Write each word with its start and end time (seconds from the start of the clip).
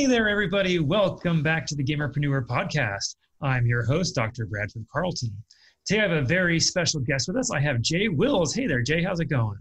Hey 0.00 0.06
there, 0.06 0.30
everybody. 0.30 0.78
Welcome 0.78 1.42
back 1.42 1.66
to 1.66 1.74
the 1.74 1.84
Gamerpreneur 1.84 2.46
podcast. 2.46 3.16
I'm 3.42 3.66
your 3.66 3.84
host, 3.84 4.14
Dr. 4.14 4.46
Bradford 4.46 4.86
Carlton. 4.90 5.30
Today 5.84 6.00
I 6.00 6.08
have 6.08 6.12
a 6.12 6.22
very 6.22 6.58
special 6.58 7.00
guest 7.00 7.28
with 7.28 7.36
us. 7.36 7.50
I 7.50 7.60
have 7.60 7.76
Jae 7.82 8.08
Willz. 8.08 8.54
Hey 8.54 8.66
there, 8.66 8.82
Jae. 8.82 9.04
How's 9.04 9.20
it 9.20 9.26
going? 9.26 9.58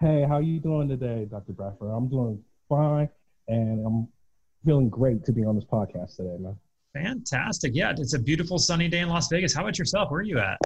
Hey, 0.00 0.24
how 0.26 0.36
are 0.36 0.42
you 0.42 0.58
doing 0.58 0.88
today, 0.88 1.26
Dr. 1.30 1.52
Bradford? 1.52 1.90
I'm 1.90 2.08
doing 2.08 2.42
fine, 2.66 3.10
and 3.48 3.86
I'm 3.86 4.08
feeling 4.64 4.88
great 4.88 5.22
to 5.26 5.32
be 5.32 5.44
on 5.44 5.54
this 5.54 5.66
podcast 5.66 6.16
today, 6.16 6.38
man. 6.38 6.56
Fantastic. 6.94 7.72
Yeah, 7.74 7.92
it's 7.94 8.14
a 8.14 8.18
beautiful 8.18 8.58
sunny 8.58 8.88
day 8.88 9.00
in 9.00 9.10
Las 9.10 9.28
Vegas. 9.28 9.52
How 9.52 9.64
about 9.64 9.78
yourself? 9.78 10.10
Where 10.10 10.20
are 10.20 10.22
you 10.22 10.38
at? 10.38 10.56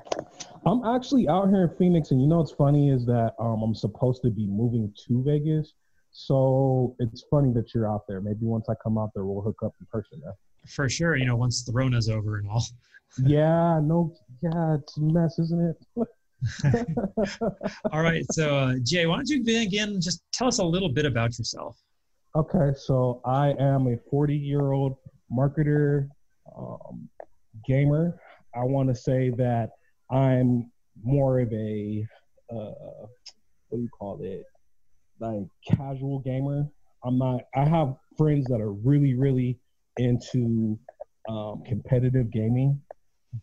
I'm 0.64 0.85
actually 0.85 1.29
out 1.29 1.48
here 1.48 1.64
in 1.64 1.77
Phoenix, 1.77 2.12
and 2.12 2.23
you 2.23 2.29
know 2.29 2.37
what's 2.39 2.53
funny 2.53 2.91
is 2.91 3.05
that 3.07 3.35
um, 3.41 3.64
I'm 3.64 3.75
supposed 3.75 4.23
to 4.23 4.30
be 4.30 4.46
moving 4.46 4.95
to 5.09 5.25
Vegas. 5.25 5.75
So 6.21 6.96
it's 6.98 7.23
funny 7.30 7.53
that 7.53 7.73
you're 7.73 7.89
out 7.89 8.03
there. 8.09 8.21
Maybe 8.21 8.41
once 8.45 8.69
I 8.69 8.75
come 8.82 8.98
out 8.98 9.12
there, 9.14 9.25
we'll 9.25 9.41
hook 9.41 9.61
up 9.64 9.73
in 9.79 9.87
person. 9.87 10.21
For 10.66 10.88
sure. 10.88 11.15
You 11.15 11.25
know, 11.25 11.37
once 11.37 11.62
the 11.62 11.70
Rona's 11.70 12.09
over 12.09 12.38
and 12.38 12.51
all. 12.51 12.65
yeah, 13.25 13.80
no, 13.80 14.12
yeah, 14.42 14.78
it's 14.78 14.97
a 14.97 15.01
mess, 15.01 15.39
isn't 15.39 15.77
it? 15.95 16.09
all 17.92 18.02
right. 18.02 18.25
So, 18.33 18.56
uh, 18.56 18.75
Jae, 18.75 19.09
why 19.09 19.15
don't 19.15 19.28
you 19.28 19.45
begin? 19.45 20.01
Just 20.01 20.20
tell 20.33 20.48
us 20.48 20.59
a 20.59 20.65
little 20.65 20.89
bit 20.89 21.06
about 21.06 21.39
yourself. 21.39 21.78
Okay. 22.34 22.73
So, 22.77 23.20
I 23.25 23.55
am 23.61 23.87
a 23.87 23.97
40 24.11 24.37
year 24.37 24.73
old 24.73 24.97
marketer, 25.33 26.09
um, 26.56 27.09
gamer. 27.64 28.20
I 28.56 28.64
want 28.64 28.89
to 28.89 28.95
say 28.95 29.30
that 29.30 29.70
I'm 30.11 30.73
more 31.00 31.39
of 31.39 31.53
a, 31.53 32.05
uh, 32.50 33.06
what 33.69 33.77
do 33.77 33.83
you 33.83 33.89
call 33.97 34.19
it? 34.20 34.45
Like 35.20 35.42
casual 35.77 36.20
gamer. 36.20 36.66
I'm 37.04 37.18
not. 37.18 37.42
I 37.54 37.64
have 37.64 37.95
friends 38.16 38.46
that 38.48 38.60
are 38.60 38.72
really, 38.72 39.14
really 39.14 39.58
into 39.96 40.78
um, 41.28 41.62
competitive 41.66 42.30
gaming, 42.30 42.80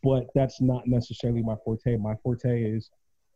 but 0.03 0.25
that's 0.35 0.61
not 0.61 0.87
necessarily 0.87 1.41
my 1.41 1.55
forte. 1.63 1.97
My 1.97 2.15
forte 2.23 2.63
is 2.63 2.89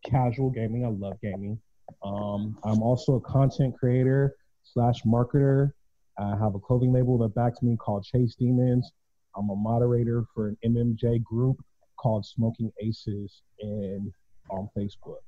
casual 0.06 0.50
gaming. 0.50 0.86
I 0.86 0.90
love 0.90 1.18
gaming. 1.22 1.60
Um, 2.04 2.58
I'm 2.64 2.82
also 2.82 3.16
a 3.16 3.22
content 3.22 3.76
creator 3.78 4.36
slash 4.64 5.02
marketer. 5.04 5.72
I 6.18 6.36
have 6.38 6.56
a 6.56 6.60
clothing 6.60 6.92
label 6.92 7.18
that 7.20 7.34
backs 7.34 7.62
me 7.62 7.78
called 7.78 8.04
Chase 8.04 8.36
Demons. 8.36 8.92
I'm 9.38 9.50
a 9.50 9.56
moderator 9.56 10.26
for 10.34 10.50
an 10.50 10.58
MMJ 10.66 11.24
group 11.24 11.58
called 11.98 12.26
Smoking 12.26 12.72
Aces 12.82 13.42
in 13.60 14.12
on 14.50 14.70
Facebook. 14.78 15.22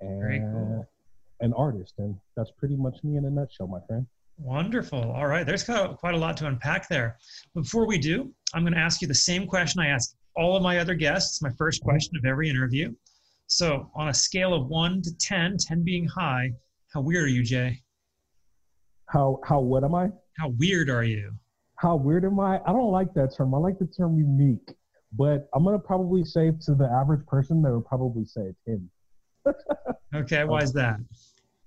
And 0.00 0.20
Very 0.20 0.40
cool 0.40 0.75
an 1.40 1.52
artist. 1.54 1.94
And 1.98 2.16
that's 2.36 2.50
pretty 2.58 2.76
much 2.76 2.96
me 3.02 3.16
in 3.16 3.24
a 3.24 3.30
nutshell, 3.30 3.66
my 3.66 3.80
friend. 3.86 4.06
Wonderful. 4.38 5.12
All 5.12 5.26
right. 5.26 5.46
There's 5.46 5.64
quite 5.64 6.14
a 6.14 6.16
lot 6.16 6.36
to 6.38 6.46
unpack 6.46 6.88
there. 6.88 7.18
Before 7.54 7.86
we 7.86 7.98
do, 7.98 8.32
I'm 8.54 8.62
going 8.62 8.74
to 8.74 8.78
ask 8.78 9.00
you 9.00 9.08
the 9.08 9.14
same 9.14 9.46
question 9.46 9.80
I 9.80 9.88
ask 9.88 10.14
all 10.36 10.56
of 10.56 10.62
my 10.62 10.78
other 10.78 10.94
guests, 10.94 11.40
my 11.40 11.50
first 11.56 11.82
question 11.82 12.16
of 12.16 12.24
every 12.24 12.50
interview. 12.50 12.92
So, 13.46 13.90
on 13.94 14.08
a 14.08 14.14
scale 14.14 14.52
of 14.52 14.66
1 14.66 15.02
to 15.02 15.16
10, 15.18 15.56
10 15.58 15.84
being 15.84 16.06
high, 16.06 16.50
how 16.92 17.00
weird 17.00 17.24
are 17.24 17.28
you, 17.28 17.42
Jae? 17.42 17.80
How 19.08 19.40
how 19.44 19.60
what 19.60 19.84
am 19.84 19.94
I? 19.94 20.08
How 20.38 20.48
weird 20.58 20.90
are 20.90 21.04
you? 21.04 21.32
How 21.76 21.94
weird 21.94 22.24
am 22.24 22.40
I? 22.40 22.60
I 22.66 22.72
don't 22.72 22.90
like 22.90 23.14
that 23.14 23.36
term. 23.36 23.54
I 23.54 23.58
like 23.58 23.78
the 23.78 23.86
term 23.86 24.16
unique. 24.16 24.74
But 25.12 25.48
I'm 25.54 25.64
gonna 25.64 25.78
probably 25.78 26.24
say 26.24 26.50
to 26.62 26.74
the 26.74 26.86
average 26.86 27.24
person, 27.26 27.62
they 27.62 27.70
would 27.70 27.86
probably 27.86 28.24
say 28.24 28.52
10 28.66 28.90
okay, 30.14 30.44
why 30.44 30.58
is 30.58 30.72
that? 30.72 30.98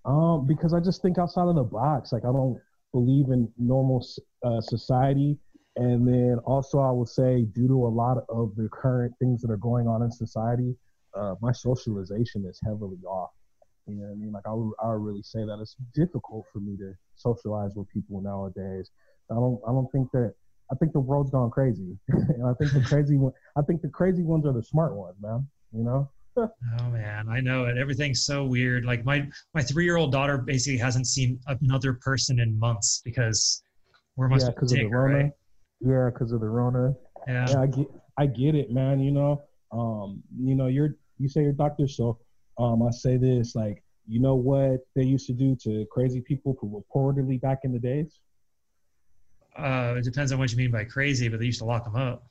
Um, 0.06 0.48
because 0.48 0.74
I 0.74 0.80
just 0.80 1.02
think 1.02 1.18
outside 1.18 1.48
of 1.48 1.56
the 1.56 1.64
box. 1.64 2.12
Like 2.12 2.24
I 2.24 2.32
don't 2.32 2.60
believe 2.94 3.30
in 3.30 3.52
normal 3.58 4.06
uh, 4.44 4.62
society, 4.62 5.38
and 5.76 6.08
then 6.08 6.40
also 6.46 6.80
I 6.80 6.92
would 6.92 7.10
say 7.10 7.44
due 7.44 7.68
to 7.68 7.86
a 7.86 7.92
lot 7.92 8.18
of 8.30 8.56
the 8.56 8.70
current 8.72 9.14
things 9.20 9.42
that 9.42 9.52
are 9.52 9.58
going 9.58 9.88
on 9.88 10.02
in 10.02 10.12
society, 10.12 10.76
uh, 11.18 11.36
my 11.42 11.52
socialization 11.52 12.46
is 12.46 12.60
heavily 12.64 13.00
off. 13.06 13.32
You 13.88 13.96
know 13.96 14.04
what 14.04 14.12
I 14.12 14.16
mean? 14.16 14.32
Like 14.32 14.48
I 14.48 14.52
I 14.86 14.94
would 14.94 15.04
really 15.04 15.24
say 15.24 15.44
that 15.46 15.60
it's 15.62 15.76
difficult 15.94 16.46
for 16.54 16.60
me 16.60 16.78
to 16.78 16.94
socialize 17.16 17.76
with 17.76 17.90
people 17.90 18.22
nowadays. 18.22 18.92
I 19.32 19.36
don't 19.36 19.60
I 19.68 19.72
don't 19.72 19.92
think 19.92 20.12
that 20.12 20.34
I 20.72 20.76
think 20.76 20.94
the 20.94 21.00
world's 21.00 21.32
gone 21.32 21.50
crazy, 21.50 21.98
and 22.10 22.46
I 22.46 22.54
think 22.54 22.72
the 22.72 22.82
crazy 22.82 23.18
one 23.18 23.34
I 23.58 23.62
think 23.62 23.82
the 23.82 23.90
crazy 23.90 24.24
ones 24.24 24.46
are 24.46 24.54
the 24.54 24.64
smart 24.64 24.96
ones, 24.96 25.18
man. 25.22 25.48
You 25.74 25.84
know 25.84 26.10
oh 26.40 26.90
man, 26.90 27.28
I 27.30 27.40
know 27.40 27.66
it. 27.66 27.78
Everything's 27.78 28.26
so 28.26 28.46
weird. 28.46 28.86
Like 28.86 29.06
my 29.06 29.28
my 29.54 29.62
three 29.62 29.86
year 29.86 29.98
old 29.98 30.12
daughter 30.12 30.38
basically 30.38 30.78
hasn't 30.78 31.08
seen 31.08 31.40
another 31.48 31.94
person 31.94 32.40
in 32.40 32.58
months 32.58 33.02
because 33.04 33.62
we're 34.16 34.28
must 34.28 34.46
yeah, 34.46 34.52
because 34.52 34.72
of 34.72 34.80
the 34.80 34.86
Rona. 34.86 35.16
Right? 35.16 35.32
Yeah, 35.82 36.10
because 36.12 36.32
of 36.32 36.42
the 36.42 36.50
Rona. 36.50 36.94
Yeah. 37.28 37.46
yeah, 37.50 37.62
I 37.62 37.68
get 37.68 37.88
I 38.18 38.26
get 38.26 38.56
it, 38.56 38.72
man. 38.72 39.00
You 39.00 39.12
know, 39.12 39.42
um, 39.72 40.22
you 40.38 40.56
know, 40.56 40.68
you're 40.68 40.96
you 41.18 41.30
say 41.30 41.42
you're 41.42 41.54
doctor, 41.54 41.88
so 41.88 42.18
um, 42.58 42.84
I 42.84 42.92
say 42.92 43.18
this 43.18 43.56
like, 43.56 43.84
you 44.08 44.20
know 44.20 44.36
what 44.36 44.80
they 44.96 45.04
used 45.04 45.28
to 45.28 45.34
do 45.34 45.56
to 45.64 45.86
crazy 45.92 46.22
people 46.22 46.56
reportedly 46.64 47.40
back 47.40 47.60
in 47.64 47.72
the 47.72 47.80
days. 47.80 48.20
Uh, 49.58 49.96
it 49.98 50.04
depends 50.04 50.32
on 50.32 50.40
what 50.40 50.52
you 50.52 50.58
mean 50.58 50.72
by 50.72 50.84
crazy, 50.84 51.28
but 51.28 51.40
they 51.40 51.46
used 51.46 51.60
to 51.60 51.66
lock 51.66 51.84
them 51.84 51.96
up. 51.96 52.26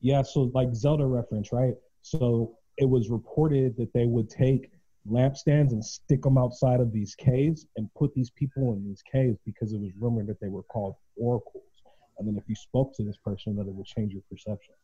Yeah, 0.00 0.22
so 0.22 0.50
like 0.54 0.74
Zelda 0.74 1.06
reference, 1.06 1.52
right? 1.52 1.74
So 2.02 2.56
it 2.78 2.88
was 2.88 3.08
reported 3.08 3.76
that 3.76 3.92
they 3.92 4.06
would 4.06 4.28
take 4.28 4.70
lampstands 5.08 5.70
and 5.70 5.84
stick 5.84 6.22
them 6.22 6.36
outside 6.36 6.80
of 6.80 6.92
these 6.92 7.14
caves 7.14 7.66
and 7.76 7.88
put 7.94 8.12
these 8.14 8.30
people 8.30 8.74
in 8.74 8.84
these 8.84 9.02
caves 9.10 9.38
because 9.44 9.72
it 9.72 9.80
was 9.80 9.92
rumored 9.98 10.26
that 10.26 10.40
they 10.40 10.48
were 10.48 10.64
called 10.64 10.94
oracles. 11.16 11.62
And 12.18 12.26
then 12.26 12.36
if 12.36 12.48
you 12.48 12.54
spoke 12.54 12.94
to 12.96 13.04
this 13.04 13.16
person, 13.24 13.56
that 13.56 13.66
it 13.66 13.74
would 13.74 13.86
change 13.86 14.12
your 14.12 14.22
perception. 14.30 14.74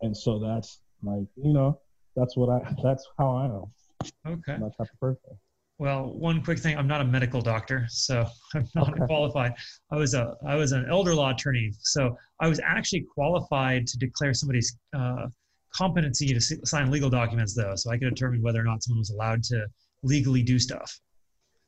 And 0.00 0.16
so 0.16 0.38
that's 0.38 0.80
like, 1.02 1.26
you 1.36 1.52
know, 1.52 1.78
that's 2.16 2.36
what 2.36 2.48
I, 2.48 2.74
that's 2.82 3.06
how 3.18 3.36
I 3.36 3.44
am. 3.44 4.32
Okay. 4.32 4.54
I'm 4.54 4.60
that 4.60 4.76
type 4.76 4.88
of 4.92 5.00
person. 5.00 5.38
Well, 5.78 6.12
one 6.12 6.42
quick 6.42 6.58
thing, 6.58 6.76
I'm 6.76 6.86
not 6.86 7.00
a 7.00 7.04
medical 7.04 7.40
doctor, 7.40 7.86
so 7.88 8.24
I'm 8.54 8.68
not 8.74 8.92
okay. 8.92 9.06
qualified. 9.06 9.54
I 9.90 9.96
was 9.96 10.14
a, 10.14 10.36
I 10.46 10.54
was 10.54 10.72
an 10.72 10.86
elder 10.88 11.14
law 11.14 11.30
attorney. 11.30 11.72
So 11.80 12.16
I 12.40 12.48
was 12.48 12.60
actually 12.60 13.06
qualified 13.12 13.86
to 13.88 13.98
declare 13.98 14.34
somebody's 14.34 14.76
uh, 14.96 15.26
competency 15.74 16.34
to 16.34 16.40
sign 16.40 16.90
legal 16.90 17.10
documents, 17.10 17.54
though, 17.54 17.74
so 17.74 17.90
I 17.90 17.98
could 17.98 18.08
determine 18.10 18.42
whether 18.42 18.60
or 18.60 18.64
not 18.64 18.82
someone 18.82 19.00
was 19.00 19.10
allowed 19.10 19.42
to 19.44 19.66
legally 20.02 20.42
do 20.42 20.58
stuff. 20.58 20.98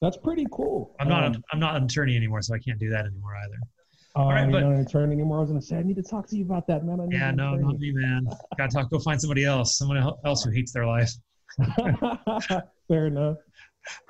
That's 0.01 0.17
pretty 0.17 0.47
cool. 0.53 0.95
I'm 1.01 1.09
not. 1.09 1.25
Um, 1.25 1.43
I'm 1.53 1.59
not 1.59 1.77
an 1.77 1.85
attorney 1.85 2.17
anymore, 2.17 2.43
so 2.43 2.55
I 2.55 2.59
can't 2.59 2.79
do 2.79 2.91
that 2.91 3.07
anymore 3.07 3.37
either. 3.37 3.57
Uh, 4.17 4.19
All 4.21 4.29
right, 4.31 4.51
but, 4.51 4.61
not 4.61 4.73
an 4.73 4.81
attorney 4.81 5.15
anymore. 5.15 5.39
I 5.39 5.41
was 5.41 5.51
gonna 5.51 5.63
say 5.63 5.77
I 5.77 5.83
need 5.83 5.97
to 5.97 6.03
talk 6.03 6.29
to 6.29 6.37
you 6.37 6.45
about 6.45 6.67
that, 6.67 6.85
man. 6.85 7.09
yeah, 7.11 7.31
no, 7.31 7.55
not 7.55 7.79
me, 7.79 7.93
man. 7.93 8.27
Got 8.59 8.71
to 8.71 8.77
talk. 8.77 8.91
Go 8.91 8.99
find 8.99 9.21
somebody 9.21 9.45
else. 9.45 9.79
Someone 9.79 9.97
else 10.25 10.45
who 10.45 10.51
hates 10.51 10.73
their 10.73 10.87
life. 10.87 11.11
Fair 12.89 13.07
enough. 13.07 13.37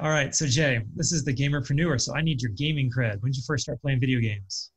All 0.00 0.10
right, 0.10 0.34
so 0.34 0.44
Jae, 0.44 0.84
this 0.94 1.12
is 1.12 1.24
the 1.24 1.34
gamerpreneur. 1.34 2.00
So 2.00 2.14
I 2.14 2.22
need 2.22 2.42
your 2.42 2.52
gaming 2.52 2.90
cred. 2.90 3.20
When 3.22 3.32
did 3.32 3.36
you 3.36 3.42
first 3.46 3.64
start 3.64 3.80
playing 3.80 4.00
video 4.00 4.20
games? 4.20 4.70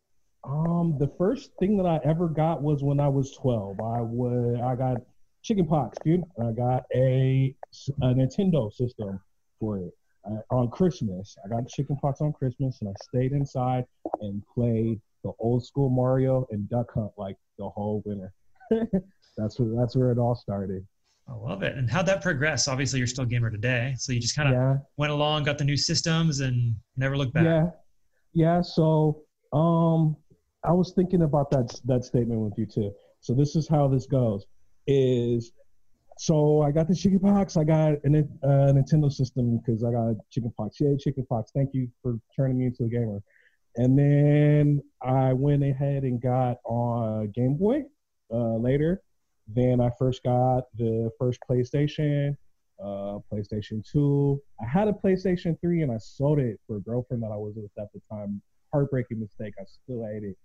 Um, 0.48 0.96
the 0.98 1.12
first 1.18 1.52
thing 1.60 1.76
that 1.78 1.86
I 1.86 2.00
ever 2.06 2.30
got 2.30 2.62
was 2.62 2.82
when 2.82 3.00
I 3.00 3.10
was 3.10 3.34
12. 3.34 3.80
I 3.82 4.02
would 4.02 4.62
I 4.62 4.76
got 4.76 4.98
chicken 5.44 5.68
pox, 5.68 5.98
dude. 6.06 6.24
I 6.42 6.52
got 6.52 6.84
a, 6.96 7.54
a 8.02 8.06
Nintendo 8.06 8.74
system 8.74 9.20
for 9.60 9.80
it 9.80 9.94
uh, 10.26 10.40
on 10.50 10.70
Christmas. 10.70 11.36
I 11.44 11.50
got 11.50 11.68
chicken 11.68 11.98
pox 11.98 12.22
on 12.22 12.32
Christmas, 12.32 12.78
and 12.82 12.90
I 12.90 12.94
stayed 13.04 13.34
inside 13.34 13.86
and 14.22 14.42
played 14.54 15.02
the 15.24 15.32
old 15.40 15.66
school 15.66 15.90
Mario 15.90 16.48
and 16.52 16.70
Duck 16.70 16.94
Hunt 16.94 17.12
like 17.18 17.36
the 17.58 17.68
whole 17.70 18.02
winter. 18.06 18.34
that's 19.38 19.60
where 19.60 19.76
that's 19.78 19.98
where 19.98 20.12
it 20.12 20.18
all 20.18 20.36
started. 20.36 20.86
I 21.30 21.34
love 21.34 21.62
it. 21.62 21.76
And 21.76 21.90
how'd 21.90 22.06
that 22.06 22.22
progress? 22.22 22.70
Obviously, 22.70 23.00
you're 23.00 23.08
still 23.08 23.26
a 23.26 23.28
gamer 23.28 23.50
today, 23.50 23.96
so 23.98 24.14
you 24.14 24.22
just 24.22 24.36
kind 24.36 24.48
of 24.48 24.56
yeah. 24.56 24.78
went 24.96 25.12
along, 25.12 25.44
got 25.44 25.58
the 25.58 25.66
new 25.66 25.76
systems, 25.76 26.40
and 26.40 26.74
never 26.96 27.18
looked 27.18 27.34
back. 27.34 27.44
Yeah, 27.44 27.66
yeah. 28.34 28.62
So, 28.62 29.24
um, 29.52 30.16
I 30.68 30.72
was 30.72 30.92
thinking 30.94 31.22
about 31.22 31.50
that 31.52 31.80
that 31.86 32.04
statement 32.04 32.42
with 32.42 32.54
you 32.58 32.66
too. 32.66 32.92
So 33.22 33.34
this 33.34 33.56
is 33.56 33.68
how 33.68 33.88
this 33.88 34.06
goes: 34.06 34.46
is 34.86 35.52
so 36.18 36.62
I 36.62 36.72
got 36.72 36.88
the 36.88 36.96
chicken 36.96 37.20
pox. 37.20 37.56
I 37.56 37.64
got 37.64 37.94
a 37.94 37.98
uh, 38.44 38.74
Nintendo 38.74 39.12
system 39.12 39.60
because 39.60 39.84
I 39.84 39.92
got 39.92 40.16
chicken 40.30 40.52
pox. 40.58 40.80
Yay, 40.82 40.98
chicken 40.98 41.26
pox! 41.30 41.52
Thank 41.56 41.74
you 41.74 41.88
for 42.02 42.20
turning 42.36 42.58
me 42.58 42.66
into 42.66 42.84
a 42.84 42.90
gamer. 42.90 43.22
And 43.78 43.98
then 43.98 44.82
I 45.02 45.34
went 45.34 45.64
ahead 45.64 46.04
and 46.04 46.22
got 46.22 46.58
on 46.66 47.32
Game 47.32 47.56
Boy 47.56 47.84
uh, 48.34 48.58
later. 48.58 49.02
Then 49.48 49.80
I 49.80 49.92
first 49.98 50.24
got 50.24 50.64
the 50.78 51.12
first 51.20 51.40
PlayStation, 51.50 52.36
uh, 52.84 53.20
PlayStation 53.32 53.88
2. 53.90 54.42
I 54.62 54.68
had 54.68 54.88
a 54.88 54.94
PlayStation 54.94 55.60
3 55.62 55.84
and 55.84 55.92
I 55.92 55.98
sold 56.00 56.40
it 56.40 56.60
for 56.66 56.78
a 56.78 56.82
girlfriend 56.82 57.22
that 57.24 57.32
I 57.32 57.38
was 57.38 57.54
with 57.56 57.72
at 57.78 57.94
the 57.94 58.02
time. 58.12 58.42
Heartbreaking 58.74 59.20
mistake. 59.20 59.54
I 59.60 59.64
still 59.66 60.04
hate 60.06 60.24
it. 60.24 60.38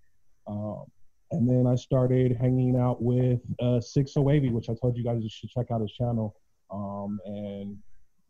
Um, 0.47 0.85
and 1.31 1.49
then 1.49 1.67
I 1.67 1.77
started 1.77 2.37
hanging 2.39 2.77
out 2.77 3.03
with 3.03 3.41
uh, 3.61 3.81
Six 3.81 4.17
Wavy, 4.17 4.51
which 4.51 4.69
I 4.69 4.75
told 4.75 4.97
you 4.97 5.05
guys 5.05 5.23
you 5.23 5.31
should 5.31 5.51
check 5.51 5.71
out 5.71 5.81
his 5.81 5.93
channel. 5.93 6.37
Um, 6.71 7.21
and 7.27 7.77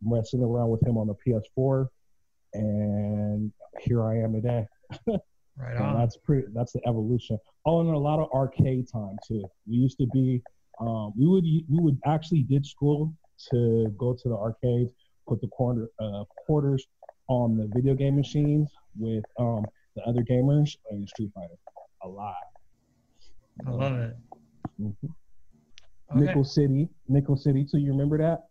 messing 0.03 0.43
around 0.43 0.71
with 0.71 0.83
him 0.87 0.99
on 0.99 1.07
the 1.07 1.15
PS4, 1.15 1.89
and 2.55 3.53
here 3.81 4.05
I 4.05 4.19
am 4.19 4.33
today. 4.33 4.67
Right 5.55 5.77
on. 5.77 5.99
that's 5.99 6.17
pretty. 6.17 6.47
That's 6.55 6.73
the 6.73 6.81
evolution. 6.89 7.39
Oh, 7.67 7.81
and 7.81 7.91
a 7.91 7.99
lot 7.99 8.19
of 8.19 8.31
arcade 8.33 8.89
time 8.91 9.19
too. 9.27 9.45
We 9.69 9.77
used 9.77 9.99
to 9.99 10.07
be. 10.07 10.43
Um, 10.81 11.13
we 11.15 11.27
would 11.27 11.45
we 11.45 11.79
would 11.79 11.99
actually 12.07 12.43
ditch 12.43 12.71
school 12.71 13.15
to 13.51 13.95
go 13.99 14.15
to 14.15 14.29
the 14.31 14.35
arcades, 14.35 14.91
put 15.29 15.43
the 15.43 15.49
quarter 15.49 15.91
uh, 16.01 16.25
quarters 16.47 16.87
on 17.29 17.59
the 17.59 17.67
video 17.75 17.95
game 17.95 18.17
machines 18.17 18.71
with 18.99 19.25
um, 19.39 19.65
the 19.95 20.03
other 20.05 20.23
gamers 20.23 20.77
and 20.91 21.07
Street 21.07 21.31
Fighter. 21.35 21.59
A 22.05 22.09
lot. 22.09 22.35
I 23.67 23.71
love 23.71 23.95
it. 23.99 24.17
Mhm. 24.81 24.95
Okay. 25.05 26.21
Nickel 26.27 26.45
City, 26.45 26.89
Nickel 27.09 27.37
City. 27.37 27.67
So 27.67 27.77
you 27.79 27.91
remember 27.93 28.19
that? 28.19 28.45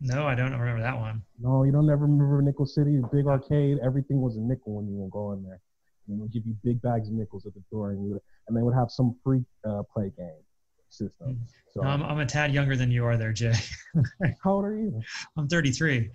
No, 0.00 0.26
I 0.26 0.34
don't 0.34 0.52
remember 0.52 0.82
that 0.82 0.98
one. 0.98 1.22
No, 1.38 1.62
you 1.64 1.72
don't 1.72 1.88
ever 1.88 2.02
remember 2.04 2.42
Nickel 2.42 2.66
City, 2.66 3.00
big 3.12 3.26
arcade. 3.26 3.78
Everything 3.82 4.20
was 4.20 4.36
a 4.36 4.40
nickel 4.40 4.74
when 4.74 4.86
you 4.88 4.96
would 4.96 5.10
go 5.10 5.32
in 5.32 5.42
there. 5.42 5.60
And 6.08 6.20
they'd 6.20 6.30
give 6.32 6.46
you 6.46 6.54
big 6.62 6.82
bags 6.82 7.08
of 7.08 7.14
nickels 7.14 7.46
at 7.46 7.54
the 7.54 7.62
door, 7.70 7.90
and, 7.90 8.04
you 8.04 8.12
would, 8.12 8.20
and 8.48 8.56
they 8.56 8.62
would 8.62 8.74
have 8.74 8.90
some 8.90 9.16
free 9.24 9.44
uh, 9.64 9.82
play 9.92 10.12
game 10.16 10.42
system. 10.90 11.40
So, 11.72 11.82
No, 11.82 11.88
I'm, 11.88 12.02
I'm 12.02 12.18
a 12.18 12.26
tad 12.26 12.52
younger 12.52 12.76
than 12.76 12.90
you 12.90 13.04
are 13.04 13.16
there, 13.16 13.32
Jae. 13.32 13.56
how 14.44 14.52
old 14.52 14.64
are 14.64 14.76
you? 14.76 15.00
I'm 15.36 15.48
33. 15.48 16.10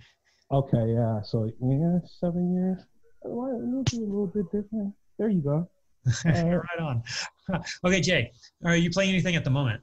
Okay, 0.50 0.92
yeah. 0.92 1.20
So 1.22 1.50
yeah, 1.60 1.98
seven 2.20 2.54
years. 2.54 2.82
Why 3.22 3.48
it'll 3.50 3.82
be 3.84 3.96
a 3.96 4.00
little 4.00 4.26
bit 4.26 4.44
different. 4.52 4.94
There 5.18 5.28
you 5.28 5.40
go. 5.40 5.68
right 6.24 6.80
on. 6.80 7.02
okay, 7.84 8.00
Jae, 8.00 8.28
are 8.64 8.76
you 8.76 8.90
playing 8.90 9.10
anything 9.10 9.36
at 9.36 9.44
the 9.44 9.50
moment? 9.50 9.80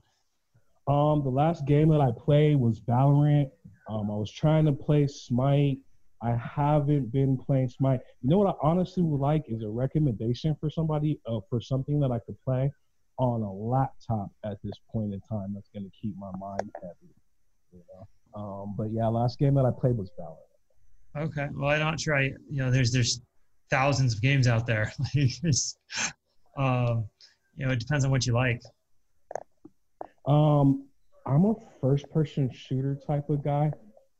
Um, 0.87 1.23
the 1.23 1.29
last 1.29 1.65
game 1.65 1.89
that 1.89 2.01
I 2.01 2.09
played 2.17 2.57
was 2.57 2.79
Valorant. 2.81 3.51
Um, 3.89 4.09
I 4.11 4.15
was 4.15 4.31
trying 4.31 4.65
to 4.65 4.71
play 4.71 5.07
Smite. 5.07 5.77
I 6.21 6.35
haven't 6.35 7.11
been 7.11 7.37
playing 7.37 7.69
Smite. 7.69 8.01
You 8.21 8.29
know 8.29 8.39
what 8.39 8.55
I 8.55 8.57
honestly 8.61 9.03
would 9.03 9.21
like 9.21 9.43
is 9.47 9.63
a 9.63 9.69
recommendation 9.69 10.55
for 10.59 10.69
somebody 10.69 11.19
uh, 11.27 11.39
for 11.49 11.61
something 11.61 11.99
that 12.01 12.11
I 12.11 12.19
could 12.19 12.39
play 12.43 12.71
on 13.17 13.41
a 13.41 13.51
laptop 13.51 14.31
at 14.43 14.57
this 14.63 14.73
point 14.91 15.13
in 15.13 15.21
time. 15.21 15.53
That's 15.53 15.69
going 15.69 15.85
to 15.85 15.91
keep 16.01 16.15
my 16.17 16.31
mind 16.39 16.69
heavy. 16.81 17.13
You 17.71 17.81
know. 17.93 18.41
Um, 18.41 18.75
but 18.77 18.91
yeah, 18.91 19.07
last 19.07 19.39
game 19.39 19.55
that 19.55 19.65
I 19.65 19.71
played 19.71 19.95
was 19.95 20.11
Valorant. 20.19 20.49
Okay. 21.25 21.47
Well, 21.53 21.69
I'm 21.69 21.79
not 21.79 21.99
sure. 21.99 22.15
I, 22.15 22.31
you 22.49 22.57
know, 22.57 22.71
there's 22.71 22.91
there's 22.91 23.21
thousands 23.69 24.13
of 24.13 24.21
games 24.21 24.47
out 24.47 24.65
there. 24.65 24.93
Um, 26.57 27.05
you 27.55 27.65
know, 27.65 27.71
it 27.71 27.79
depends 27.79 28.03
on 28.03 28.11
what 28.11 28.25
you 28.25 28.33
like. 28.33 28.61
Um, 30.27 30.87
I'm 31.25 31.45
a 31.45 31.53
first-person 31.79 32.51
shooter 32.53 32.99
type 33.07 33.29
of 33.29 33.43
guy. 33.43 33.71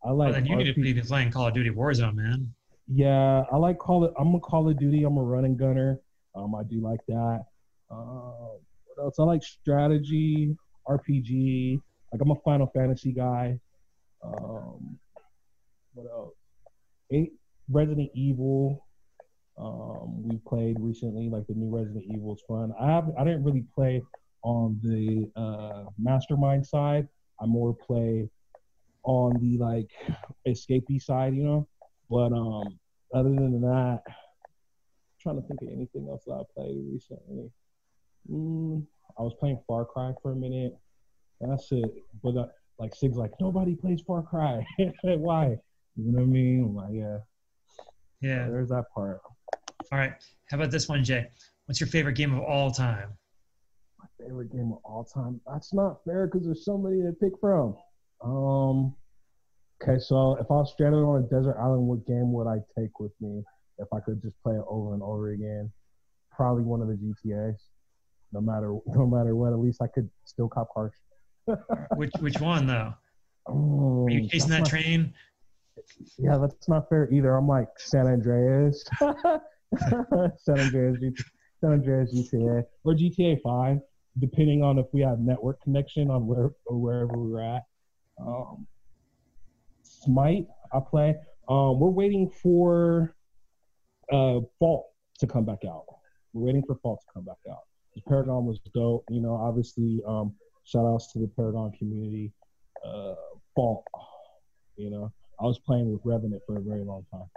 I 0.06 0.12
like. 0.12 0.30
Oh, 0.30 0.32
then 0.34 0.46
you 0.46 0.56
need 0.56 0.74
to 0.74 0.82
be 0.82 1.02
playing 1.02 1.32
Call 1.32 1.48
of 1.48 1.54
Duty 1.54 1.70
Warzone, 1.70 2.16
man. 2.16 2.54
Yeah, 2.88 3.44
I 3.52 3.58
like 3.58 3.78
Call 3.78 4.06
it. 4.06 4.14
I'm 4.18 4.34
a 4.36 4.40
Call 4.40 4.70
of 4.70 4.80
Duty. 4.80 5.04
I'm 5.04 5.18
a 5.18 5.24
running 5.24 5.58
gunner. 5.58 6.00
Um, 6.36 6.56
I 6.56 6.64
do 6.64 6.80
like 6.82 7.02
that. 7.08 7.44
Uh, 7.92 8.56
what 8.86 9.04
else? 9.04 9.20
I 9.20 9.24
like 9.24 9.44
strategy, 9.44 10.56
RPG. 10.88 11.82
Like 12.14 12.22
I'm 12.22 12.32
a 12.32 12.36
Final 12.46 12.68
Fantasy 12.74 13.12
guy. 13.12 13.60
Um, 14.24 14.98
what 15.94 16.08
else? 16.10 16.36
Eight 17.12 17.34
Resident 17.70 18.10
Evil. 18.14 18.86
Um, 19.60 20.24
we 20.24 20.38
played 20.48 20.78
recently, 20.80 21.30
like 21.30 21.46
the 21.48 21.54
new 21.54 21.76
Resident 21.76 22.06
Evil 22.16 22.34
is 22.36 22.44
fun. 22.48 22.72
I 22.80 22.88
have 22.88 23.10
I 23.18 23.24
didn't 23.24 23.44
really 23.44 23.66
play 23.76 24.02
on 24.44 24.80
the 24.82 25.30
uh, 25.36 25.84
Mastermind 25.98 26.66
side. 26.66 27.08
I 27.42 27.46
more 27.46 27.74
play 27.74 28.30
on 29.04 29.34
the 29.42 29.58
like 29.58 29.90
escapee 30.48 31.02
side, 31.02 31.36
you 31.36 31.44
know. 31.44 31.68
But 32.10 32.32
um, 32.32 32.80
other 33.14 33.30
than 33.30 33.60
that, 33.62 34.02
I'm 34.08 34.14
trying 35.22 35.42
to 35.42 35.48
think 35.48 35.62
of 35.62 35.68
anything 35.70 36.08
else 36.10 36.24
that 36.26 36.34
I 36.34 36.44
played 36.56 36.78
recently. 36.92 37.52
Mm, 38.32 38.86
I 39.18 39.22
was 39.22 39.34
playing 39.40 39.60
Far 39.68 39.86
Cry 39.86 40.14
for 40.22 40.32
a 40.32 40.36
minute. 40.36 40.78
That's 41.42 41.72
it. 41.72 41.92
But 42.24 42.38
uh, 42.38 42.48
like 42.80 42.96
Sig's 42.96 43.18
like 43.18 43.32
nobody 43.42 43.76
plays 43.76 44.02
Far 44.08 44.22
Cry. 44.22 44.66
Why? 45.04 45.58
You 45.98 46.12
know 46.14 46.20
what 46.20 46.24
I 46.24 46.28
mean? 46.28 46.64
I'm 46.64 46.76
like 46.76 46.94
yeah, 46.94 47.18
Yeah. 48.22 48.48
there's 48.48 48.70
that 48.70 48.86
part. 48.96 49.20
All 49.92 49.98
right. 49.98 50.14
How 50.50 50.58
about 50.58 50.72
this 50.72 50.88
one, 50.88 51.04
Jae? 51.04 51.28
What's 51.66 51.80
your 51.80 51.88
favorite 51.88 52.14
game 52.14 52.34
of 52.34 52.44
all 52.44 52.72
time? 52.72 53.10
My 54.00 54.06
favorite 54.20 54.52
game 54.52 54.72
of 54.72 54.80
all 54.84 55.04
time. 55.04 55.42
That's 55.52 55.74
not 55.74 56.04
fair 56.06 56.28
because 56.28 56.46
there's 56.46 56.66
so 56.66 56.78
many 56.78 57.02
to 57.02 57.14
pick 57.14 57.34
from. 57.40 57.76
Um. 58.24 58.96
Okay, 59.82 59.98
so 59.98 60.36
if 60.36 60.52
I 60.52 60.56
was 60.56 60.74
stranded 60.74 61.02
on 61.02 61.24
a 61.24 61.28
desert 61.28 61.58
island, 61.58 61.84
what 61.84 62.06
game 62.06 62.34
would 62.34 62.48
I 62.48 62.58
take 62.78 63.00
with 63.00 63.14
me 63.22 63.42
if 63.78 63.88
I 63.94 64.02
could 64.02 64.22
just 64.22 64.36
play 64.44 64.56
it 64.56 64.64
over 64.68 64.94
and 64.94 65.02
over 65.02 65.32
again? 65.32 65.72
Probably 66.32 66.64
one 66.64 66.82
of 66.82 66.90
the 66.90 66.96
GTA's. 66.96 67.62
No 68.34 68.42
matter 68.42 68.76
no 68.88 69.08
matter 69.08 69.36
what, 69.36 69.54
at 69.54 69.60
least 69.60 69.82
I 69.82 69.88
could 69.88 70.10
still 70.26 70.50
cop 70.50 70.68
cars. 70.74 70.92
Which 71.96 72.12
which 72.20 72.40
one 72.40 72.68
though? 72.68 72.94
Oh, 73.48 74.06
Are 74.06 74.12
you 74.12 74.28
chasing 74.28 74.52
that 74.52 74.66
train? 74.66 75.14
Yeah, 76.18 76.38
that's 76.38 76.68
not 76.68 76.90
fair 76.90 77.12
either. 77.12 77.36
I'm 77.36 77.48
like 77.48 77.70
San 77.78 78.06
Andreas, 78.06 78.84
San 80.38 80.60
Andreas, 80.60 80.98
San 81.62 81.72
Andreas 81.72 82.14
GTA, 82.14 82.64
or 82.84 82.94
GTA 82.94 83.42
Five, 83.42 83.80
depending 84.20 84.64
on 84.64 84.80
if 84.80 84.86
we 84.94 85.02
have 85.02 85.20
network 85.20 85.62
connection 85.62 86.10
on 86.10 86.26
where 86.28 86.52
or 86.66 86.78
wherever 86.78 87.18
we're 87.18 87.42
at. 87.42 87.64
Um, 88.20 88.68
Smite, 89.84 90.48
I 90.74 90.80
play. 90.80 91.16
Um, 91.48 91.80
we're 91.80 91.90
waiting 91.90 92.30
for 92.30 93.16
uh, 94.12 94.40
Fault 94.60 94.88
to 95.20 95.28
come 95.28 95.46
back 95.46 95.60
out. 95.68 95.86
We're 96.34 96.46
waiting 96.46 96.64
for 96.66 96.76
Fault 96.76 97.02
to 97.06 97.14
come 97.14 97.26
back 97.26 97.40
out. 97.50 97.62
The 97.96 98.02
Paragon 98.08 98.46
was 98.46 98.60
dope. 98.74 99.04
You 99.10 99.22
know, 99.22 99.34
obviously, 99.34 100.02
um, 100.08 100.34
shout 100.64 100.86
outs 100.86 101.12
to 101.14 101.20
the 101.20 101.28
Paragon 101.28 101.72
community. 101.78 102.32
Uh, 102.86 103.16
Fault, 103.56 103.84
you 104.78 104.90
know, 104.90 105.12
I 105.40 105.44
was 105.44 105.60
playing 105.60 105.92
with 105.92 106.02
Revenant 106.04 106.42
for 106.46 106.58
a 106.58 106.62
very 106.62 106.84
long 106.84 107.06
time. 107.12 107.30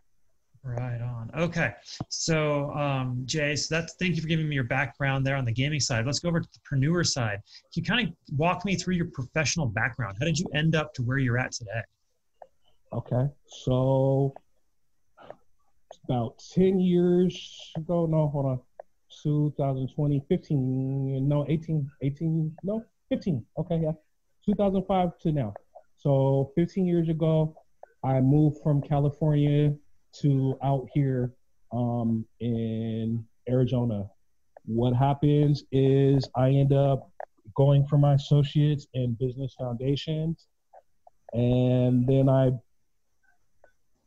Right 0.65 1.01
on. 1.01 1.29
Okay. 1.37 1.73
So, 2.09 2.71
um, 2.73 3.25
Jae, 3.27 3.59
so 3.59 3.75
that's 3.75 3.95
thank 3.95 4.15
you 4.15 4.23
for 4.23 4.29
giving 4.29 4.49
me 4.49 4.55
your 4.55 4.65
background 4.65 5.27
there 5.27 5.35
on 5.35 5.45
the 5.45 5.53
gaming 5.53 5.81
side. 5.81 6.07
Let's 6.07 6.21
go 6.21 6.29
over 6.29 6.41
to 6.41 6.49
the 6.53 6.61
preneur 6.61 7.05
side. 7.05 7.41
Can 7.75 7.83
you 7.83 7.85
kind 7.85 8.09
of 8.09 8.15
walk 8.37 8.65
me 8.65 8.77
through 8.77 8.95
your 8.95 9.07
professional 9.07 9.67
background? 9.67 10.19
How 10.21 10.27
did 10.27 10.39
you 10.39 10.47
end 10.55 10.77
up 10.77 10.95
to 10.95 11.03
where 11.03 11.19
you're 11.19 11.39
at 11.39 11.51
today? 11.51 11.83
Okay, 12.93 13.27
so 13.47 14.35
about 16.09 16.41
10 16.55 16.79
years 16.79 17.73
ago, 17.77 18.07
no, 18.07 18.29
hold 18.29 18.47
on, 18.47 18.61
2020, 19.23 20.23
15, 20.29 21.29
no, 21.29 21.47
18, 21.49 21.91
18, 22.03 22.57
no, 22.63 22.85
15, 23.09 23.45
okay, 23.59 23.81
yeah, 23.83 23.93
2005 24.45 25.19
to 25.21 25.33
now. 25.33 25.55
So 25.97 26.53
15 26.55 26.85
years 26.85 27.09
ago, 27.09 27.57
I 28.05 28.21
moved 28.21 28.59
from 28.63 28.83
California 28.83 29.75
to 30.21 30.59
out 30.63 30.89
here 30.93 31.33
um, 31.73 32.25
in 32.41 33.25
Arizona. 33.49 34.09
What 34.65 34.95
happens 34.95 35.65
is 35.73 36.29
I 36.37 36.51
end 36.51 36.73
up 36.73 37.11
going 37.57 37.87
for 37.87 37.99
my 37.99 38.15
associates 38.15 38.87
in 38.95 39.17
business 39.19 39.55
foundations. 39.59 40.47
And 41.33 42.07
then 42.07 42.29
I 42.29 42.51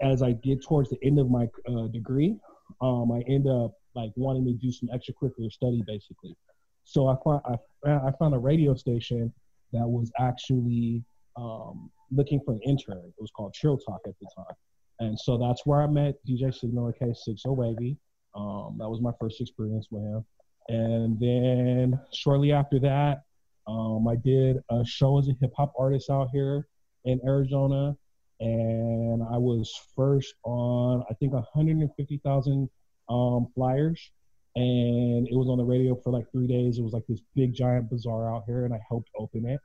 as 0.01 0.21
I 0.21 0.33
get 0.33 0.61
towards 0.61 0.89
the 0.89 0.97
end 1.03 1.19
of 1.19 1.29
my 1.29 1.47
uh, 1.67 1.87
degree, 1.87 2.37
um, 2.81 3.11
I 3.11 3.21
end 3.27 3.47
up 3.47 3.73
like 3.95 4.11
wanting 4.15 4.45
to 4.45 4.53
do 4.53 4.71
some 4.71 4.89
extracurricular 4.89 5.51
study, 5.51 5.83
basically. 5.87 6.35
So 6.83 7.07
I 7.07 7.15
found 7.23 7.41
I, 7.85 8.07
I 8.07 8.11
found 8.19 8.35
a 8.35 8.39
radio 8.39 8.75
station 8.75 9.33
that 9.71 9.87
was 9.87 10.11
actually 10.19 11.03
um, 11.37 11.89
looking 12.11 12.39
for 12.45 12.53
an 12.53 12.61
intern. 12.65 12.97
It 12.97 13.13
was 13.21 13.31
called 13.31 13.53
Chill 13.53 13.77
Talk 13.77 14.01
at 14.05 14.13
the 14.19 14.27
time, 14.35 14.55
and 14.99 15.19
so 15.19 15.37
that's 15.37 15.65
where 15.65 15.81
I 15.81 15.87
met 15.87 16.15
DJ 16.27 16.53
Signal 16.53 16.93
K60 17.01 17.55
Wavy. 17.55 17.97
Um, 18.35 18.75
that 18.79 18.89
was 18.89 19.01
my 19.01 19.11
first 19.19 19.39
experience 19.41 19.87
with 19.91 20.03
him, 20.03 20.25
and 20.67 21.19
then 21.19 21.99
shortly 22.13 22.51
after 22.51 22.79
that, 22.79 23.23
um, 23.67 24.07
I 24.07 24.15
did 24.15 24.57
a 24.69 24.85
show 24.85 25.17
as 25.17 25.27
a 25.27 25.33
hip 25.39 25.53
hop 25.55 25.73
artist 25.77 26.09
out 26.09 26.29
here 26.31 26.67
in 27.05 27.19
Arizona 27.25 27.95
and 28.39 29.23
I 29.23 29.37
was 29.37 29.73
first 29.95 30.35
on 30.43 31.03
I 31.09 31.13
think 31.15 31.33
150,000 31.33 32.69
um, 33.09 33.47
flyers, 33.53 34.11
and 34.55 35.27
it 35.27 35.35
was 35.35 35.47
on 35.47 35.57
the 35.57 35.63
radio 35.63 35.95
for 35.95 36.11
like 36.11 36.29
three 36.31 36.47
days. 36.47 36.77
It 36.77 36.83
was 36.83 36.93
like 36.93 37.05
this 37.07 37.21
big 37.35 37.53
giant 37.53 37.89
bazaar 37.89 38.33
out 38.33 38.43
here, 38.45 38.65
and 38.65 38.73
I 38.73 38.79
helped 38.87 39.09
open 39.17 39.45
it. 39.45 39.59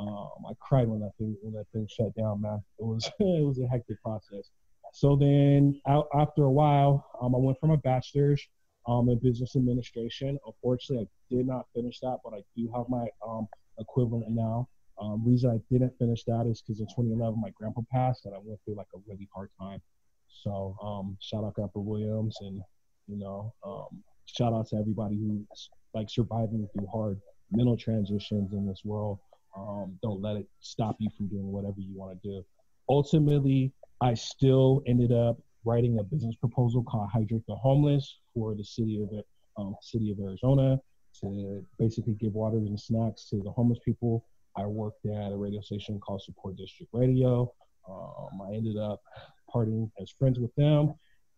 Um, 0.00 0.28
I 0.48 0.52
cried 0.60 0.88
when 0.88 1.00
that 1.00 1.12
thing 1.18 1.36
when 1.42 1.54
that 1.54 1.66
thing 1.72 1.86
shut 1.90 2.14
down, 2.16 2.40
man. 2.40 2.62
It 2.78 2.84
was 2.84 3.10
it 3.20 3.44
was 3.44 3.60
a 3.60 3.68
hectic 3.68 4.02
process. 4.02 4.50
So 4.94 5.16
then, 5.16 5.80
out 5.88 6.06
after 6.14 6.44
a 6.44 6.50
while, 6.50 7.04
um, 7.20 7.34
I 7.34 7.38
went 7.38 7.58
for 7.58 7.66
my 7.66 7.74
bachelor's 7.74 8.40
um, 8.86 9.08
in 9.08 9.18
business 9.18 9.56
administration. 9.56 10.38
Unfortunately, 10.46 11.04
I 11.04 11.34
did 11.34 11.48
not 11.48 11.66
finish 11.74 11.98
that, 11.98 12.18
but 12.22 12.32
I 12.32 12.44
do 12.56 12.70
have 12.76 12.88
my 12.88 13.08
um, 13.26 13.48
equivalent 13.80 14.30
now. 14.30 14.68
Um, 15.00 15.20
reason 15.26 15.50
I 15.50 15.58
didn't 15.68 15.98
finish 15.98 16.22
that 16.28 16.46
is 16.46 16.62
because 16.62 16.78
in 16.78 16.86
2011 16.86 17.40
my 17.40 17.50
grandpa 17.58 17.80
passed 17.92 18.24
and 18.26 18.36
I 18.36 18.38
went 18.40 18.60
through 18.64 18.76
like 18.76 18.86
a 18.94 18.98
really 19.08 19.28
hard 19.34 19.50
time. 19.60 19.82
So 20.28 20.76
um, 20.80 21.16
shout 21.20 21.42
out 21.42 21.54
Grandpa 21.54 21.80
Williams 21.80 22.36
and 22.42 22.62
you 23.08 23.18
know 23.18 23.52
um, 23.66 24.00
shout 24.26 24.52
out 24.52 24.68
to 24.68 24.76
everybody 24.76 25.16
who's 25.16 25.70
like 25.92 26.08
surviving 26.08 26.68
through 26.72 26.86
hard 26.86 27.20
mental 27.50 27.76
transitions 27.76 28.52
in 28.52 28.64
this 28.64 28.82
world. 28.84 29.18
Um, 29.56 29.98
don't 30.04 30.22
let 30.22 30.36
it 30.36 30.46
stop 30.60 30.94
you 31.00 31.10
from 31.16 31.26
doing 31.26 31.50
whatever 31.50 31.80
you 31.80 31.98
want 31.98 32.22
to 32.22 32.28
do. 32.28 32.44
Ultimately, 32.88 33.72
I 34.00 34.14
still 34.14 34.82
ended 34.86 35.12
up 35.12 35.38
writing 35.64 35.98
a 35.98 36.02
business 36.02 36.34
proposal 36.36 36.82
called 36.82 37.08
Hydrate 37.12 37.46
the 37.46 37.54
Homeless 37.54 38.18
for 38.34 38.54
the 38.54 38.64
city 38.64 39.02
of 39.02 39.24
um, 39.56 39.76
city 39.80 40.10
of 40.10 40.18
Arizona 40.18 40.80
to 41.20 41.64
basically 41.78 42.14
give 42.14 42.34
water 42.34 42.56
and 42.56 42.78
snacks 42.78 43.28
to 43.30 43.40
the 43.42 43.50
homeless 43.50 43.78
people. 43.84 44.26
I 44.56 44.66
worked 44.66 45.06
at 45.06 45.32
a 45.32 45.36
radio 45.36 45.60
station 45.60 45.98
called 46.00 46.22
Support 46.22 46.56
District 46.56 46.90
Radio. 46.92 47.52
Um, 47.88 48.40
I 48.42 48.54
ended 48.54 48.76
up 48.76 49.02
parting 49.50 49.90
as 50.00 50.10
friends 50.10 50.38
with 50.38 50.54
them 50.56 50.94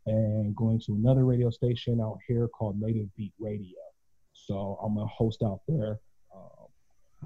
and 0.06 0.54
going 0.54 0.80
to 0.86 0.94
another 0.94 1.24
radio 1.24 1.50
station 1.50 2.00
out 2.00 2.18
here 2.26 2.48
called 2.48 2.80
Native 2.80 3.14
Beat 3.16 3.32
Radio. 3.38 3.76
So 4.32 4.78
I'm 4.82 4.96
a 4.98 5.06
host 5.06 5.42
out 5.42 5.60
there. 5.66 5.98
Um, 6.34 6.68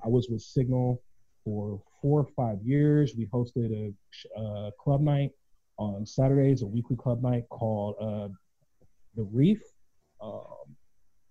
I 0.05 0.09
was 0.09 0.29
with 0.29 0.43
Signal 0.43 1.03
for 1.51 1.83
four 2.01 2.21
or 2.21 2.29
five 2.37 2.63
years. 2.63 3.15
We 3.17 3.27
hosted 3.27 3.73
a, 4.37 4.41
a 4.41 4.71
club 4.79 5.01
night 5.01 5.31
on 5.79 6.07
Saturdays, 6.07 6.63
a 6.63 6.67
weekly 6.67 6.97
club 6.97 7.23
night 7.23 7.45
called 7.49 7.97
uh, 8.01 8.29
The 9.17 9.25
Reef. 9.25 9.61
Um, 10.23 10.77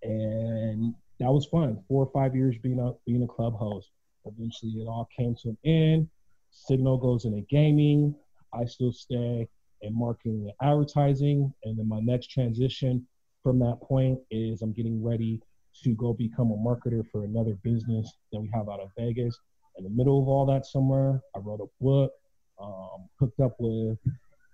and 0.02 0.94
that 1.20 1.30
was 1.30 1.46
fun. 1.46 1.82
Four 1.88 2.04
or 2.04 2.10
five 2.12 2.36
years 2.36 2.56
being 2.62 2.80
a 2.80 2.92
being 3.06 3.22
a 3.22 3.26
club 3.26 3.54
host. 3.54 3.90
Eventually, 4.26 4.72
it 4.72 4.86
all 4.86 5.08
came 5.18 5.34
to 5.42 5.48
an 5.50 5.58
end. 5.64 6.08
Signal 6.50 6.98
goes 6.98 7.24
into 7.24 7.40
gaming. 7.42 8.14
I 8.52 8.66
still 8.66 8.92
stay 8.92 9.48
in 9.82 9.98
marketing 9.98 10.50
and 10.50 10.70
advertising. 10.70 11.52
And 11.64 11.78
then 11.78 11.88
my 11.88 12.00
next 12.00 12.30
transition 12.30 13.06
from 13.42 13.58
that 13.60 13.78
point 13.82 14.18
is 14.30 14.60
I'm 14.60 14.72
getting 14.72 15.02
ready 15.02 15.40
to 15.84 15.94
go 15.94 16.12
become 16.12 16.50
a 16.50 16.56
marketer 16.56 17.04
for 17.10 17.24
another 17.24 17.54
business 17.62 18.12
that 18.32 18.40
we 18.40 18.50
have 18.52 18.68
out 18.68 18.80
of 18.80 18.90
Vegas. 18.98 19.38
In 19.80 19.84
the 19.84 19.90
middle 19.90 20.20
of 20.20 20.28
all 20.28 20.44
that 20.44 20.66
somewhere, 20.66 21.22
I 21.34 21.38
wrote 21.38 21.60
a 21.62 21.82
book, 21.82 22.12
um, 22.60 23.08
hooked 23.18 23.40
up 23.40 23.56
with 23.58 23.96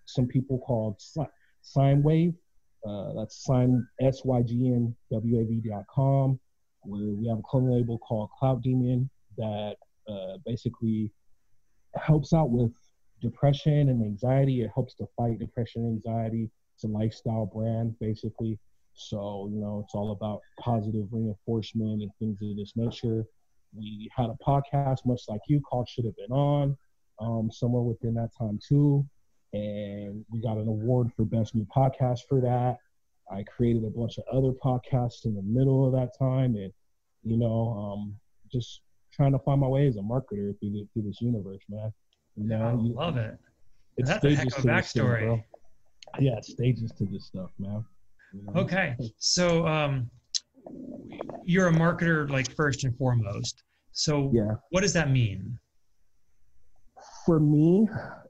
some 0.04 0.28
people 0.28 0.60
called 0.60 1.02
Sign 1.62 2.04
Wave. 2.04 2.34
Uh, 2.86 3.12
that's 3.14 3.44
sign 3.44 3.84
s 4.00 4.24
y 4.24 4.40
g 4.42 4.68
n 4.68 4.94
w 5.10 5.40
a 5.40 5.44
v 5.44 5.60
dot 5.68 5.84
com. 5.92 6.38
Where 6.82 7.10
we 7.12 7.26
have 7.26 7.40
a 7.40 7.42
clothing 7.42 7.72
label 7.72 7.98
called 7.98 8.30
Cloud 8.38 8.62
Demon 8.62 9.10
that 9.36 9.74
uh, 10.08 10.36
basically 10.46 11.10
helps 11.96 12.32
out 12.32 12.50
with 12.50 12.72
depression 13.20 13.88
and 13.88 14.04
anxiety. 14.04 14.62
It 14.62 14.70
helps 14.72 14.94
to 14.98 15.08
fight 15.16 15.40
depression 15.40 15.82
and 15.86 15.96
anxiety. 15.96 16.48
It's 16.76 16.84
a 16.84 16.86
lifestyle 16.86 17.46
brand, 17.46 17.98
basically. 17.98 18.60
So, 18.94 19.50
you 19.52 19.60
know, 19.60 19.82
it's 19.84 19.96
all 19.96 20.12
about 20.12 20.42
positive 20.60 21.08
reinforcement 21.10 22.02
and 22.02 22.10
things 22.20 22.38
of 22.40 22.56
this 22.56 22.74
nature. 22.76 23.26
We 23.76 24.10
had 24.16 24.26
a 24.26 24.36
podcast, 24.46 25.06
much 25.06 25.22
like 25.28 25.40
you, 25.48 25.60
called 25.60 25.88
Should 25.88 26.04
Have 26.06 26.16
Been 26.16 26.32
On, 26.32 26.76
um, 27.20 27.50
somewhere 27.52 27.82
within 27.82 28.14
that 28.14 28.30
time, 28.36 28.58
too. 28.66 29.06
And 29.52 30.24
we 30.30 30.40
got 30.40 30.58
an 30.58 30.68
award 30.68 31.10
for 31.16 31.24
Best 31.24 31.54
New 31.54 31.66
Podcast 31.74 32.20
for 32.28 32.40
that. 32.40 32.78
I 33.30 33.42
created 33.44 33.84
a 33.84 33.90
bunch 33.90 34.18
of 34.18 34.24
other 34.32 34.52
podcasts 34.52 35.24
in 35.24 35.34
the 35.34 35.42
middle 35.42 35.86
of 35.86 35.92
that 35.92 36.16
time. 36.18 36.56
And, 36.56 36.72
you 37.22 37.36
know, 37.36 37.72
um, 37.72 38.14
just 38.52 38.82
trying 39.12 39.32
to 39.32 39.38
find 39.40 39.60
my 39.60 39.66
way 39.66 39.86
as 39.86 39.96
a 39.96 40.00
marketer 40.00 40.58
through, 40.60 40.72
the, 40.72 40.86
through 40.92 41.02
this 41.02 41.20
universe, 41.20 41.62
man. 41.68 41.92
You 42.36 42.48
know, 42.48 42.62
I 42.62 42.72
love 42.72 43.16
it. 43.16 43.36
It's 43.96 44.08
That's 44.08 44.24
a 44.24 44.34
heck 44.34 44.46
of 44.58 44.64
a 44.64 44.68
backstory. 44.68 45.42
yeah, 46.18 46.38
stages 46.40 46.92
to 46.98 47.06
this 47.06 47.26
stuff, 47.26 47.50
man. 47.58 47.84
You 48.32 48.42
know? 48.42 48.60
Okay, 48.60 48.94
so 49.18 49.66
um, 49.66 50.10
you're 51.44 51.68
a 51.68 51.72
marketer, 51.72 52.28
like 52.28 52.54
first 52.54 52.84
and 52.84 52.96
foremost. 52.98 53.62
So 53.96 54.30
yeah, 54.34 54.56
what 54.70 54.82
does 54.82 54.92
that 54.92 55.10
mean? 55.10 55.58
For 57.24 57.40
me, 57.40 57.88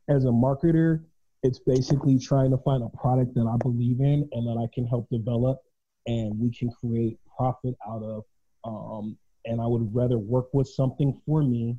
as 0.08 0.24
a 0.24 0.28
marketer, 0.28 1.02
it's 1.42 1.58
basically 1.58 2.20
trying 2.20 2.52
to 2.52 2.58
find 2.58 2.84
a 2.84 2.96
product 2.96 3.34
that 3.34 3.50
I 3.52 3.56
believe 3.56 4.00
in 4.00 4.28
and 4.30 4.46
that 4.46 4.62
I 4.62 4.72
can 4.72 4.86
help 4.86 5.08
develop, 5.10 5.58
and 6.06 6.38
we 6.38 6.52
can 6.52 6.70
create 6.70 7.18
profit 7.36 7.74
out 7.86 8.02
of. 8.04 8.22
Um, 8.64 9.18
and 9.44 9.60
I 9.60 9.66
would 9.66 9.92
rather 9.92 10.18
work 10.18 10.46
with 10.52 10.68
something 10.68 11.20
for 11.26 11.42
me 11.42 11.76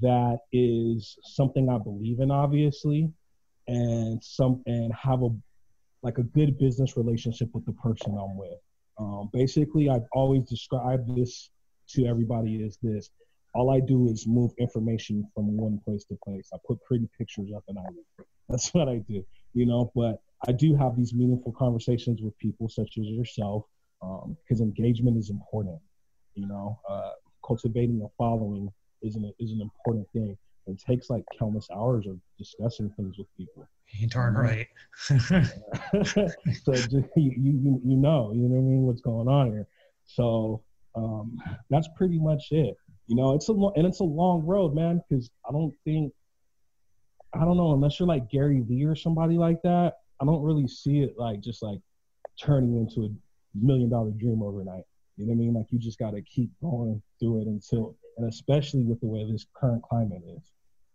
that 0.00 0.38
is 0.52 1.16
something 1.22 1.68
I 1.68 1.76
believe 1.76 2.20
in, 2.20 2.30
obviously, 2.30 3.12
and 3.68 4.22
some 4.24 4.62
and 4.64 4.94
have 4.94 5.22
a 5.22 5.28
like 6.02 6.16
a 6.16 6.22
good 6.22 6.58
business 6.58 6.96
relationship 6.96 7.50
with 7.52 7.66
the 7.66 7.72
person 7.72 8.16
I'm 8.18 8.38
with. 8.38 8.58
Um, 8.98 9.28
basically, 9.30 9.90
I've 9.90 10.08
always 10.12 10.48
described 10.48 11.14
this 11.14 11.50
to 11.92 12.06
everybody 12.06 12.56
is 12.56 12.78
this: 12.82 13.10
all 13.54 13.70
I 13.70 13.80
do 13.80 14.08
is 14.08 14.26
move 14.26 14.52
information 14.58 15.26
from 15.34 15.56
one 15.56 15.80
place 15.84 16.04
to 16.04 16.18
place. 16.24 16.48
I 16.52 16.58
put 16.66 16.82
pretty 16.84 17.08
pictures 17.18 17.50
up 17.54 17.64
and 17.68 17.78
I 17.78 17.82
leave. 17.90 18.26
That's 18.48 18.72
what 18.74 18.88
I 18.88 18.98
do, 18.98 19.24
you 19.54 19.66
know. 19.66 19.92
But 19.94 20.20
I 20.46 20.52
do 20.52 20.74
have 20.74 20.96
these 20.96 21.14
meaningful 21.14 21.52
conversations 21.52 22.20
with 22.22 22.36
people 22.38 22.68
such 22.68 22.98
as 22.98 23.06
yourself, 23.06 23.64
because 24.00 24.60
um, 24.60 24.66
engagement 24.66 25.16
is 25.16 25.30
important. 25.30 25.78
You 26.34 26.46
know, 26.46 26.78
uh, 26.88 27.10
cultivating 27.46 28.02
a 28.04 28.08
following 28.16 28.70
is 29.02 29.16
an 29.16 29.32
is 29.38 29.52
an 29.52 29.60
important 29.60 30.06
thing. 30.12 30.36
It 30.66 30.78
takes 30.78 31.10
like 31.10 31.24
countless 31.38 31.68
hours 31.74 32.06
of 32.06 32.18
discussing 32.38 32.90
things 32.96 33.18
with 33.18 33.26
people. 33.36 33.68
You 33.92 34.06
darn 34.06 34.34
right. 34.34 34.68
so 35.00 36.72
just, 36.72 36.94
you, 37.16 37.32
you 37.36 37.80
you 37.84 37.96
know 37.96 38.32
you 38.32 38.48
know 38.48 38.54
what 38.54 38.58
I 38.58 38.62
mean 38.62 38.82
what's 38.82 39.00
going 39.00 39.28
on 39.28 39.52
here. 39.52 39.66
So 40.06 40.62
um, 40.94 41.36
that's 41.70 41.88
pretty 41.96 42.18
much 42.18 42.48
it. 42.50 42.74
You 43.06 43.16
know, 43.16 43.34
it's 43.34 43.48
a 43.48 43.52
lo- 43.52 43.72
and 43.76 43.86
it's 43.86 44.00
a 44.00 44.04
long 44.04 44.44
road, 44.44 44.74
man. 44.74 45.00
Because 45.08 45.30
I 45.48 45.52
don't 45.52 45.74
think 45.84 46.12
I 47.34 47.40
don't 47.40 47.56
know 47.56 47.72
unless 47.72 47.98
you're 47.98 48.08
like 48.08 48.30
Gary 48.30 48.60
Vee 48.60 48.84
or 48.84 48.94
somebody 48.96 49.36
like 49.36 49.62
that. 49.62 49.94
I 50.20 50.24
don't 50.24 50.42
really 50.42 50.68
see 50.68 51.00
it 51.00 51.14
like 51.16 51.40
just 51.40 51.62
like 51.62 51.80
turning 52.40 52.76
into 52.76 53.06
a 53.06 53.08
million 53.54 53.90
dollar 53.90 54.10
dream 54.10 54.42
overnight. 54.42 54.84
You 55.16 55.26
know 55.26 55.32
what 55.32 55.42
I 55.42 55.44
mean? 55.44 55.54
Like 55.54 55.66
you 55.70 55.78
just 55.78 55.98
got 55.98 56.12
to 56.12 56.22
keep 56.22 56.50
going 56.62 57.02
through 57.18 57.42
it 57.42 57.46
until 57.46 57.96
and 58.16 58.28
especially 58.28 58.84
with 58.84 59.00
the 59.00 59.06
way 59.06 59.30
this 59.30 59.46
current 59.54 59.82
climate 59.82 60.22
is. 60.36 60.42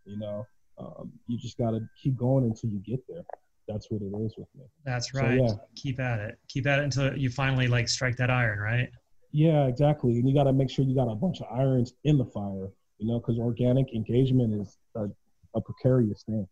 You 0.05 0.19
know, 0.19 0.45
um, 0.77 1.11
you 1.27 1.37
just 1.37 1.57
got 1.57 1.71
to 1.71 1.81
keep 2.01 2.15
going 2.17 2.43
until 2.45 2.69
you 2.69 2.79
get 2.79 2.99
there. 3.07 3.23
That's 3.67 3.89
what 3.89 4.01
it 4.01 4.13
is 4.23 4.35
with 4.37 4.47
me. 4.55 4.65
That's 4.85 5.13
right. 5.13 5.39
So, 5.39 5.45
yeah. 5.45 5.53
Keep 5.75 5.99
at 5.99 6.19
it. 6.19 6.37
Keep 6.47 6.67
at 6.67 6.79
it 6.79 6.83
until 6.83 7.17
you 7.17 7.29
finally 7.29 7.67
like 7.67 7.89
strike 7.89 8.15
that 8.17 8.29
iron, 8.29 8.59
right? 8.59 8.89
Yeah, 9.35 9.67
exactly. 9.67 10.13
And 10.13 10.29
you 10.29 10.33
got 10.33 10.45
to 10.45 10.53
make 10.53 10.69
sure 10.69 10.85
you 10.85 10.95
got 10.95 11.11
a 11.11 11.15
bunch 11.15 11.41
of 11.41 11.47
irons 11.51 11.93
in 12.05 12.17
the 12.17 12.23
fire. 12.23 12.69
You 12.99 13.07
know, 13.07 13.19
because 13.19 13.37
organic 13.37 13.93
engagement 13.93 14.61
is 14.61 14.77
a, 14.95 15.07
a 15.53 15.59
precarious 15.59 16.23
thing. 16.23 16.47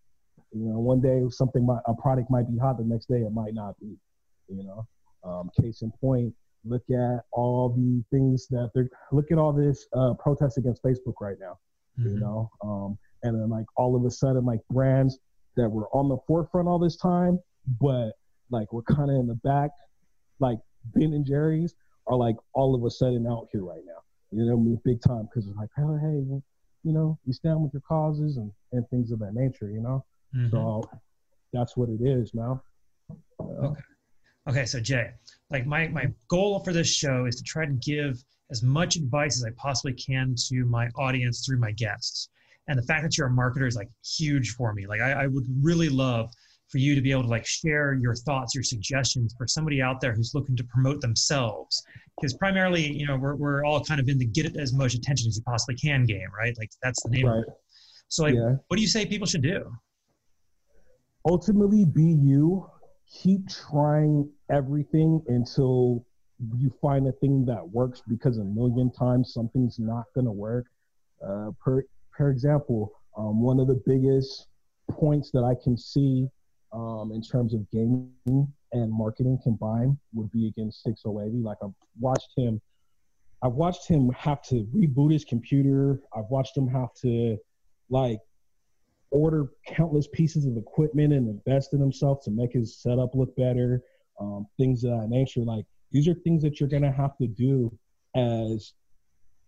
You 0.51 0.65
know, 0.65 0.79
one 0.79 0.99
day 0.99 1.23
something 1.29 1.65
might, 1.65 1.79
a 1.85 1.93
product 1.93 2.29
might 2.29 2.51
be 2.51 2.57
hot, 2.57 2.77
the 2.77 2.83
next 2.83 3.05
day 3.05 3.21
it 3.21 3.31
might 3.31 3.53
not 3.53 3.79
be. 3.79 3.95
You 4.49 4.65
know, 4.65 4.87
um, 5.23 5.49
case 5.61 5.81
in 5.81 5.93
point, 6.01 6.33
look 6.65 6.83
at 6.89 7.21
all 7.31 7.69
the 7.69 8.03
things 8.11 8.47
that 8.49 8.69
they're 8.75 8.89
look 9.13 9.31
at 9.31 9.37
all 9.37 9.53
this 9.53 9.87
uh, 9.95 10.15
protest 10.15 10.57
against 10.57 10.83
Facebook 10.83 11.21
right 11.21 11.37
now. 11.39 11.59
Mm-hmm. 11.97 12.15
You 12.15 12.19
know, 12.19 12.51
um, 12.61 12.97
and 13.23 13.39
then 13.39 13.49
like 13.49 13.65
all 13.77 13.95
of 13.95 14.03
a 14.03 14.11
sudden 14.11 14.43
like 14.43 14.59
brands 14.69 15.19
that 15.55 15.69
were 15.69 15.87
on 15.93 16.09
the 16.09 16.17
forefront 16.27 16.67
all 16.67 16.79
this 16.79 16.97
time, 16.97 17.39
but 17.79 18.11
like 18.49 18.73
we're 18.73 18.83
kind 18.83 19.09
of 19.09 19.15
in 19.15 19.27
the 19.27 19.35
back, 19.35 19.69
like 20.41 20.57
Ben 20.93 21.13
and 21.13 21.25
Jerry's 21.25 21.75
are 22.07 22.17
like 22.17 22.36
all 22.53 22.75
of 22.75 22.83
a 22.83 22.89
sudden 22.89 23.27
out 23.27 23.48
here 23.51 23.63
right 23.63 23.81
now. 23.86 24.01
You 24.31 24.45
know, 24.45 24.53
I 24.53 24.55
mean, 24.55 24.81
big 24.83 25.01
time 25.01 25.27
because 25.31 25.48
it's 25.48 25.57
like, 25.57 25.69
oh, 25.79 25.98
hey, 25.98 26.41
you 26.83 26.93
know, 26.93 27.17
you 27.25 27.33
stand 27.33 27.62
with 27.62 27.74
your 27.74 27.83
causes 27.88 28.38
and, 28.38 28.51
and 28.72 28.88
things 28.89 29.12
of 29.12 29.19
that 29.19 29.33
nature. 29.33 29.69
You 29.69 29.81
know, 29.81 30.05
mm-hmm. 30.36 30.50
so 30.50 30.89
that's 31.51 31.77
what 31.77 31.89
it 31.89 32.01
is 32.01 32.33
now. 32.33 32.62
Uh, 33.39 33.67
okay. 33.67 33.81
Okay, 34.50 34.65
so 34.65 34.79
Jae, 34.79 35.12
like 35.51 35.65
my 35.65 35.88
my 35.88 36.07
goal 36.29 36.60
for 36.60 36.74
this 36.74 36.93
show 36.93 37.25
is 37.25 37.36
to 37.38 37.43
try 37.43 37.65
to 37.65 37.72
give 37.74 38.22
as 38.51 38.62
much 38.62 38.98
advice 38.98 39.38
as 39.38 39.45
I 39.45 39.51
possibly 39.55 39.93
can 39.93 40.36
to 40.50 40.65
my 40.65 40.89
audience 40.98 41.45
through 41.45 41.60
my 41.60 41.72
guests. 41.72 42.29
And 42.67 42.77
the 42.77 42.83
fact 42.83 43.03
that 43.03 43.17
you're 43.17 43.27
a 43.27 43.31
marketer 43.31 43.67
is 43.67 43.75
like 43.75 43.89
huge 44.05 44.51
for 44.51 44.74
me. 44.74 44.86
Like 44.86 45.01
I, 45.01 45.24
I 45.24 45.27
would 45.27 45.45
really 45.62 45.89
love 45.89 46.29
for 46.73 46.79
you 46.79 46.95
to 46.95 47.01
be 47.01 47.11
able 47.11 47.21
to 47.21 47.29
like 47.29 47.45
share 47.45 47.93
your 47.93 48.15
thoughts, 48.15 48.55
your 48.55 48.63
suggestions 48.63 49.35
for 49.37 49.45
somebody 49.45 49.79
out 49.79 50.01
there 50.01 50.11
who's 50.11 50.31
looking 50.33 50.55
to 50.55 50.63
promote 50.63 50.99
themselves. 51.01 51.83
Because 52.19 52.33
primarily, 52.33 52.91
you 52.91 53.05
know, 53.05 53.15
we're, 53.15 53.35
we're 53.35 53.63
all 53.63 53.83
kind 53.83 54.01
of 54.01 54.09
in 54.09 54.17
the 54.17 54.25
get 54.25 54.57
as 54.57 54.73
much 54.73 54.95
attention 54.95 55.27
as 55.27 55.37
you 55.37 55.43
possibly 55.43 55.75
can 55.75 56.03
game, 56.05 56.27
right? 56.35 56.55
Like 56.57 56.71
that's 56.81 57.01
the 57.03 57.11
name 57.11 57.27
right. 57.27 57.37
of 57.37 57.43
it. 57.43 57.53
So 58.07 58.23
like, 58.23 58.33
yeah. 58.33 58.55
what 58.67 58.77
do 58.77 58.81
you 58.81 58.87
say 58.87 59.05
people 59.05 59.27
should 59.27 59.43
do? 59.43 59.71
Ultimately, 61.29 61.85
be 61.85 62.05
you 62.05 62.67
keep 63.07 63.47
trying 63.47 64.27
everything 64.51 65.21
until 65.27 66.03
you 66.57 66.73
find 66.81 67.07
a 67.07 67.11
thing 67.11 67.45
that 67.45 67.69
works 67.69 68.01
because 68.09 68.39
a 68.39 68.43
million 68.43 68.91
times 68.91 69.31
something's 69.31 69.77
not 69.77 70.05
going 70.15 70.25
to 70.25 70.31
work. 70.31 70.65
Uh, 71.23 71.51
per, 71.63 71.83
per 72.11 72.31
example, 72.31 72.91
um, 73.15 73.43
one 73.43 73.59
of 73.59 73.67
the 73.67 73.79
biggest 73.85 74.47
points 74.89 75.29
that 75.31 75.43
I 75.43 75.53
can 75.63 75.77
see 75.77 76.27
um, 76.73 77.11
in 77.13 77.21
terms 77.21 77.53
of 77.53 77.69
gaming 77.71 78.11
and 78.71 78.91
marketing 78.91 79.39
combined 79.43 79.97
would 80.13 80.31
be 80.31 80.47
against 80.47 80.83
608. 80.83 81.43
Like 81.43 81.57
I've 81.63 81.73
watched 81.99 82.31
him, 82.35 82.59
I've 83.43 83.53
watched 83.53 83.87
him 83.87 84.09
have 84.11 84.41
to 84.43 84.67
reboot 84.75 85.13
his 85.13 85.23
computer. 85.23 86.01
I've 86.15 86.29
watched 86.29 86.57
him 86.57 86.67
have 86.67 86.93
to 87.01 87.37
like 87.89 88.19
order 89.11 89.51
countless 89.67 90.07
pieces 90.11 90.45
of 90.45 90.57
equipment 90.57 91.13
and 91.13 91.29
invest 91.29 91.73
in 91.73 91.79
himself 91.79 92.23
to 92.23 92.31
make 92.31 92.53
his 92.53 92.81
setup 92.81 93.13
look 93.13 93.35
better. 93.35 93.81
Um, 94.19 94.47
things 94.57 94.83
of 94.83 94.91
that 94.91 95.09
nature. 95.09 95.41
Like 95.41 95.65
these 95.91 96.07
are 96.07 96.13
things 96.13 96.41
that 96.43 96.59
you're 96.59 96.69
gonna 96.69 96.91
have 96.91 97.17
to 97.17 97.27
do 97.27 97.71
as 98.15 98.73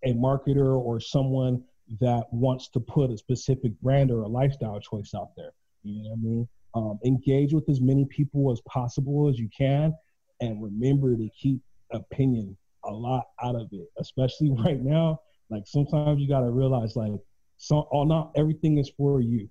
a 0.03 0.13
marketer 0.13 0.77
or 0.77 1.00
someone 1.00 1.63
that 2.00 2.25
wants 2.32 2.70
to 2.70 2.79
put 2.79 3.12
a 3.12 3.17
specific 3.17 3.72
brand 3.82 4.12
or 4.12 4.22
a 4.22 4.27
lifestyle 4.27 4.79
choice 4.79 5.13
out 5.15 5.29
there. 5.36 5.51
You 5.84 6.03
know 6.03 6.10
what 6.10 6.17
I 6.17 6.22
mean? 6.22 6.48
Um, 6.75 7.00
engage 7.05 7.53
with 7.53 7.70
as 7.70 7.79
many 7.79 8.05
people 8.05 8.51
as 8.51 8.62
possible 8.67 9.29
as 9.29 9.39
you 9.39 9.50
can, 9.58 9.96
and 10.41 10.62
remember 10.62 11.15
to 11.15 11.29
keep 11.41 11.62
opinion 11.91 12.58
a 12.84 12.91
lot 12.91 13.24
out 13.41 13.55
of 13.55 13.67
it, 13.72 13.88
especially 13.98 14.51
right 14.65 14.82
now. 14.82 15.20
Like 15.50 15.63
sometimes 15.65 16.22
you 16.22 16.27
gotta 16.27 16.50
realize, 16.50 16.96
like, 16.96 17.13
so 17.58 17.88
oh, 17.91 18.03
not 18.03 18.32
everything 18.36 18.77
is 18.77 18.91
for 18.98 19.22
you. 19.22 19.50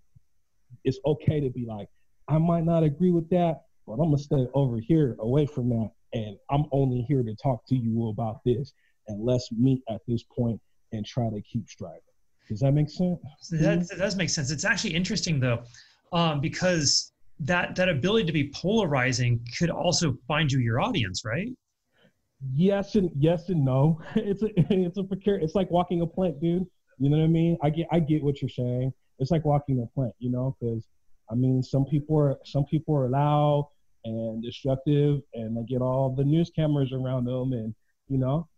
It's 0.85 0.99
okay 1.07 1.41
to 1.41 1.51
be 1.51 1.65
like, 1.65 1.89
I 2.29 2.39
might 2.39 2.65
not 2.65 2.83
agree 2.83 3.11
with 3.11 3.29
that, 3.31 3.63
but 3.87 3.95
I'm 3.95 4.11
gonna 4.11 4.19
stay 4.19 4.47
over 4.55 4.79
here, 4.79 5.17
away 5.21 5.47
from 5.47 5.71
that, 5.71 5.91
and 6.13 6.37
I'm 6.51 6.65
only 6.73 7.03
here 7.03 7.23
to 7.23 7.35
talk 7.37 7.67
to 7.69 7.77
you 7.77 8.09
about 8.09 8.41
this, 8.45 8.73
and 9.09 9.25
let's 9.25 9.51
meet 9.53 9.83
at 9.89 10.01
this 10.07 10.23
point 10.25 10.61
and 10.93 11.07
try 11.07 11.31
to 11.31 11.41
keep 11.43 11.69
striving. 11.69 12.01
Does 12.49 12.61
that 12.61 12.73
make 12.73 12.91
sense? 12.91 13.21
That, 13.51 13.89
that 13.89 13.99
does 13.99 14.17
make 14.17 14.31
sense. 14.31 14.51
It's 14.51 14.65
actually 14.65 14.95
interesting 14.95 15.41
though, 15.41 15.63
um, 16.13 16.41
because 16.41 17.13
that 17.41 17.75
that 17.77 17.89
ability 17.89 18.27
to 18.27 18.33
be 18.33 18.51
polarizing 18.51 19.45
could 19.59 19.71
also 19.71 20.17
find 20.27 20.51
you 20.51 20.61
your 20.61 20.81
audience, 20.81 21.25
right? 21.25 21.49
Yes 22.53 22.95
and 22.95 23.11
yes 23.17 23.49
and 23.49 23.65
no. 23.65 24.01
It's 24.17 24.43
a 24.43 24.49
it's 24.57 24.99
a 24.99 25.05
precarious. 25.05 25.45
It's 25.45 25.55
like 25.55 25.71
walking 25.71 26.03
a 26.03 26.07
plank, 26.07 26.41
dude. 26.41 26.67
You 26.99 27.11
know 27.11 27.19
what 27.19 27.25
I 27.25 27.29
mean? 27.29 27.59
I 27.63 27.71
get 27.71 27.87
I 27.91 28.01
get 28.01 28.23
what 28.23 28.41
you're 28.41 28.49
saying. 28.49 28.93
It's 29.19 29.31
like 29.31 29.45
walking 29.45 29.81
a 29.81 29.87
plank, 29.95 30.15
you 30.19 30.31
know, 30.31 30.57
because 30.59 30.87
I 31.31 31.35
mean 31.35 31.63
some 31.63 31.85
people 31.85 32.19
are 32.19 32.39
some 32.45 32.65
people 32.65 32.97
are 32.97 33.09
loud 33.09 33.69
and 34.05 34.43
destructive, 34.43 35.21
and 35.33 35.57
they 35.57 35.65
get 35.65 35.81
all 35.81 36.15
the 36.15 36.25
news 36.25 36.51
cameras 36.55 36.93
around 36.93 37.25
them, 37.25 37.53
and 37.53 37.75
you 38.09 38.19
know 38.19 38.49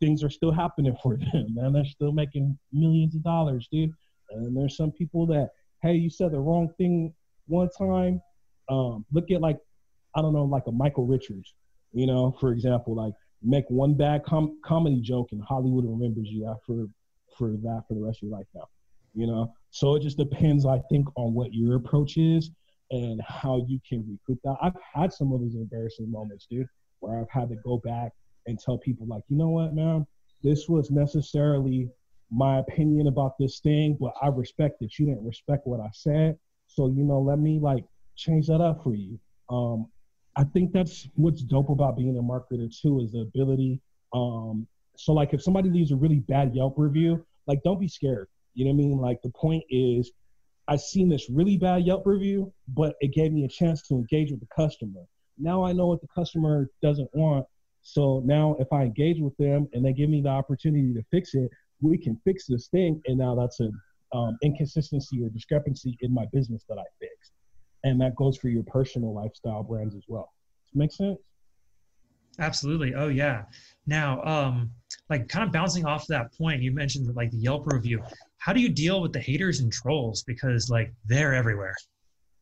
things 0.00 0.22
are 0.22 0.30
still 0.30 0.52
happening 0.52 0.96
for 1.02 1.16
them, 1.32 1.54
man. 1.54 1.72
They're 1.72 1.84
still 1.84 2.12
making 2.12 2.58
millions 2.72 3.14
of 3.14 3.22
dollars, 3.22 3.68
dude. 3.70 3.92
And 4.30 4.56
there's 4.56 4.76
some 4.76 4.92
people 4.92 5.26
that, 5.26 5.50
hey, 5.82 5.94
you 5.94 6.10
said 6.10 6.32
the 6.32 6.40
wrong 6.40 6.70
thing 6.78 7.14
one 7.48 7.68
time. 7.76 8.20
Um, 8.68 9.04
look 9.12 9.30
at 9.30 9.40
like, 9.40 9.58
I 10.14 10.22
don't 10.22 10.32
know, 10.32 10.44
like 10.44 10.64
a 10.66 10.72
Michael 10.72 11.06
Richards, 11.06 11.54
you 11.92 12.06
know, 12.06 12.36
for 12.40 12.52
example, 12.52 12.94
like 12.94 13.14
make 13.42 13.64
one 13.68 13.94
bad 13.94 14.24
com- 14.24 14.58
comedy 14.64 15.00
joke 15.00 15.28
and 15.32 15.42
Hollywood 15.42 15.84
remembers 15.84 16.28
you 16.28 16.46
after 16.46 16.86
for 17.36 17.52
that 17.62 17.84
for 17.86 17.94
the 17.94 18.00
rest 18.00 18.18
of 18.22 18.28
your 18.28 18.38
life 18.38 18.46
now, 18.54 18.66
you 19.14 19.26
know. 19.26 19.52
So 19.70 19.94
it 19.94 20.02
just 20.02 20.18
depends, 20.18 20.66
I 20.66 20.80
think, 20.90 21.06
on 21.16 21.34
what 21.34 21.52
your 21.52 21.76
approach 21.76 22.16
is 22.16 22.50
and 22.90 23.20
how 23.26 23.64
you 23.68 23.78
can 23.88 24.04
recoup 24.08 24.40
that. 24.44 24.56
I've 24.62 24.76
had 24.94 25.12
some 25.12 25.32
of 25.32 25.40
those 25.40 25.54
embarrassing 25.54 26.10
moments, 26.10 26.46
dude, 26.50 26.66
where 27.00 27.20
I've 27.20 27.30
had 27.30 27.48
to 27.50 27.56
go 27.56 27.78
back 27.78 28.12
and 28.46 28.58
tell 28.58 28.78
people 28.78 29.06
like, 29.06 29.22
you 29.28 29.36
know 29.36 29.50
what, 29.50 29.74
man, 29.74 30.06
this 30.42 30.68
was 30.68 30.90
necessarily 30.90 31.88
my 32.30 32.58
opinion 32.58 33.06
about 33.06 33.38
this 33.38 33.60
thing, 33.60 33.96
but 34.00 34.12
I 34.20 34.28
respect 34.28 34.80
that 34.80 34.98
you 34.98 35.06
didn't 35.06 35.24
respect 35.24 35.66
what 35.66 35.80
I 35.80 35.88
said. 35.92 36.38
So, 36.78 36.86
you 36.86 37.02
know, 37.02 37.18
let 37.18 37.40
me 37.40 37.58
like 37.58 37.84
change 38.14 38.46
that 38.46 38.60
up 38.60 38.84
for 38.84 38.94
you. 38.94 39.18
Um, 39.50 39.88
I 40.36 40.44
think 40.44 40.72
that's 40.72 41.08
what's 41.16 41.42
dope 41.42 41.70
about 41.70 41.96
being 41.96 42.16
a 42.16 42.22
marketer 42.22 42.70
too, 42.70 43.00
is 43.00 43.10
the 43.10 43.22
ability. 43.22 43.80
Um, 44.12 44.64
so 44.96 45.12
like 45.12 45.34
if 45.34 45.42
somebody 45.42 45.70
leaves 45.70 45.90
a 45.90 45.96
really 45.96 46.20
bad 46.20 46.54
Yelp 46.54 46.74
review, 46.76 47.26
like 47.48 47.64
don't 47.64 47.80
be 47.80 47.88
scared. 47.88 48.28
You 48.54 48.64
know 48.64 48.70
what 48.70 48.84
I 48.84 48.86
mean? 48.86 48.98
Like 48.98 49.20
the 49.22 49.30
point 49.30 49.64
is 49.68 50.12
I 50.68 50.76
seen 50.76 51.08
this 51.08 51.28
really 51.28 51.56
bad 51.56 51.84
Yelp 51.84 52.06
review, 52.06 52.52
but 52.68 52.94
it 53.00 53.12
gave 53.12 53.32
me 53.32 53.44
a 53.44 53.48
chance 53.48 53.82
to 53.88 53.94
engage 53.94 54.30
with 54.30 54.38
the 54.38 54.54
customer. 54.54 55.00
Now 55.36 55.64
I 55.64 55.72
know 55.72 55.88
what 55.88 56.00
the 56.00 56.06
customer 56.14 56.70
doesn't 56.80 57.10
want, 57.12 57.44
so 57.82 58.22
now 58.24 58.54
if 58.60 58.72
I 58.72 58.82
engage 58.82 59.18
with 59.18 59.36
them 59.36 59.66
and 59.72 59.84
they 59.84 59.92
give 59.92 60.10
me 60.10 60.22
the 60.22 60.28
opportunity 60.28 60.94
to 60.94 61.02
fix 61.10 61.34
it, 61.34 61.50
we 61.80 61.98
can 61.98 62.20
fix 62.24 62.46
this 62.46 62.68
thing. 62.68 63.02
And 63.06 63.18
now 63.18 63.34
that's 63.34 63.58
an 63.58 63.72
um, 64.12 64.36
inconsistency 64.42 65.22
or 65.22 65.28
discrepancy 65.28 65.96
in 66.00 66.12
my 66.12 66.26
business 66.32 66.64
that 66.68 66.78
I 66.78 66.84
fixed. 67.00 67.32
And 67.84 68.00
that 68.00 68.16
goes 68.16 68.36
for 68.36 68.48
your 68.48 68.64
personal 68.64 69.14
lifestyle 69.14 69.62
brands 69.62 69.94
as 69.94 70.02
well. 70.08 70.32
Does 70.66 70.74
it 70.74 70.78
make 70.78 70.92
sense? 70.92 71.18
Absolutely. 72.40 72.94
Oh 72.94 73.08
yeah. 73.08 73.44
Now, 73.86 74.22
um, 74.22 74.70
like 75.10 75.28
kind 75.28 75.44
of 75.44 75.52
bouncing 75.52 75.86
off 75.86 76.06
that 76.08 76.32
point, 76.36 76.62
you 76.62 76.72
mentioned 76.72 77.14
like 77.16 77.30
the 77.30 77.38
Yelp 77.38 77.66
review. 77.66 78.02
How 78.38 78.52
do 78.52 78.60
you 78.60 78.68
deal 78.68 79.00
with 79.00 79.12
the 79.12 79.20
haters 79.20 79.60
and 79.60 79.72
trolls? 79.72 80.22
Because 80.22 80.70
like 80.70 80.92
they're 81.06 81.34
everywhere. 81.34 81.74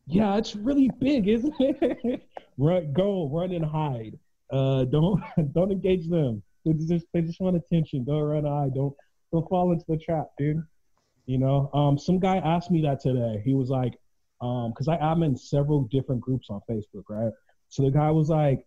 Yeah, 0.05 0.37
it's 0.37 0.55
really 0.55 0.89
big, 0.99 1.27
isn't 1.27 1.53
it? 1.59 2.23
run, 2.57 2.93
go, 2.93 3.27
run 3.27 3.51
and 3.51 3.65
hide. 3.65 4.17
Uh, 4.51 4.85
don't 4.85 5.21
don't 5.53 5.71
engage 5.71 6.07
them. 6.09 6.43
They 6.65 6.73
just 6.73 7.05
they 7.13 7.21
just 7.21 7.39
want 7.41 7.57
attention. 7.57 8.05
Don't 8.05 8.23
run 8.23 8.45
eye. 8.45 8.69
Don't 8.73 8.93
don't 9.31 9.47
fall 9.49 9.71
into 9.71 9.85
the 9.87 9.97
trap, 9.97 10.27
dude. 10.37 10.61
You 11.27 11.37
know, 11.37 11.69
um, 11.73 11.97
some 11.97 12.19
guy 12.19 12.37
asked 12.37 12.71
me 12.71 12.81
that 12.83 13.01
today. 13.01 13.41
He 13.43 13.53
was 13.53 13.69
like, 13.69 13.93
um, 14.41 14.71
because 14.71 14.87
I'm 14.87 15.23
in 15.23 15.35
several 15.35 15.83
different 15.91 16.21
groups 16.21 16.47
on 16.49 16.61
Facebook, 16.69 17.03
right? 17.09 17.33
So 17.67 17.83
the 17.83 17.91
guy 17.91 18.09
was 18.11 18.29
like, 18.29 18.65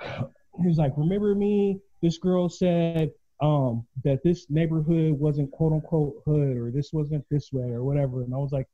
he 0.02 0.66
was 0.66 0.76
like, 0.76 0.92
remember 0.96 1.34
me? 1.34 1.78
This 2.02 2.18
girl 2.18 2.48
said 2.48 3.10
um 3.40 3.84
that 4.04 4.22
this 4.22 4.46
neighborhood 4.48 5.12
wasn't 5.12 5.50
quote 5.50 5.72
unquote 5.72 6.22
hood 6.24 6.56
or 6.56 6.70
this 6.70 6.90
wasn't 6.92 7.24
this 7.30 7.50
way 7.52 7.70
or 7.70 7.84
whatever. 7.84 8.24
And 8.24 8.34
I 8.34 8.38
was 8.38 8.52
like, 8.52 8.66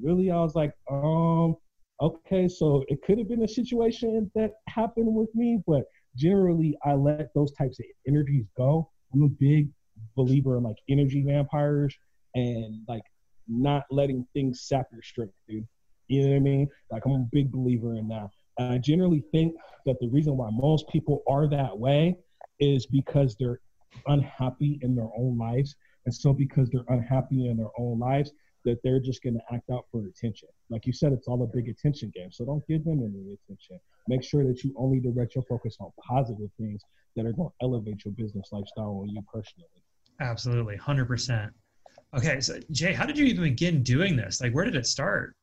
really? 0.00 0.30
I 0.30 0.36
was 0.36 0.54
like, 0.54 0.72
um, 0.90 1.56
okay, 2.00 2.46
so 2.46 2.84
it 2.88 3.02
could 3.02 3.18
have 3.18 3.28
been 3.28 3.42
a 3.42 3.48
situation 3.48 4.30
that 4.36 4.52
happened 4.68 5.12
with 5.12 5.34
me, 5.34 5.60
but 5.66 5.84
generally 6.16 6.78
I 6.84 6.94
let 6.94 7.34
those 7.34 7.52
types 7.52 7.80
of 7.80 7.86
energies 8.06 8.46
go. 8.56 8.88
I'm 9.12 9.22
a 9.24 9.28
big 9.28 9.68
believer 10.16 10.56
in 10.58 10.62
like 10.62 10.76
energy 10.88 11.24
vampires 11.26 11.96
and 12.38 12.82
like 12.88 13.02
not 13.46 13.84
letting 13.90 14.26
things 14.32 14.62
sap 14.62 14.86
your 14.92 15.02
strength, 15.02 15.34
dude. 15.48 15.66
You 16.08 16.22
know 16.22 16.30
what 16.30 16.36
I 16.36 16.40
mean? 16.40 16.68
Like 16.90 17.04
I'm 17.04 17.12
a 17.12 17.26
big 17.32 17.50
believer 17.50 17.96
in 17.96 18.08
that. 18.08 18.28
I 18.58 18.78
generally 18.78 19.22
think 19.32 19.54
that 19.86 19.96
the 20.00 20.08
reason 20.08 20.36
why 20.36 20.48
most 20.50 20.88
people 20.88 21.22
are 21.28 21.48
that 21.48 21.78
way 21.78 22.16
is 22.60 22.86
because 22.86 23.36
they're 23.38 23.60
unhappy 24.06 24.78
in 24.82 24.94
their 24.94 25.08
own 25.16 25.38
lives. 25.38 25.76
And 26.06 26.14
so 26.14 26.32
because 26.32 26.68
they're 26.70 26.84
unhappy 26.88 27.48
in 27.48 27.56
their 27.56 27.70
own 27.78 27.98
lives, 27.98 28.32
that 28.64 28.78
they're 28.82 29.00
just 29.00 29.22
going 29.22 29.34
to 29.34 29.54
act 29.54 29.70
out 29.70 29.86
for 29.92 30.06
attention. 30.06 30.48
Like 30.70 30.86
you 30.86 30.92
said, 30.92 31.12
it's 31.12 31.28
all 31.28 31.42
a 31.42 31.46
big 31.46 31.68
attention 31.68 32.12
game. 32.14 32.32
So 32.32 32.44
don't 32.44 32.66
give 32.66 32.84
them 32.84 33.00
any 33.00 33.34
attention. 33.34 33.78
Make 34.08 34.24
sure 34.24 34.44
that 34.44 34.64
you 34.64 34.74
only 34.76 35.00
direct 35.00 35.34
your 35.34 35.44
focus 35.44 35.76
on 35.80 35.90
positive 36.06 36.50
things 36.58 36.82
that 37.14 37.26
are 37.26 37.32
going 37.32 37.50
to 37.50 37.54
elevate 37.62 38.04
your 38.04 38.12
business 38.12 38.48
lifestyle 38.52 39.00
and 39.02 39.12
you 39.12 39.22
personally. 39.32 39.68
Absolutely, 40.20 40.76
100%. 40.76 41.50
Okay, 42.16 42.40
so 42.40 42.58
Jae, 42.72 42.94
how 42.94 43.04
did 43.04 43.18
you 43.18 43.26
even 43.26 43.44
begin 43.44 43.82
doing 43.82 44.16
this? 44.16 44.40
Like, 44.40 44.52
where 44.52 44.64
did 44.64 44.76
it 44.76 44.86
start? 44.86 45.34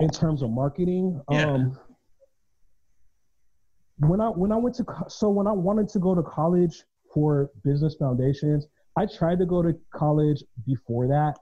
In 0.00 0.08
terms 0.08 0.42
of 0.42 0.50
marketing, 0.50 1.20
yeah. 1.30 1.52
um, 1.52 1.78
when 3.98 4.20
I 4.20 4.28
when 4.28 4.50
I 4.50 4.56
went 4.56 4.74
to 4.76 4.84
so 5.08 5.28
when 5.28 5.46
I 5.46 5.52
wanted 5.52 5.88
to 5.90 5.98
go 5.98 6.14
to 6.14 6.22
college 6.22 6.84
for 7.12 7.50
business 7.62 7.94
foundations, 7.98 8.66
I 8.96 9.06
tried 9.06 9.38
to 9.40 9.46
go 9.46 9.62
to 9.62 9.74
college 9.92 10.42
before 10.66 11.06
that, 11.08 11.34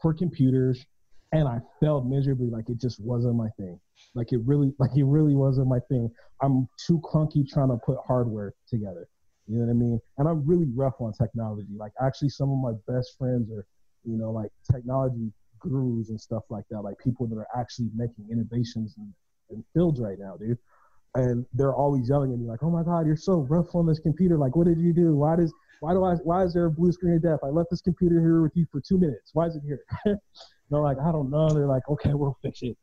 for 0.00 0.14
computers 0.14 0.84
and 1.32 1.46
I 1.46 1.58
failed 1.80 2.08
miserably. 2.10 2.48
Like 2.48 2.68
it 2.68 2.78
just 2.80 3.00
wasn't 3.00 3.36
my 3.36 3.48
thing. 3.58 3.78
Like 4.14 4.32
it 4.32 4.40
really, 4.44 4.72
like 4.78 4.90
it 4.96 5.04
really 5.04 5.34
wasn't 5.34 5.68
my 5.68 5.78
thing. 5.88 6.10
I'm 6.42 6.68
too 6.86 7.00
clunky 7.00 7.46
trying 7.48 7.68
to 7.68 7.76
put 7.84 7.98
hardware 8.06 8.54
together. 8.68 9.08
You 9.46 9.58
know 9.58 9.66
what 9.66 9.70
I 9.70 9.74
mean? 9.74 10.00
And 10.18 10.28
I'm 10.28 10.46
really 10.46 10.66
rough 10.74 10.94
on 11.00 11.12
technology. 11.12 11.68
Like 11.76 11.92
actually, 12.02 12.30
some 12.30 12.50
of 12.50 12.58
my 12.58 12.72
best 12.92 13.16
friends 13.18 13.50
are, 13.52 13.66
you 14.04 14.16
know, 14.16 14.30
like 14.30 14.50
technology 14.70 15.32
gurus 15.60 16.08
and 16.08 16.20
stuff 16.20 16.44
like 16.50 16.64
that. 16.70 16.80
Like 16.80 16.96
people 16.98 17.26
that 17.26 17.36
are 17.36 17.48
actually 17.56 17.90
making 17.94 18.26
innovations 18.30 18.94
in, 18.96 19.12
in 19.50 19.64
fields 19.74 20.00
right 20.00 20.18
now, 20.18 20.36
dude. 20.36 20.58
And 21.16 21.44
they're 21.54 21.74
always 21.74 22.08
yelling 22.08 22.32
at 22.32 22.38
me 22.38 22.46
like, 22.46 22.62
"Oh 22.62 22.70
my 22.70 22.84
God, 22.84 23.04
you're 23.04 23.16
so 23.16 23.46
rough 23.50 23.74
on 23.74 23.84
this 23.84 23.98
computer. 23.98 24.38
Like, 24.38 24.54
what 24.54 24.68
did 24.68 24.78
you 24.78 24.92
do? 24.92 25.16
Why 25.16 25.34
does 25.34 25.52
why 25.80 25.92
do 25.92 26.04
I? 26.04 26.14
Why 26.16 26.44
is 26.44 26.54
there 26.54 26.66
a 26.66 26.70
blue 26.70 26.92
screen 26.92 27.14
of 27.14 27.22
death? 27.22 27.40
I 27.42 27.48
left 27.48 27.70
this 27.70 27.80
computer 27.80 28.20
here 28.20 28.42
with 28.42 28.52
you 28.54 28.66
for 28.70 28.80
two 28.80 28.98
minutes. 28.98 29.30
Why 29.32 29.46
is 29.46 29.56
it 29.56 29.62
here? 29.64 29.80
they're 30.04 30.80
like, 30.80 30.98
I 30.98 31.10
don't 31.10 31.30
know. 31.30 31.48
They're 31.48 31.66
like, 31.66 31.82
okay, 31.88 32.14
we'll 32.14 32.38
fix 32.42 32.62
it. 32.62 32.76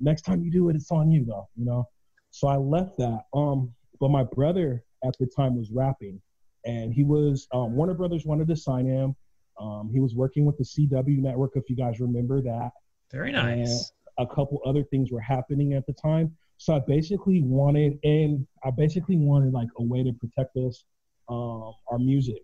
Next 0.00 0.22
time 0.22 0.42
you 0.42 0.50
do 0.50 0.68
it, 0.68 0.76
it's 0.76 0.90
on 0.90 1.10
you 1.10 1.24
though. 1.24 1.48
You 1.56 1.64
know. 1.66 1.88
So 2.30 2.48
I 2.48 2.56
left 2.56 2.96
that. 2.98 3.24
Um, 3.34 3.72
but 4.00 4.10
my 4.10 4.24
brother 4.24 4.84
at 5.04 5.14
the 5.18 5.26
time 5.26 5.56
was 5.56 5.70
rapping, 5.70 6.20
and 6.64 6.92
he 6.92 7.04
was 7.04 7.46
um, 7.52 7.76
Warner 7.76 7.94
Brothers 7.94 8.24
wanted 8.24 8.48
to 8.48 8.56
sign 8.56 8.86
him. 8.86 9.14
Um, 9.60 9.90
he 9.92 10.00
was 10.00 10.14
working 10.14 10.44
with 10.44 10.56
the 10.56 10.64
CW 10.64 11.18
network, 11.18 11.52
if 11.54 11.68
you 11.68 11.76
guys 11.76 12.00
remember 12.00 12.40
that. 12.42 12.70
Very 13.10 13.32
nice. 13.32 13.92
a 14.18 14.26
couple 14.26 14.60
other 14.66 14.82
things 14.84 15.10
were 15.10 15.20
happening 15.20 15.74
at 15.74 15.86
the 15.86 15.92
time. 15.92 16.36
So 16.58 16.74
I 16.74 16.80
basically 16.80 17.40
wanted, 17.42 17.98
and 18.02 18.46
I 18.64 18.70
basically 18.70 19.16
wanted 19.16 19.52
like 19.52 19.68
a 19.78 19.82
way 19.82 20.02
to 20.02 20.12
protect 20.12 20.56
us, 20.56 20.84
um, 21.28 21.72
our 21.90 21.98
music, 21.98 22.42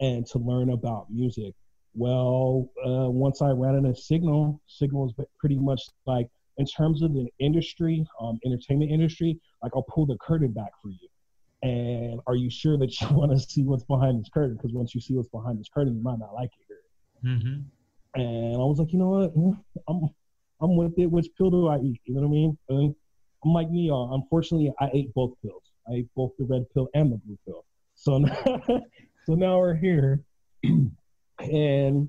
and 0.00 0.26
to 0.26 0.38
learn 0.38 0.70
about 0.70 1.10
music. 1.10 1.54
Well, 1.94 2.70
uh, 2.86 3.10
once 3.10 3.42
I 3.42 3.50
ran 3.50 3.74
into 3.74 3.94
Signal, 3.94 4.60
Signal 4.66 5.08
is 5.08 5.26
pretty 5.38 5.56
much 5.56 5.82
like 6.06 6.28
in 6.56 6.64
terms 6.64 7.02
of 7.02 7.12
the 7.12 7.26
industry, 7.38 8.04
um, 8.20 8.38
entertainment 8.46 8.90
industry, 8.90 9.38
like 9.62 9.72
I'll 9.74 9.82
pull 9.82 10.06
the 10.06 10.16
curtain 10.18 10.52
back 10.52 10.72
for 10.82 10.88
you. 10.88 11.08
And 11.62 12.20
are 12.26 12.36
you 12.36 12.50
sure 12.50 12.78
that 12.78 13.00
you 13.00 13.08
want 13.10 13.32
to 13.32 13.38
see 13.38 13.62
what's 13.62 13.84
behind 13.84 14.20
this 14.20 14.30
curtain? 14.32 14.56
Because 14.56 14.72
once 14.72 14.94
you 14.94 15.00
see 15.00 15.14
what's 15.14 15.28
behind 15.28 15.58
this 15.58 15.68
curtain, 15.72 15.94
you 15.94 16.02
might 16.02 16.18
not 16.18 16.34
like 16.34 16.50
it 16.58 16.64
here. 16.68 17.32
Mm-hmm. 17.34 18.20
And 18.20 18.54
I 18.54 18.58
was 18.58 18.78
like, 18.78 18.92
you 18.92 18.98
know 18.98 19.08
what? 19.08 19.64
I'm 19.88 20.08
I'm 20.62 20.76
with 20.76 20.98
it. 20.98 21.06
Which 21.06 21.28
pill 21.36 21.50
do 21.50 21.68
I 21.68 21.78
eat? 21.78 22.00
You 22.04 22.14
know 22.14 22.22
what 22.22 22.26
I 22.26 22.30
mean? 22.30 22.58
And 22.68 22.94
I'm 23.44 23.52
like 23.52 23.70
me. 23.70 23.90
Uh, 23.90 24.14
unfortunately, 24.14 24.72
I 24.80 24.90
ate 24.92 25.12
both 25.14 25.32
pills. 25.42 25.62
I 25.88 25.96
ate 25.96 26.08
both 26.14 26.32
the 26.38 26.44
red 26.44 26.64
pill 26.74 26.88
and 26.94 27.12
the 27.12 27.16
blue 27.16 27.38
pill. 27.46 27.64
So 27.94 28.18
now, 28.18 28.34
so 29.26 29.34
now 29.34 29.58
we're 29.58 29.74
here, 29.74 30.22
and 31.38 32.08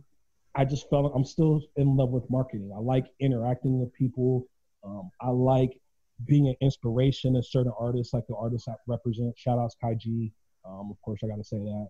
I 0.55 0.65
just 0.65 0.89
felt 0.89 1.11
I'm 1.15 1.23
still 1.23 1.61
in 1.77 1.95
love 1.95 2.09
with 2.09 2.29
marketing. 2.29 2.71
I 2.75 2.79
like 2.79 3.05
interacting 3.19 3.79
with 3.79 3.93
people. 3.93 4.47
Um, 4.83 5.09
I 5.21 5.29
like 5.29 5.79
being 6.25 6.47
an 6.47 6.55
inspiration 6.61 7.33
to 7.35 7.43
certain 7.43 7.73
artists, 7.79 8.13
like 8.13 8.27
the 8.27 8.35
artists 8.35 8.67
I 8.67 8.73
represent. 8.87 9.37
Shout 9.37 9.59
outs 9.59 9.75
Kai 9.81 9.95
G. 9.95 10.31
Um, 10.65 10.89
of 10.91 11.01
course, 11.01 11.21
I 11.23 11.27
got 11.27 11.37
to 11.37 11.43
say 11.43 11.57
that. 11.57 11.87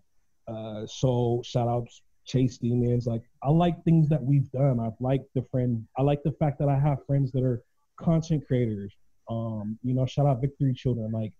Uh, 0.48 0.86
so 0.86 1.42
shout 1.44 1.68
outs 1.68 2.02
Chase 2.24 2.58
Demons. 2.58 3.06
Like 3.06 3.22
I 3.42 3.50
like 3.50 3.82
things 3.84 4.08
that 4.08 4.22
we've 4.22 4.50
done. 4.52 4.80
I've 4.80 5.00
liked 5.00 5.28
the 5.34 5.42
friend. 5.50 5.86
I 5.96 6.02
like 6.02 6.22
the 6.22 6.32
fact 6.32 6.58
that 6.60 6.68
I 6.68 6.78
have 6.78 7.04
friends 7.06 7.32
that 7.32 7.42
are 7.42 7.62
content 7.96 8.46
creators. 8.46 8.92
Um, 9.30 9.78
you 9.82 9.94
know, 9.94 10.06
shout 10.06 10.26
out 10.26 10.40
Victory 10.40 10.74
Children. 10.74 11.12
Like 11.12 11.32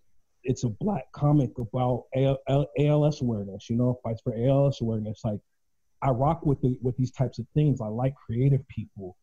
it's 0.44 0.64
a 0.64 0.68
black 0.68 1.10
comic 1.12 1.50
about 1.58 2.04
ALS 2.16 3.20
awareness. 3.22 3.70
You 3.70 3.76
know, 3.76 3.98
fights 4.02 4.20
for 4.22 4.34
ALS 4.36 4.80
awareness. 4.80 5.20
Like 5.24 5.40
I 6.02 6.10
rock 6.10 6.44
with 6.44 6.60
the, 6.60 6.76
with 6.82 6.96
these 6.96 7.12
types 7.12 7.38
of 7.38 7.46
things. 7.54 7.80
I 7.80 7.86
like 7.86 8.14
creative 8.14 8.66
people. 8.68 9.16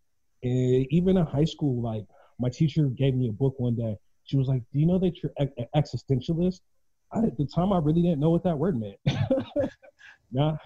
And 0.44 0.86
even 0.90 1.18
in 1.18 1.26
high 1.26 1.46
school, 1.46 1.82
like 1.82 2.06
my 2.40 2.50
teacher 2.50 2.86
gave 2.88 3.16
me 3.16 3.30
a 3.30 3.32
book 3.32 3.56
one 3.58 3.76
day. 3.76 3.96
She 4.26 4.38
was 4.38 4.48
like, 4.48 4.62
"Do 4.72 4.80
you 4.80 4.86
know 4.86 5.00
that 5.00 5.14
you're 5.22 5.32
an 5.38 5.52
existentialist?" 5.76 6.62
I, 7.12 7.20
at 7.20 7.38
the 7.38 7.46
time, 7.46 7.74
I 7.74 7.80
really 7.80 8.02
didn't 8.02 8.20
know 8.20 8.30
what 8.30 8.44
that 8.44 8.58
word 8.58 8.80
meant. 8.80 8.98
now, 10.32 10.58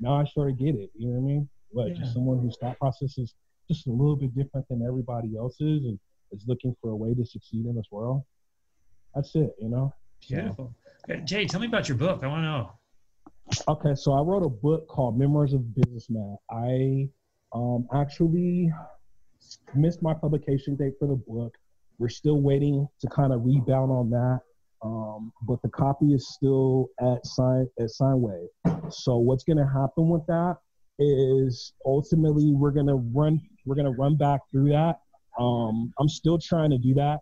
now 0.00 0.14
I 0.14 0.24
sort 0.24 0.50
of 0.50 0.58
get 0.58 0.74
it. 0.74 0.90
You 0.96 1.08
know 1.08 1.20
what 1.20 1.30
I 1.30 1.32
mean? 1.32 1.48
But 1.74 1.88
yeah. 1.88 1.94
just 1.94 2.14
someone 2.14 2.40
whose 2.40 2.56
thought 2.60 2.78
process 2.78 3.18
is 3.18 3.34
just 3.70 3.86
a 3.86 3.90
little 3.90 4.16
bit 4.16 4.34
different 4.34 4.66
than 4.68 4.82
everybody 4.86 5.36
else's, 5.36 5.84
and 5.84 5.98
is 6.32 6.44
looking 6.46 6.74
for 6.80 6.90
a 6.90 6.96
way 6.96 7.14
to 7.14 7.24
succeed 7.24 7.66
in 7.66 7.76
this 7.76 7.86
world. 7.90 8.22
That's 9.14 9.34
it. 9.34 9.54
You 9.60 9.68
know. 9.68 9.94
Beautiful. 10.28 10.74
Yeah. 11.08 11.16
Jae, 11.16 11.48
tell 11.48 11.60
me 11.60 11.66
about 11.66 11.88
your 11.88 11.98
book. 11.98 12.20
I 12.22 12.28
want 12.28 12.40
to 12.40 12.46
know. 12.46 12.72
Okay, 13.68 13.94
so 13.94 14.12
I 14.12 14.20
wrote 14.20 14.44
a 14.44 14.48
book 14.48 14.86
called 14.86 15.18
Memoirs 15.18 15.52
of 15.52 15.74
Businessman. 15.74 16.36
I 16.50 17.08
um, 17.52 17.86
actually 17.92 18.72
missed 19.74 20.02
my 20.02 20.14
publication 20.14 20.76
date 20.76 20.94
for 20.98 21.08
the 21.08 21.16
book. 21.16 21.56
We're 21.98 22.08
still 22.08 22.40
waiting 22.40 22.88
to 23.00 23.08
kind 23.08 23.32
of 23.32 23.44
rebound 23.44 23.90
on 23.90 24.10
that. 24.10 24.40
Um, 24.82 25.32
but 25.42 25.62
the 25.62 25.68
copy 25.68 26.12
is 26.12 26.28
still 26.34 26.88
at 27.00 27.24
sign 27.24 27.68
at 27.78 27.86
Signwave. 27.86 28.48
So 28.90 29.18
what's 29.18 29.44
going 29.44 29.58
to 29.58 29.66
happen 29.66 30.08
with 30.08 30.26
that 30.26 30.56
is 30.98 31.72
ultimately 31.86 32.52
we're 32.52 32.72
going 32.72 32.88
to 32.88 32.96
run 33.14 33.40
we're 33.64 33.76
going 33.76 33.92
to 33.92 33.98
run 33.98 34.16
back 34.16 34.40
through 34.50 34.70
that. 34.70 35.00
Um, 35.38 35.92
I'm 36.00 36.08
still 36.08 36.38
trying 36.38 36.70
to 36.70 36.78
do 36.78 36.94
that. 36.94 37.20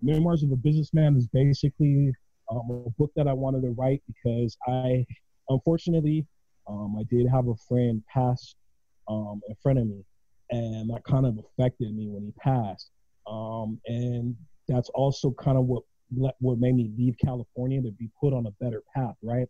Memoirs 0.00 0.42
of 0.44 0.52
a 0.52 0.56
Businessman 0.56 1.16
is 1.16 1.26
basically 1.28 2.12
um, 2.50 2.84
a 2.86 2.90
book 2.90 3.10
that 3.16 3.26
I 3.26 3.32
wanted 3.32 3.62
to 3.62 3.70
write 3.70 4.02
because 4.06 4.56
I 4.68 5.04
unfortunately 5.48 6.24
um, 6.68 6.96
I 6.98 7.02
did 7.10 7.26
have 7.28 7.48
a 7.48 7.56
friend 7.68 8.02
pass 8.12 8.54
um, 9.08 9.40
in 9.48 9.56
front 9.60 9.80
of 9.80 9.86
me 9.86 10.04
and 10.52 10.90
that 10.90 11.02
kind 11.04 11.26
of 11.26 11.38
affected 11.38 11.94
me 11.94 12.08
when 12.08 12.22
he 12.22 12.32
passed. 12.38 12.90
Um, 13.26 13.80
and 13.86 14.36
that's 14.68 14.90
also 14.90 15.32
kind 15.32 15.58
of 15.58 15.64
what 15.64 15.82
what 16.40 16.58
made 16.58 16.74
me 16.74 16.90
leave 16.98 17.14
California 17.24 17.80
to 17.80 17.90
be 17.92 18.10
put 18.20 18.34
on 18.34 18.46
a 18.46 18.50
better 18.62 18.82
path, 18.94 19.14
right? 19.22 19.48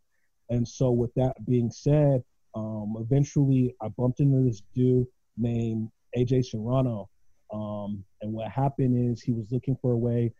And 0.48 0.66
so, 0.66 0.92
with 0.92 1.12
that 1.14 1.34
being 1.44 1.70
said, 1.70 2.22
um, 2.54 2.94
eventually 3.00 3.74
I 3.82 3.88
bumped 3.88 4.20
into 4.20 4.44
this 4.44 4.62
dude 4.74 5.06
named 5.36 5.90
AJ 6.16 6.46
Serrano. 6.46 7.08
Um, 7.52 8.04
and 8.20 8.32
what 8.32 8.50
happened 8.50 9.10
is 9.10 9.20
he 9.20 9.32
was 9.32 9.48
looking 9.50 9.76
for 9.82 9.92
a 9.92 9.96
way 9.96 10.32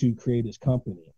to 0.00 0.14
create 0.16 0.44
his 0.44 0.58
company. 0.58 1.14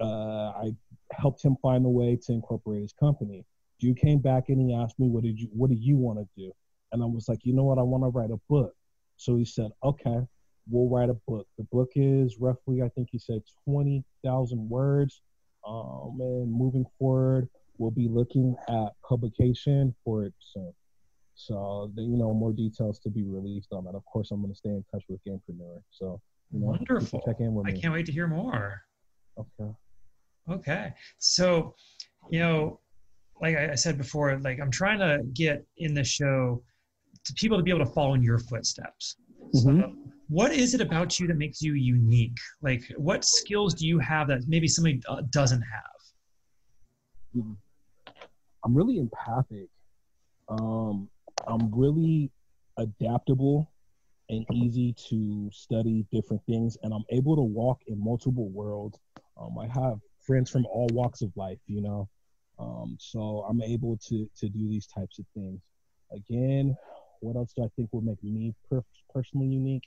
Uh, 0.00 0.52
I 0.52 0.70
helped 1.12 1.44
him 1.44 1.56
find 1.60 1.84
a 1.84 1.88
way 1.88 2.16
to 2.26 2.32
incorporate 2.32 2.82
his 2.82 2.92
company. 2.92 3.44
Dude 3.80 3.98
came 3.98 4.20
back 4.20 4.44
and 4.48 4.60
he 4.60 4.74
asked 4.74 4.98
me, 4.98 5.08
"What 5.08 5.24
did 5.24 5.38
you 5.38 5.48
What 5.52 5.70
do 5.70 5.76
you 5.76 5.96
want 5.96 6.18
to 6.20 6.26
do?" 6.36 6.52
And 6.96 7.02
I 7.02 7.06
was 7.06 7.28
like, 7.28 7.40
you 7.44 7.52
know 7.52 7.64
what? 7.64 7.78
I 7.78 7.82
want 7.82 8.04
to 8.04 8.08
write 8.08 8.30
a 8.30 8.40
book. 8.48 8.72
So 9.18 9.36
he 9.36 9.44
said, 9.44 9.70
okay, 9.84 10.16
we'll 10.66 10.88
write 10.88 11.10
a 11.10 11.16
book. 11.28 11.46
The 11.58 11.64
book 11.70 11.90
is 11.94 12.38
roughly, 12.40 12.80
I 12.80 12.88
think 12.88 13.08
he 13.12 13.18
said 13.18 13.42
20,000 13.68 14.66
words. 14.66 15.20
Um, 15.68 16.16
and 16.20 16.50
moving 16.50 16.86
forward, 16.98 17.50
we'll 17.76 17.90
be 17.90 18.08
looking 18.08 18.56
at 18.70 18.92
publication 19.06 19.94
for 20.02 20.24
it 20.24 20.32
soon. 20.40 20.72
So, 21.34 21.92
you 21.98 22.16
know, 22.16 22.32
more 22.32 22.54
details 22.54 22.98
to 23.00 23.10
be 23.10 23.24
released 23.24 23.68
on 23.72 23.84
that. 23.84 23.94
Of 23.94 24.06
course, 24.06 24.30
I'm 24.30 24.40
going 24.40 24.54
to 24.54 24.58
stay 24.58 24.70
in 24.70 24.82
touch 24.90 25.04
with 25.10 25.20
Gamerpreneur. 25.28 25.82
So, 25.90 26.18
you 26.50 26.60
know, 26.60 26.68
wonderful. 26.68 27.20
Check 27.26 27.40
in 27.40 27.52
with 27.52 27.66
me. 27.66 27.74
I 27.74 27.76
can't 27.78 27.92
wait 27.92 28.06
to 28.06 28.12
hear 28.12 28.26
more. 28.26 28.80
Okay. 29.38 29.70
Okay. 30.48 30.94
So, 31.18 31.74
you 32.30 32.38
know, 32.38 32.80
like 33.38 33.54
I 33.54 33.74
said 33.74 33.98
before, 33.98 34.38
like 34.38 34.60
I'm 34.60 34.70
trying 34.70 35.00
to 35.00 35.22
get 35.34 35.66
in 35.76 35.92
the 35.92 36.04
show 36.04 36.62
to 37.26 37.32
people 37.34 37.56
to 37.56 37.62
be 37.62 37.70
able 37.70 37.84
to 37.84 37.92
follow 37.92 38.14
in 38.14 38.22
your 38.22 38.38
footsteps. 38.38 39.16
Mm-hmm. 39.54 39.80
So, 39.80 39.94
what 40.28 40.52
is 40.52 40.74
it 40.74 40.80
about 40.80 41.20
you 41.20 41.26
that 41.28 41.36
makes 41.36 41.62
you 41.62 41.74
unique? 41.74 42.36
Like, 42.62 42.82
what 42.96 43.24
skills 43.24 43.74
do 43.74 43.86
you 43.86 43.98
have 44.00 44.28
that 44.28 44.42
maybe 44.48 44.66
somebody 44.66 45.00
uh, 45.08 45.22
doesn't 45.30 45.62
have? 45.62 46.00
Mm-hmm. 47.36 47.52
I'm 48.64 48.74
really 48.74 48.98
empathic. 48.98 49.68
Um, 50.48 51.08
I'm 51.46 51.72
really 51.72 52.30
adaptable 52.76 53.70
and 54.28 54.44
easy 54.52 54.92
to 55.08 55.48
study 55.52 56.04
different 56.12 56.42
things, 56.46 56.76
and 56.82 56.92
I'm 56.92 57.04
able 57.10 57.36
to 57.36 57.42
walk 57.42 57.80
in 57.86 58.02
multiple 58.02 58.48
worlds. 58.48 58.98
Um, 59.40 59.56
I 59.58 59.66
have 59.68 60.00
friends 60.20 60.50
from 60.50 60.66
all 60.66 60.88
walks 60.92 61.22
of 61.22 61.30
life, 61.36 61.58
you 61.66 61.80
know. 61.80 62.08
Um, 62.58 62.96
so 62.98 63.46
I'm 63.48 63.62
able 63.62 63.98
to 64.08 64.28
to 64.38 64.48
do 64.48 64.68
these 64.68 64.86
types 64.86 65.18
of 65.18 65.26
things. 65.34 65.60
Again, 66.12 66.76
what 67.20 67.36
else 67.36 67.52
do 67.56 67.64
I 67.64 67.68
think 67.76 67.88
would 67.92 68.04
make 68.04 68.22
me 68.22 68.54
per- 68.70 68.84
personally 69.12 69.48
unique? 69.48 69.84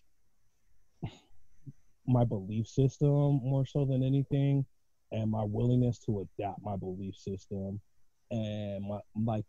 my 2.10 2.24
belief 2.24 2.68
system 2.68 3.40
more 3.44 3.66
so 3.66 3.86
than 3.86 4.04
anything, 4.04 4.66
and 5.12 5.30
my 5.30 5.44
willingness 5.44 6.00
to 6.00 6.28
adapt 6.40 6.60
my 6.62 6.76
belief 6.76 7.16
system, 7.16 7.80
and 8.32 8.84
my 8.88 9.00
like 9.16 9.46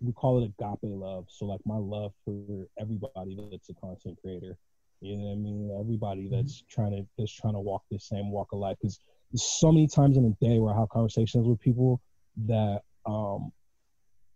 we 0.00 0.12
call 0.12 0.42
it 0.42 0.44
agape 0.44 0.78
love. 0.82 1.26
So 1.28 1.46
like 1.46 1.60
my 1.64 1.76
love 1.76 2.12
for 2.24 2.66
everybody 2.78 3.36
that's 3.50 3.70
a 3.70 3.74
content 3.74 4.18
creator. 4.22 4.56
You 5.00 5.16
know 5.16 5.24
what 5.24 5.32
I 5.32 5.36
mean? 5.36 5.76
Everybody 5.80 6.24
mm-hmm. 6.24 6.36
that's 6.36 6.62
trying 6.68 6.92
to 6.92 7.06
that's 7.16 7.32
trying 7.32 7.54
to 7.54 7.60
walk 7.60 7.82
the 7.90 7.98
same 7.98 8.30
walk 8.30 8.48
of 8.52 8.58
life. 8.58 8.76
Because 8.80 9.00
so 9.34 9.72
many 9.72 9.88
times 9.88 10.16
in 10.16 10.24
a 10.24 10.44
day 10.44 10.58
where 10.58 10.74
I 10.74 10.78
have 10.78 10.88
conversations 10.90 11.46
with 11.46 11.60
people 11.60 12.00
that 12.46 12.82
um 13.06 13.50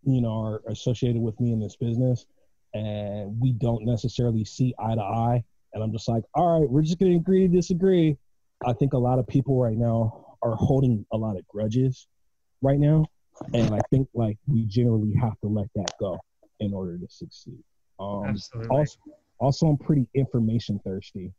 you 0.05 0.21
know 0.21 0.43
are 0.43 0.63
associated 0.69 1.21
with 1.21 1.39
me 1.39 1.53
in 1.53 1.61
this 1.61 1.77
business 1.77 2.27
and 2.75 3.39
we 3.41 3.53
don't 3.53 3.85
necessarily 3.85 4.45
see 4.45 4.75
eye 4.79 4.95
to 4.95 5.01
eye. 5.01 5.45
And 5.75 5.83
I'm 5.83 5.93
just 5.93 6.09
like, 6.09 6.25
all 6.35 6.61
right, 6.61 6.69
we're 6.69 6.83
just 6.83 6.99
going 6.99 7.13
to 7.13 7.19
agree 7.19 7.47
to 7.47 7.49
disagree. 7.49 8.17
I 8.67 8.73
think 8.73 8.93
a 8.93 8.99
lot 8.99 9.19
of 9.19 9.27
people 9.27 9.61
right 9.61 9.77
now 9.77 10.37
are 10.43 10.55
holding 10.55 11.05
a 11.13 11.17
lot 11.17 11.37
of 11.37 11.47
grudges 11.49 12.07
right 12.61 12.79
now. 12.79 13.07
And 13.55 13.75
I 13.75 13.81
think 13.91 14.09
like 14.15 14.37
we 14.47 14.65
generally 14.67 15.15
have 15.21 15.39
to 15.41 15.49
let 15.49 15.67
that 15.75 15.93
go 15.99 16.19
in 16.61 16.73
order 16.73 16.99
to 16.99 17.07
succeed. 17.09 17.63
Um, 17.99 18.27
Absolutely. 18.27 18.69
Also, 18.77 18.99
also, 19.39 19.67
I'm 19.67 19.77
pretty 19.77 20.07
information 20.15 20.81
thirsty. 20.85 21.33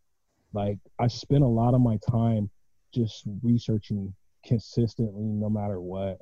Like 0.54 0.78
I 1.00 1.08
spend 1.08 1.44
a 1.44 1.48
lot 1.48 1.74
of 1.74 1.82
my 1.82 1.98
time 2.10 2.50
just 2.94 3.24
researching 3.42 4.14
consistently, 4.46 5.24
no 5.24 5.50
matter 5.50 5.80
what. 5.80 6.20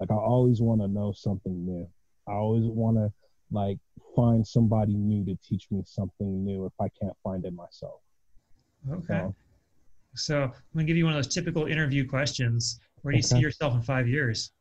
Like 0.00 0.10
I 0.10 0.14
always 0.14 0.60
want 0.60 0.80
to 0.82 0.88
know 0.88 1.12
something 1.12 1.64
new. 1.64 1.88
I 2.28 2.32
always 2.32 2.64
want 2.64 2.96
to 2.98 3.12
like 3.54 3.78
find 4.14 4.46
somebody 4.46 4.94
new 4.94 5.24
to 5.24 5.36
teach 5.46 5.66
me 5.70 5.82
something 5.86 6.44
new 6.44 6.66
if 6.66 6.72
I 6.80 6.88
can't 7.00 7.16
find 7.22 7.44
it 7.44 7.54
myself. 7.54 8.00
Okay. 8.90 9.22
So, 9.22 9.34
so 10.14 10.42
I'm 10.42 10.52
gonna 10.74 10.84
give 10.84 10.96
you 10.96 11.04
one 11.04 11.14
of 11.14 11.18
those 11.18 11.32
typical 11.32 11.66
interview 11.66 12.06
questions. 12.06 12.78
Where 13.02 13.12
do 13.12 13.18
you 13.18 13.24
okay. 13.24 13.36
see 13.36 13.40
yourself 13.40 13.74
in 13.74 13.82
five 13.82 14.08
years? 14.08 14.52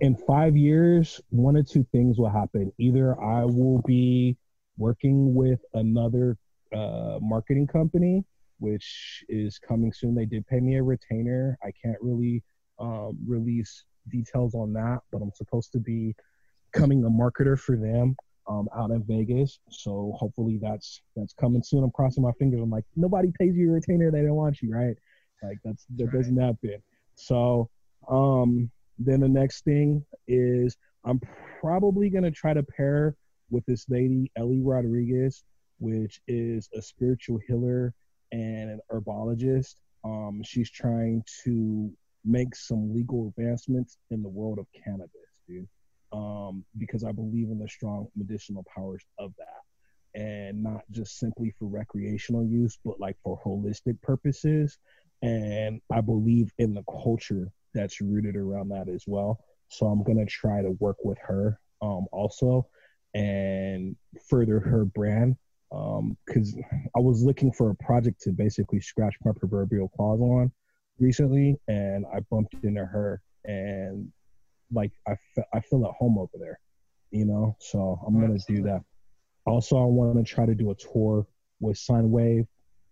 In 0.00 0.16
five 0.16 0.56
years, 0.56 1.20
one 1.30 1.56
or 1.56 1.62
two 1.62 1.86
things 1.92 2.18
will 2.18 2.30
happen. 2.30 2.72
Either 2.78 3.20
I 3.20 3.44
will 3.44 3.82
be 3.86 4.36
working 4.78 5.34
with 5.34 5.60
another 5.74 6.36
uh, 6.74 7.18
marketing 7.20 7.66
company, 7.66 8.24
which 8.58 9.22
is 9.28 9.58
coming 9.58 9.92
soon. 9.92 10.14
They 10.14 10.24
did 10.24 10.46
pay 10.46 10.60
me 10.60 10.76
a 10.76 10.82
retainer. 10.82 11.58
I 11.62 11.72
can't 11.82 11.98
really 12.00 12.42
um, 12.78 13.18
release 13.26 13.84
details 14.08 14.54
on 14.54 14.72
that, 14.74 15.00
but 15.12 15.20
I'm 15.20 15.32
supposed 15.34 15.72
to 15.72 15.78
be 15.78 16.14
becoming 16.76 17.04
a 17.04 17.10
marketer 17.10 17.58
for 17.58 17.76
them 17.76 18.16
um, 18.48 18.68
out 18.76 18.90
in 18.90 19.02
Vegas. 19.04 19.58
So 19.70 20.14
hopefully 20.16 20.58
that's 20.60 21.00
that's 21.16 21.32
coming 21.34 21.62
soon. 21.62 21.84
I'm 21.84 21.90
crossing 21.90 22.22
my 22.22 22.32
fingers. 22.38 22.60
I'm 22.62 22.70
like, 22.70 22.84
nobody 22.94 23.32
pays 23.38 23.56
you 23.56 23.70
a 23.70 23.72
retainer, 23.74 24.10
they 24.10 24.22
don't 24.22 24.34
want 24.34 24.60
you, 24.62 24.72
right? 24.72 24.96
Like 25.42 25.58
that's 25.64 25.86
that 25.96 26.06
right. 26.06 26.14
doesn't 26.14 26.36
happen. 26.36 26.82
So 27.14 27.70
um, 28.08 28.70
then 28.98 29.20
the 29.20 29.28
next 29.28 29.64
thing 29.64 30.04
is 30.28 30.76
I'm 31.04 31.20
probably 31.60 32.10
gonna 32.10 32.30
try 32.30 32.54
to 32.54 32.62
pair 32.62 33.16
with 33.50 33.64
this 33.66 33.86
lady 33.88 34.30
Ellie 34.36 34.62
Rodriguez, 34.62 35.44
which 35.78 36.20
is 36.28 36.68
a 36.74 36.82
spiritual 36.82 37.40
healer 37.46 37.94
and 38.32 38.70
an 38.70 38.80
herbologist. 38.92 39.76
Um, 40.04 40.42
she's 40.44 40.70
trying 40.70 41.22
to 41.44 41.90
make 42.24 42.54
some 42.54 42.92
legal 42.92 43.28
advancements 43.28 43.98
in 44.10 44.22
the 44.22 44.28
world 44.28 44.58
of 44.58 44.66
cannabis, 44.84 45.10
dude. 45.48 45.68
Um, 46.16 46.64
because 46.78 47.04
I 47.04 47.12
believe 47.12 47.50
in 47.50 47.58
the 47.58 47.68
strong 47.68 48.08
medicinal 48.16 48.64
powers 48.74 49.02
of 49.18 49.32
that, 49.36 50.20
and 50.20 50.62
not 50.62 50.82
just 50.90 51.18
simply 51.18 51.54
for 51.58 51.66
recreational 51.66 52.44
use, 52.44 52.78
but 52.84 52.98
like 52.98 53.16
for 53.22 53.38
holistic 53.44 54.00
purposes. 54.02 54.78
And 55.22 55.80
I 55.92 56.00
believe 56.00 56.50
in 56.58 56.72
the 56.72 56.84
culture 56.84 57.50
that's 57.74 58.00
rooted 58.00 58.36
around 58.36 58.70
that 58.70 58.88
as 58.88 59.04
well. 59.06 59.40
So 59.68 59.86
I'm 59.86 60.02
gonna 60.02 60.24
try 60.24 60.62
to 60.62 60.70
work 60.80 60.96
with 61.04 61.18
her 61.18 61.60
um, 61.82 62.06
also 62.12 62.66
and 63.14 63.94
further 64.28 64.60
her 64.60 64.84
brand 64.86 65.36
because 65.70 66.54
um, 66.54 66.88
I 66.96 67.00
was 67.00 67.22
looking 67.22 67.52
for 67.52 67.70
a 67.70 67.74
project 67.74 68.22
to 68.22 68.30
basically 68.30 68.80
scratch 68.80 69.16
my 69.24 69.32
proverbial 69.32 69.88
claws 69.88 70.20
on 70.20 70.52
recently, 70.98 71.56
and 71.68 72.06
I 72.14 72.20
bumped 72.30 72.54
into 72.62 72.84
her, 72.84 73.20
and 73.44 74.10
like 74.72 74.92
I, 75.06 75.16
I 75.54 75.60
feel 75.60 75.84
at 75.86 75.92
home 75.92 76.18
over 76.18 76.32
there, 76.38 76.58
you 77.10 77.24
know. 77.24 77.56
So 77.60 78.00
I'm 78.06 78.20
gonna 78.20 78.38
do 78.46 78.62
that. 78.62 78.82
Also, 79.46 79.76
I 79.76 79.84
want 79.84 80.16
to 80.18 80.24
try 80.24 80.46
to 80.46 80.54
do 80.54 80.70
a 80.70 80.74
tour 80.74 81.26
with 81.60 81.80
Wave 81.88 82.46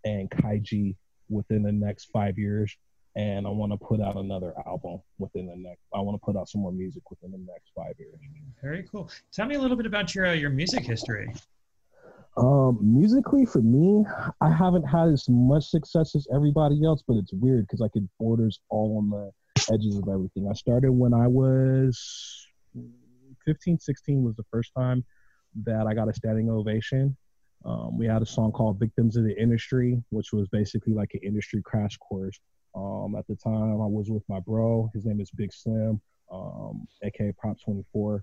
and 0.04 0.30
Kaiji 0.30 0.96
within 1.28 1.62
the 1.62 1.72
next 1.72 2.10
five 2.12 2.38
years, 2.38 2.76
and 3.16 3.46
I 3.46 3.50
want 3.50 3.72
to 3.72 3.78
put 3.78 4.00
out 4.00 4.16
another 4.16 4.54
album 4.66 5.00
within 5.18 5.46
the 5.46 5.56
next. 5.56 5.80
I 5.94 6.00
want 6.00 6.20
to 6.20 6.24
put 6.24 6.36
out 6.36 6.48
some 6.48 6.60
more 6.60 6.72
music 6.72 7.02
within 7.10 7.32
the 7.32 7.38
next 7.38 7.72
five 7.74 7.94
years. 7.98 8.14
Very 8.62 8.84
cool. 8.84 9.10
Tell 9.32 9.46
me 9.46 9.56
a 9.56 9.60
little 9.60 9.76
bit 9.76 9.86
about 9.86 10.14
your 10.14 10.26
uh, 10.26 10.32
your 10.32 10.50
music 10.50 10.84
history. 10.84 11.32
Um, 12.36 12.78
musically, 12.82 13.46
for 13.46 13.62
me, 13.62 14.04
I 14.40 14.50
haven't 14.50 14.82
had 14.82 15.08
as 15.08 15.28
much 15.28 15.66
success 15.66 16.16
as 16.16 16.26
everybody 16.34 16.84
else, 16.84 17.02
but 17.06 17.16
it's 17.16 17.32
weird 17.32 17.66
because 17.66 17.80
like 17.80 17.94
it 17.94 18.02
borders 18.18 18.60
all 18.70 18.98
on 18.98 19.10
the 19.10 19.30
edges 19.72 19.96
of 19.96 20.08
everything. 20.08 20.48
I 20.48 20.54
started 20.54 20.92
when 20.92 21.14
I 21.14 21.26
was 21.26 22.46
15, 23.44 23.78
16 23.78 24.22
was 24.22 24.36
the 24.36 24.44
first 24.50 24.72
time 24.76 25.04
that 25.64 25.86
I 25.86 25.94
got 25.94 26.08
a 26.08 26.14
standing 26.14 26.50
ovation. 26.50 27.16
Um, 27.64 27.96
we 27.96 28.06
had 28.06 28.22
a 28.22 28.26
song 28.26 28.52
called 28.52 28.78
"Victims 28.78 29.16
of 29.16 29.24
the 29.24 29.40
Industry," 29.40 30.02
which 30.10 30.32
was 30.32 30.48
basically 30.48 30.92
like 30.92 31.10
an 31.14 31.20
industry 31.22 31.62
crash 31.62 31.96
course. 31.96 32.38
Um, 32.74 33.14
at 33.16 33.26
the 33.26 33.36
time, 33.36 33.80
I 33.80 33.86
was 33.86 34.10
with 34.10 34.22
my 34.28 34.40
bro. 34.40 34.90
His 34.92 35.06
name 35.06 35.20
is 35.20 35.30
Big 35.30 35.52
Slim, 35.52 36.00
um, 36.30 36.86
aka 37.02 37.32
Prop 37.38 37.56
24, 37.64 38.22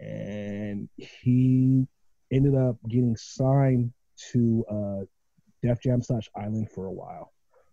and 0.00 0.88
he 0.96 1.86
ended 2.30 2.54
up 2.54 2.76
getting 2.88 3.16
signed 3.16 3.92
to 4.32 4.64
uh, 4.70 5.04
Def 5.62 5.80
Jam 5.80 6.02
slash 6.02 6.28
Island 6.36 6.70
for 6.70 6.86
a 6.86 6.92
while. 6.92 7.32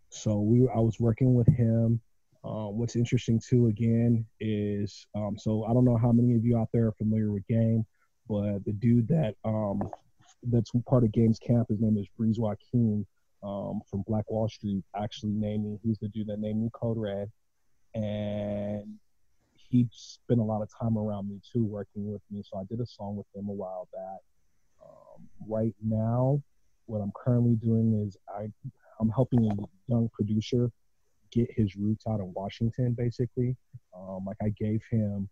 So 0.10 0.40
we, 0.40 0.68
I 0.74 0.80
was 0.80 1.00
working 1.00 1.34
with 1.34 1.48
him. 1.48 2.02
Um, 2.44 2.78
what's 2.78 2.96
interesting 2.96 3.40
too, 3.40 3.68
again, 3.68 4.26
is 4.40 5.06
um, 5.16 5.38
so 5.38 5.66
I 5.66 5.74
don't 5.74 5.86
know 5.86 5.98
how 5.98 6.12
many 6.12 6.36
of 6.36 6.44
you 6.44 6.58
out 6.58 6.70
there 6.74 6.88
are 6.88 6.94
familiar 6.94 7.32
with 7.32 7.48
Game, 7.48 7.86
but 8.28 8.66
the 8.66 8.74
dude 8.74 9.08
that 9.08 9.36
um, 9.46 9.82
that's 10.44 10.72
part 10.88 11.04
of 11.04 11.12
Game's 11.12 11.40
camp, 11.40 11.68
his 11.70 11.80
name 11.80 11.98
is 11.98 12.08
Breeze 12.18 12.40
Joaquin 12.40 13.06
um, 13.44 13.82
from 13.90 14.04
Black 14.08 14.30
Wall 14.30 14.50
Street. 14.50 14.84
Actually, 14.96 15.32
named 15.34 15.66
me. 15.66 15.80
He's 15.84 15.98
the 16.00 16.10
dude 16.10 16.28
that 16.28 16.40
named 16.40 16.62
me 16.62 16.70
Code 16.74 16.98
Red, 16.98 17.32
and 17.96 18.96
he 19.54 19.88
spent 19.92 20.42
a 20.42 20.44
lot 20.44 20.62
of 20.62 20.70
time 20.78 20.98
around 20.98 21.30
me 21.30 21.40
too, 21.50 21.64
working 21.64 22.12
with 22.12 22.22
me. 22.30 22.44
So 22.44 22.60
I 22.60 22.64
did 22.70 22.82
a 22.82 22.86
song 22.86 23.16
with 23.16 23.28
him 23.34 23.48
a 23.48 23.54
while 23.54 23.88
back 23.94 24.20
right 25.48 25.76
now, 25.82 26.42
what 26.86 27.00
I'm 27.00 27.12
currently 27.16 27.56
doing 27.56 28.04
is 28.06 28.18
I 28.30 28.48
I'm 29.00 29.10
helping 29.10 29.50
a 29.50 29.56
young 29.88 30.10
producer 30.14 30.72
get 31.34 31.50
his 31.52 31.76
roots 31.76 32.06
out 32.08 32.20
in 32.20 32.32
Washington, 32.34 32.94
basically. 32.98 33.56
Um, 33.96 34.26
like 34.26 34.38
I 34.42 34.50
gave 34.50 34.82
him 34.90 35.30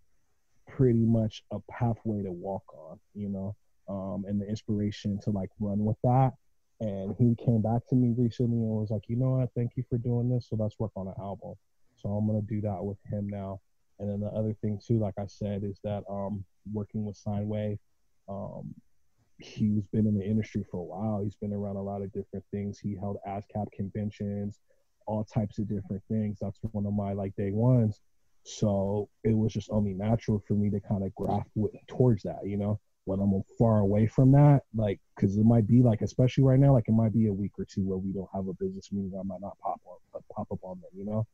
pretty 0.68 1.06
much 1.06 1.44
a 1.52 1.60
pathway 1.70 2.24
to 2.24 2.32
walk 2.32 2.64
on, 2.74 3.00
you 3.14 3.30
know, 3.30 3.56
um, 3.90 4.26
and 4.28 4.42
the 4.42 4.48
inspiration 4.48 5.20
to 5.24 5.32
like 5.32 5.50
run 5.60 5.80
with 5.80 5.98
that. 6.04 6.32
And 6.80 7.16
he 7.18 7.36
came 7.44 7.62
back 7.62 7.86
to 7.90 7.96
me 7.96 8.14
recently 8.18 8.58
and 8.58 8.80
was 8.80 8.90
like, 8.90 9.04
you 9.08 9.16
know 9.16 9.32
what, 9.32 9.50
thank 9.56 9.72
you 9.76 9.84
for 9.90 9.98
doing 9.98 10.30
this. 10.30 10.48
So 10.50 10.56
let's 10.56 10.80
work 10.80 10.92
on 10.96 11.08
an 11.08 11.14
album. 11.20 11.54
So 11.98 12.10
I'm 12.10 12.26
gonna 12.26 12.42
do 12.42 12.62
that 12.62 12.84
with 12.84 12.98
him 13.12 13.28
now. 13.30 13.60
And 14.00 14.10
then 14.10 14.20
the 14.20 14.36
other 14.36 14.56
thing 14.62 14.80
too, 14.86 14.98
like 15.00 15.14
I 15.20 15.28
said, 15.28 15.64
is 15.64 15.80
that 15.84 16.04
um 16.10 16.44
working 16.72 17.06
with 17.06 17.22
Signwave, 17.24 17.78
um, 18.28 18.74
he's 19.38 19.86
been 19.88 20.08
in 20.08 20.18
the 20.18 20.26
industry 20.26 20.66
for 20.72 20.80
a 20.80 20.84
while. 20.84 21.22
He's 21.24 21.36
been 21.36 21.54
around 21.54 21.76
a 21.76 21.82
lot 21.82 22.02
of 22.02 22.12
different 22.14 22.46
things. 22.52 22.80
He 22.80 22.96
held 22.96 23.18
ASCAP 23.28 23.72
conventions, 23.74 24.60
all 25.08 25.24
types 25.24 25.60
of 25.60 25.68
different 25.68 26.02
things. 26.08 26.38
That's 26.42 26.60
one 26.72 26.86
of 26.86 26.94
my 26.94 27.14
like 27.14 27.36
day 27.36 27.52
ones. 27.52 28.00
So 28.44 29.10
it 29.24 29.38
was 29.38 29.54
just 29.54 29.70
only 29.70 29.94
natural 29.94 30.42
for 30.48 30.54
me 30.54 30.70
to 30.72 30.80
kind 30.80 31.04
of 31.04 31.14
graft 31.14 31.50
with, 31.56 31.74
towards 31.88 32.24
that, 32.24 32.40
you 32.44 32.58
know, 32.58 32.80
when 33.06 33.20
I'm 33.20 33.44
far 33.58 33.80
away 33.80 34.08
from 34.08 34.32
that, 34.32 34.62
like, 34.76 35.00
because 35.16 35.38
it 35.38 35.46
might 35.46 35.68
be 35.68 35.82
like, 35.82 36.02
especially 36.02 36.44
right 36.44 36.60
now, 36.60 36.74
like 36.74 36.88
it 36.88 36.94
might 36.94 37.14
be 37.14 37.28
a 37.28 37.34
week 37.34 37.52
or 37.58 37.66
two 37.66 37.84
where 37.84 37.98
we 37.98 38.12
don't 38.12 38.30
have 38.34 38.48
a 38.48 38.54
business 38.54 38.92
meeting. 38.92 39.18
I 39.20 39.24
might 39.24 39.42
not 39.42 39.58
pop 39.60 39.80
up, 39.90 40.02
uh, 40.16 40.20
pop 40.34 40.48
up 40.52 40.60
on 40.64 40.80
them, 40.82 40.90
you 40.96 41.06
know. 41.06 41.28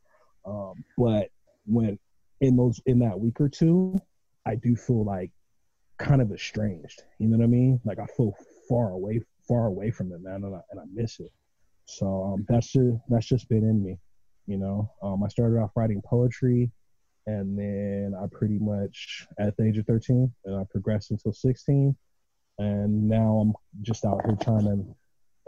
Um, 0.44 0.84
but 0.96 1.30
when 1.66 1.98
in 2.40 2.56
those 2.56 2.80
in 2.86 3.00
that 3.00 3.18
week 3.18 3.40
or 3.40 3.48
two, 3.48 3.98
I 4.46 4.54
do 4.54 4.76
feel 4.76 5.04
like 5.04 5.30
kind 5.98 6.22
of 6.22 6.32
estranged. 6.32 7.02
You 7.18 7.28
know 7.28 7.36
what 7.36 7.44
I 7.44 7.48
mean? 7.48 7.80
Like 7.84 7.98
I 7.98 8.06
feel 8.06 8.34
far 8.68 8.90
away, 8.90 9.20
far 9.46 9.66
away 9.66 9.90
from 9.90 10.12
it, 10.12 10.22
man, 10.22 10.44
and 10.44 10.54
I, 10.54 10.60
and 10.70 10.80
I 10.80 10.84
miss 10.92 11.20
it. 11.20 11.32
So 11.88 12.34
um, 12.34 12.46
that's 12.48 12.70
just 12.70 12.96
that's 13.08 13.26
just 13.26 13.48
been 13.48 13.64
in 13.64 13.82
me. 13.82 13.98
You 14.46 14.58
know, 14.58 14.92
um, 15.02 15.22
I 15.22 15.28
started 15.28 15.58
off 15.58 15.70
writing 15.74 16.02
poetry, 16.04 16.70
and 17.26 17.58
then 17.58 18.14
I 18.18 18.26
pretty 18.30 18.58
much 18.58 19.26
at 19.38 19.56
the 19.56 19.64
age 19.64 19.78
of 19.78 19.86
13, 19.86 20.32
and 20.44 20.56
I 20.56 20.64
progressed 20.70 21.10
until 21.10 21.32
16, 21.32 21.96
and 22.58 23.08
now 23.08 23.38
I'm 23.38 23.54
just 23.82 24.04
out 24.04 24.20
here 24.24 24.36
trying 24.40 24.64
to 24.64 24.84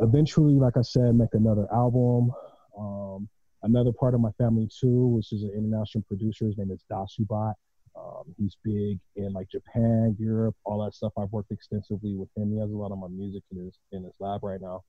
eventually, 0.04 0.54
like 0.54 0.78
I 0.78 0.82
said, 0.82 1.14
make 1.14 1.34
another 1.34 1.68
album. 1.72 2.32
Um, 2.78 3.28
another 3.62 3.92
part 3.92 4.14
of 4.14 4.20
my 4.20 4.30
family 4.38 4.66
too, 4.80 5.08
which 5.08 5.32
is 5.32 5.42
an 5.42 5.52
international 5.54 6.04
producer. 6.08 6.46
His 6.46 6.56
name 6.56 6.70
is 6.70 6.84
Dasubat. 6.90 7.52
Um, 7.94 8.34
he's 8.38 8.56
big 8.64 8.98
in 9.16 9.34
like 9.34 9.50
Japan, 9.50 10.16
Europe, 10.18 10.56
all 10.64 10.82
that 10.84 10.94
stuff. 10.94 11.12
I've 11.18 11.32
worked 11.32 11.50
extensively 11.50 12.14
with 12.14 12.30
him. 12.34 12.52
He 12.52 12.60
has 12.60 12.70
a 12.70 12.76
lot 12.76 12.92
of 12.92 12.98
my 12.98 13.08
music 13.08 13.42
in 13.52 13.64
his 13.64 13.78
in 13.92 14.04
his 14.04 14.14
lab 14.20 14.42
right 14.42 14.60
now. 14.60 14.84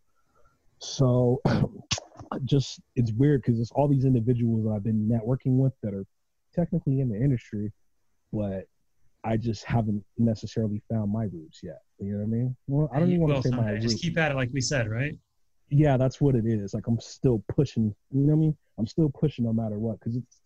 So, 0.81 1.41
just 2.45 2.79
it's 2.95 3.11
weird 3.11 3.41
because 3.41 3.59
it's 3.59 3.71
all 3.71 3.87
these 3.87 4.05
individuals 4.05 4.65
that 4.65 4.71
I've 4.71 4.83
been 4.83 5.07
networking 5.07 5.57
with 5.57 5.73
that 5.83 5.93
are 5.93 6.05
technically 6.53 6.99
in 6.99 7.09
the 7.09 7.15
industry, 7.15 7.71
but 8.33 8.65
I 9.23 9.37
just 9.37 9.63
haven't 9.63 10.03
necessarily 10.17 10.81
found 10.91 11.11
my 11.11 11.25
roots 11.25 11.61
yet. 11.61 11.81
You 11.99 12.13
know 12.13 12.17
what 12.19 12.23
I 12.23 12.27
mean? 12.27 12.55
Well, 12.67 12.89
I 12.93 12.99
don't 12.99 13.09
even 13.09 13.21
want 13.21 13.43
to 13.43 13.49
say 13.49 13.55
my 13.55 13.69
roots. 13.71 13.85
Just 13.85 14.01
keep 14.01 14.17
at 14.17 14.31
it, 14.31 14.35
like 14.35 14.49
we 14.51 14.61
said, 14.61 14.89
right? 14.89 15.15
Yeah, 15.69 15.97
that's 15.97 16.19
what 16.19 16.35
it 16.35 16.45
is. 16.45 16.73
Like 16.73 16.87
I'm 16.87 16.99
still 16.99 17.43
pushing. 17.47 17.95
You 18.11 18.21
know 18.21 18.33
what 18.33 18.33
I 18.33 18.37
mean? 18.37 18.57
I'm 18.79 18.87
still 18.87 19.09
pushing 19.09 19.45
no 19.45 19.53
matter 19.53 19.77
what 19.77 19.99
because 19.99 20.15
it's 20.15 20.41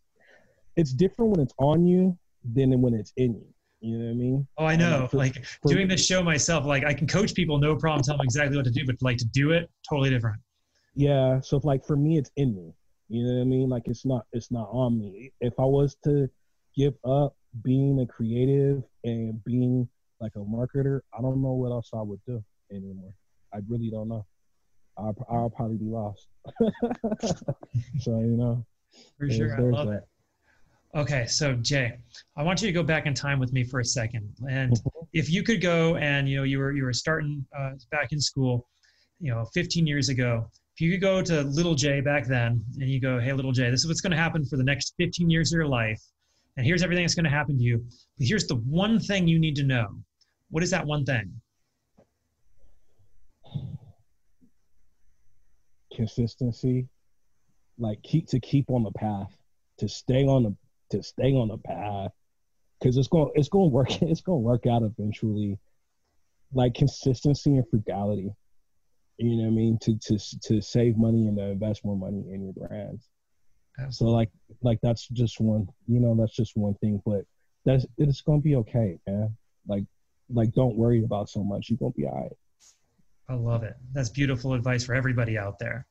it's 0.75 0.91
different 0.91 1.31
when 1.31 1.39
it's 1.39 1.53
on 1.57 1.85
you 1.85 2.17
than 2.53 2.81
when 2.81 2.93
it's 2.93 3.13
in 3.15 3.33
you. 3.35 3.47
You 3.85 3.99
know 3.99 4.05
what 4.05 4.11
I 4.11 4.15
mean? 4.15 4.47
Oh, 4.57 4.65
I 4.65 4.75
know. 4.75 5.07
For, 5.11 5.17
like 5.17 5.45
for, 5.61 5.71
doing 5.71 5.87
this 5.87 6.03
show 6.03 6.23
myself, 6.23 6.65
like 6.65 6.83
I 6.83 6.93
can 6.93 7.05
coach 7.05 7.35
people, 7.35 7.59
no 7.59 7.75
problem, 7.75 8.01
tell 8.01 8.17
them 8.17 8.23
exactly 8.23 8.57
what 8.57 8.65
to 8.65 8.71
do, 8.71 8.83
but 8.83 8.95
like 9.01 9.17
to 9.17 9.25
do 9.25 9.51
it, 9.51 9.69
totally 9.87 10.09
different. 10.09 10.37
Yeah. 10.95 11.39
So 11.41 11.61
like 11.63 11.85
for 11.85 11.95
me, 11.95 12.17
it's 12.17 12.31
in 12.35 12.55
me. 12.55 12.73
You 13.09 13.23
know 13.23 13.35
what 13.35 13.41
I 13.41 13.43
mean? 13.43 13.69
Like 13.69 13.83
it's 13.85 14.03
not, 14.03 14.25
it's 14.33 14.51
not 14.51 14.69
on 14.71 14.97
me. 14.97 15.31
If 15.39 15.53
I 15.59 15.65
was 15.65 15.97
to 16.03 16.27
give 16.75 16.95
up 17.05 17.35
being 17.63 17.99
a 17.99 18.07
creative 18.07 18.81
and 19.03 19.43
being 19.43 19.87
like 20.19 20.31
a 20.35 20.39
marketer, 20.39 21.01
I 21.15 21.21
don't 21.21 21.43
know 21.43 21.53
what 21.53 21.69
else 21.69 21.91
I 21.93 22.01
would 22.01 22.21
do 22.25 22.43
anymore. 22.71 23.13
I 23.53 23.59
really 23.69 23.91
don't 23.91 24.07
know. 24.07 24.25
I'll, 24.97 25.15
I'll 25.29 25.49
probably 25.51 25.77
be 25.77 25.85
lost. 25.85 26.27
so 27.99 28.19
you 28.19 28.35
know, 28.35 28.65
for 29.19 29.29
sure, 29.29 29.55
I 29.55 29.61
love 29.61 29.87
that. 29.89 29.93
it. 29.93 30.03
Okay, 30.95 31.25
so 31.27 31.55
Jae, 31.55 31.97
I 32.37 32.43
want 32.43 32.61
you 32.61 32.67
to 32.67 32.71
go 32.71 32.83
back 32.83 33.05
in 33.05 33.13
time 33.13 33.37
with 33.37 33.51
me 33.51 33.65
for 33.65 33.81
a 33.81 33.85
second, 33.85 34.33
and 34.49 34.71
mm-hmm. 34.71 35.05
if 35.11 35.29
you 35.29 35.43
could 35.43 35.61
go 35.61 35.97
and 35.97 36.27
you 36.29 36.37
know 36.37 36.43
you 36.43 36.57
were 36.59 36.71
you 36.71 36.83
were 36.83 36.93
starting 36.93 37.45
uh, 37.57 37.71
back 37.91 38.13
in 38.13 38.21
school, 38.21 38.67
you 39.19 39.31
know 39.31 39.45
15 39.53 39.85
years 39.85 40.09
ago 40.09 40.49
if 40.75 40.81
you 40.81 40.91
could 40.91 41.01
go 41.01 41.21
to 41.21 41.41
little 41.43 41.73
Jae 41.73 42.03
back 42.03 42.25
then 42.25 42.61
and 42.79 42.89
you 42.89 42.99
go, 42.99 43.17
hey, 43.17 43.31
little 43.31 43.53
Jae, 43.53 43.71
this 43.71 43.81
is 43.81 43.87
what's 43.87 44.01
going 44.01 44.11
to 44.11 44.17
happen 44.17 44.43
for 44.45 44.57
the 44.57 44.63
next 44.63 44.93
15 44.97 45.29
years 45.29 45.53
of 45.53 45.57
your 45.57 45.67
life, 45.67 46.01
and 46.57 46.65
here's 46.65 46.83
everything 46.83 47.05
that's 47.05 47.15
going 47.15 47.23
to 47.23 47.29
happen 47.29 47.57
to 47.57 47.63
you. 47.63 47.81
But 48.17 48.27
here's 48.27 48.45
the 48.45 48.55
one 48.55 48.99
thing 48.99 49.25
you 49.25 49.39
need 49.39 49.55
to 49.55 49.63
know. 49.63 49.87
What 50.49 50.63
is 50.63 50.71
that 50.71 50.85
one 50.85 51.05
thing? 51.05 51.31
Consistency, 55.93 56.89
like 57.77 58.03
keep 58.03 58.27
to 58.27 58.39
keep 58.41 58.69
on 58.69 58.83
the 58.83 58.91
path, 58.91 59.33
to 59.79 59.87
stay 59.87 60.25
on 60.25 60.43
the 60.43 60.55
to 60.95 61.03
stay 61.03 61.33
on 61.33 61.49
the 61.49 61.57
path, 61.57 62.11
because 62.79 62.97
it's 62.97 63.07
going 63.07 63.31
it's 63.35 63.49
going 63.49 63.69
to 63.69 63.73
work 63.73 63.91
it's 64.01 64.21
going 64.21 64.39
to 64.39 64.45
work 64.45 64.65
out 64.67 64.83
eventually. 64.83 65.59
Like 66.53 66.75
consistency 66.75 67.55
and 67.57 67.67
frugality 67.69 68.31
you 69.17 69.37
know 69.37 69.43
what 69.43 69.49
I 69.49 69.51
mean, 69.51 69.77
to 69.81 69.97
to 69.97 70.39
to 70.43 70.61
save 70.61 70.97
money 70.97 71.27
and 71.27 71.37
to 71.37 71.43
invest 71.43 71.85
more 71.85 71.95
money 71.95 72.25
in 72.31 72.43
your 72.43 72.53
brands. 72.53 73.07
So 73.89 74.05
like 74.05 74.29
like 74.61 74.79
that's 74.81 75.07
just 75.09 75.39
one, 75.39 75.67
you 75.87 75.99
know, 75.99 76.15
that's 76.17 76.35
just 76.35 76.55
one 76.55 76.75
thing, 76.75 77.01
but 77.05 77.25
that's 77.65 77.85
it's 77.97 78.21
gonna 78.21 78.41
be 78.41 78.55
okay, 78.57 78.97
man. 79.07 79.35
Like 79.67 79.83
like 80.29 80.53
don't 80.53 80.75
worry 80.75 81.03
about 81.03 81.29
so 81.29 81.43
much. 81.43 81.69
You're 81.69 81.77
gonna 81.77 81.91
be 81.91 82.05
all 82.05 82.21
right. 82.21 82.31
I 83.27 83.33
love 83.33 83.63
it. 83.63 83.75
That's 83.93 84.09
beautiful 84.09 84.53
advice 84.53 84.85
for 84.85 84.93
everybody 84.93 85.37
out 85.37 85.59
there. 85.59 85.87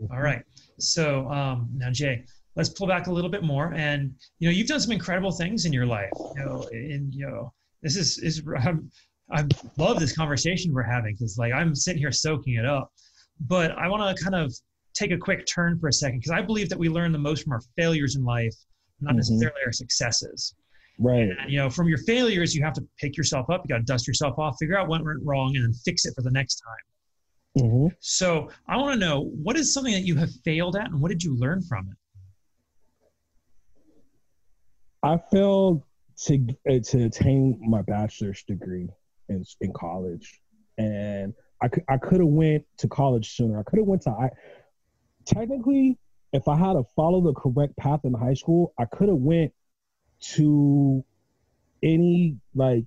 Mm-hmm. 0.00 0.12
All 0.12 0.20
right. 0.20 0.42
So 0.78 1.28
um, 1.30 1.68
now 1.74 1.88
Jae, 1.88 2.26
let's 2.56 2.70
pull 2.70 2.86
back 2.86 3.06
a 3.06 3.12
little 3.12 3.30
bit 3.30 3.42
more. 3.42 3.72
And 3.74 4.14
you 4.38 4.48
know, 4.48 4.52
you've 4.52 4.66
done 4.66 4.80
some 4.80 4.92
incredible 4.92 5.30
things 5.30 5.64
in 5.64 5.72
your 5.72 5.86
life. 5.86 6.10
You 6.36 6.44
know, 6.44 6.68
and 6.72 7.14
you 7.14 7.26
know, 7.26 7.52
this 7.82 7.96
is 7.96 8.18
is 8.18 8.42
I'm 8.58 8.90
I 9.30 9.44
love 9.76 9.98
this 9.98 10.16
conversation 10.16 10.72
we're 10.72 10.82
having 10.82 11.14
because 11.14 11.36
like 11.38 11.52
I'm 11.52 11.74
sitting 11.74 12.00
here 12.00 12.12
soaking 12.12 12.54
it 12.54 12.64
up. 12.64 12.90
But 13.40 13.72
I 13.72 13.88
want 13.88 14.16
to 14.16 14.24
kind 14.24 14.34
of 14.34 14.54
take 14.94 15.10
a 15.10 15.18
quick 15.18 15.46
turn 15.46 15.78
for 15.78 15.88
a 15.88 15.92
second 15.92 16.20
because 16.20 16.32
I 16.32 16.40
believe 16.40 16.68
that 16.70 16.78
we 16.78 16.88
learn 16.88 17.12
the 17.12 17.18
most 17.18 17.44
from 17.44 17.52
our 17.52 17.60
failures 17.76 18.16
in 18.16 18.24
life, 18.24 18.54
not 19.00 19.10
mm-hmm. 19.10 19.18
necessarily 19.18 19.60
our 19.64 19.72
successes. 19.72 20.54
Right. 20.98 21.28
And, 21.28 21.50
you 21.50 21.58
know, 21.58 21.68
from 21.68 21.88
your 21.88 21.98
failures, 21.98 22.54
you 22.54 22.64
have 22.64 22.72
to 22.74 22.86
pick 22.98 23.16
yourself 23.16 23.50
up. 23.50 23.62
You 23.64 23.68
got 23.74 23.78
to 23.78 23.84
dust 23.84 24.08
yourself 24.08 24.38
off, 24.38 24.56
figure 24.58 24.78
out 24.78 24.88
what 24.88 25.04
went 25.04 25.18
wrong, 25.22 25.54
and 25.54 25.64
then 25.64 25.74
fix 25.84 26.06
it 26.06 26.14
for 26.14 26.22
the 26.22 26.30
next 26.30 26.62
time. 26.62 27.64
Mm-hmm. 27.64 27.86
So 28.00 28.48
I 28.68 28.76
want 28.78 28.94
to 28.94 28.98
know 28.98 29.30
what 29.42 29.56
is 29.56 29.74
something 29.74 29.92
that 29.92 30.06
you 30.06 30.16
have 30.16 30.30
failed 30.44 30.76
at, 30.76 30.86
and 30.86 31.00
what 31.00 31.10
did 31.10 31.22
you 31.22 31.36
learn 31.36 31.62
from 31.62 31.88
it? 31.90 31.96
I 35.06 35.18
failed 35.30 35.84
to 36.24 36.46
uh, 36.68 36.80
to 36.80 37.04
attain 37.04 37.60
my 37.62 37.82
bachelor's 37.82 38.42
degree 38.42 38.88
in 39.28 39.44
in 39.60 39.72
college, 39.72 40.40
and 40.78 41.32
I 41.62 41.68
could 41.68 41.84
I 41.88 41.96
could 41.96 42.18
have 42.18 42.28
went 42.28 42.64
to 42.78 42.88
college 42.88 43.36
sooner. 43.36 43.60
I 43.60 43.62
could 43.62 43.78
have 43.78 43.86
went 43.86 44.02
to 44.02 44.10
I 44.10 44.30
technically 45.24 45.96
if 46.32 46.48
I 46.48 46.56
had 46.56 46.72
to 46.72 46.82
follow 46.96 47.20
the 47.20 47.34
correct 47.34 47.76
path 47.76 48.00
in 48.02 48.14
high 48.14 48.34
school, 48.34 48.74
I 48.78 48.84
could 48.84 49.08
have 49.08 49.18
went 49.18 49.52
to 50.34 51.04
any 51.84 52.36
like 52.56 52.84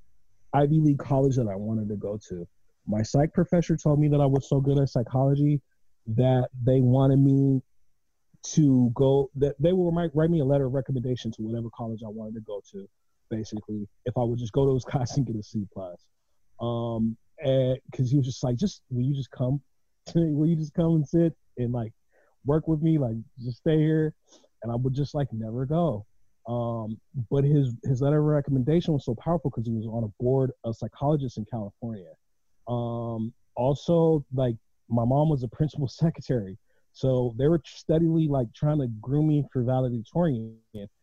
Ivy 0.54 0.80
League 0.80 1.00
college 1.00 1.38
that 1.38 1.48
I 1.48 1.56
wanted 1.56 1.88
to 1.88 1.96
go 1.96 2.20
to. 2.28 2.46
My 2.86 3.02
psych 3.02 3.34
professor 3.34 3.78
told 3.78 3.98
me 3.98 4.10
that 4.10 4.20
I 4.20 4.26
was 4.26 4.50
so 4.50 4.60
good 4.60 4.78
at 4.78 4.90
psychology 4.90 5.62
that 6.08 6.50
they 6.66 6.82
wanted 6.82 7.20
me 7.20 7.62
to 8.42 8.92
go 8.94 9.30
that 9.36 9.56
they 9.60 9.74
will 9.74 9.92
write, 9.92 10.12
write 10.14 10.30
me 10.30 10.40
a 10.40 10.46
letter 10.46 10.66
of 10.66 10.74
recommendation 10.74 11.32
to 11.32 11.42
whatever 11.42 11.70
college 11.76 12.02
I 12.06 12.10
wanted 12.10 12.36
to 12.36 12.42
go 12.42 12.62
to, 12.72 12.88
basically, 13.30 13.88
if 14.06 14.18
I 14.18 14.24
would 14.24 14.40
just 14.40 14.54
go 14.54 14.66
to 14.66 14.72
those 14.72 14.86
classes 14.90 15.18
and 15.18 15.28
get 15.28 15.36
a 15.36 15.44
C 15.44 15.68
plus. 15.74 16.06
Um, 16.62 17.18
and 17.40 17.78
because 17.92 18.12
he 18.12 18.18
was 18.18 18.26
just 18.26 18.44
like, 18.44 18.58
just 18.58 18.82
will 18.90 19.04
you 19.04 19.16
just 19.16 19.32
come? 19.32 19.62
To, 20.08 20.20
will 20.20 20.48
you 20.48 20.56
just 20.56 20.74
come 20.74 20.96
and 20.96 21.08
sit 21.08 21.34
and 21.58 21.72
like 21.72 21.94
work 22.46 22.68
with 22.68 22.82
me? 22.82 22.98
Like 22.98 23.16
just 23.40 23.58
stay 23.58 23.78
here, 23.78 24.14
and 24.64 24.72
I 24.72 24.76
would 24.76 24.94
just 24.94 25.14
like 25.14 25.28
never 25.32 25.66
go. 25.66 26.06
Um, 26.48 27.00
but 27.30 27.44
his 27.44 27.76
his 27.84 28.02
letter 28.02 28.20
of 28.20 28.26
recommendation 28.26 28.94
was 28.94 29.06
so 29.06 29.16
powerful 29.16 29.52
because 29.52 29.68
he 29.68 29.74
was 29.74 29.86
on 29.86 30.04
a 30.04 30.24
board 30.24 30.52
of 30.64 30.76
psychologists 30.76 31.38
in 31.38 31.46
California. 31.46 32.12
Um, 32.68 33.34
also, 33.56 34.26
like 34.34 34.56
my 34.90 35.06
mom 35.06 35.30
was 35.30 35.44
a 35.44 35.48
principal 35.48 35.88
secretary, 35.88 36.58
so 36.94 37.34
they 37.38 37.48
were 37.48 37.62
steadily 37.66 38.28
like 38.28 38.48
trying 38.54 38.80
to 38.80 38.88
groom 39.02 39.28
me 39.28 39.46
for 39.52 39.64
valedictorian. 39.64 40.58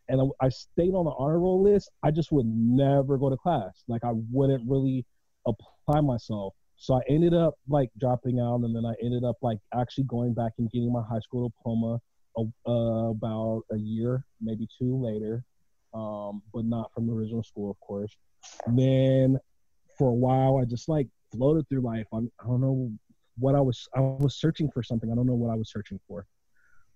And 0.08 0.20
I, 0.20 0.46
I 0.46 0.48
stayed 0.48 0.94
on 0.94 1.04
the 1.04 1.14
honor 1.18 1.40
roll 1.40 1.62
list. 1.62 1.90
I 2.02 2.10
just 2.10 2.30
would 2.32 2.46
never 2.46 3.18
go 3.18 3.30
to 3.30 3.36
class. 3.36 3.82
Like 3.88 4.04
I 4.04 4.12
wouldn't 4.30 4.68
really 4.68 5.04
apply 5.46 6.00
myself. 6.00 6.54
So 6.76 6.94
I 6.94 7.00
ended 7.08 7.32
up 7.34 7.54
like 7.68 7.90
dropping 7.98 8.38
out, 8.38 8.60
and 8.60 8.76
then 8.76 8.84
I 8.84 8.94
ended 9.02 9.24
up 9.24 9.36
like 9.40 9.58
actually 9.74 10.04
going 10.04 10.34
back 10.34 10.52
and 10.58 10.70
getting 10.70 10.92
my 10.92 11.02
high 11.02 11.20
school 11.20 11.48
diploma 11.48 12.00
uh, 12.38 13.10
about 13.10 13.62
a 13.72 13.78
year, 13.78 14.24
maybe 14.40 14.68
two 14.78 15.02
later, 15.02 15.42
um, 15.94 16.42
but 16.52 16.66
not 16.66 16.92
from 16.92 17.06
the 17.06 17.14
original 17.14 17.42
school, 17.42 17.70
of 17.70 17.80
course. 17.80 18.14
And 18.66 18.78
then 18.78 19.38
for 19.96 20.10
a 20.10 20.14
while, 20.14 20.58
I 20.58 20.66
just 20.66 20.88
like 20.88 21.08
floated 21.34 21.66
through 21.68 21.80
life. 21.80 22.06
I, 22.12 22.18
I 22.18 22.46
don't 22.46 22.60
know 22.60 22.90
what 23.38 23.54
I 23.54 23.60
was. 23.60 23.88
I 23.94 24.00
was 24.00 24.36
searching 24.36 24.70
for 24.70 24.82
something. 24.82 25.10
I 25.10 25.14
don't 25.14 25.26
know 25.26 25.34
what 25.34 25.52
I 25.52 25.56
was 25.56 25.70
searching 25.70 26.00
for. 26.08 26.26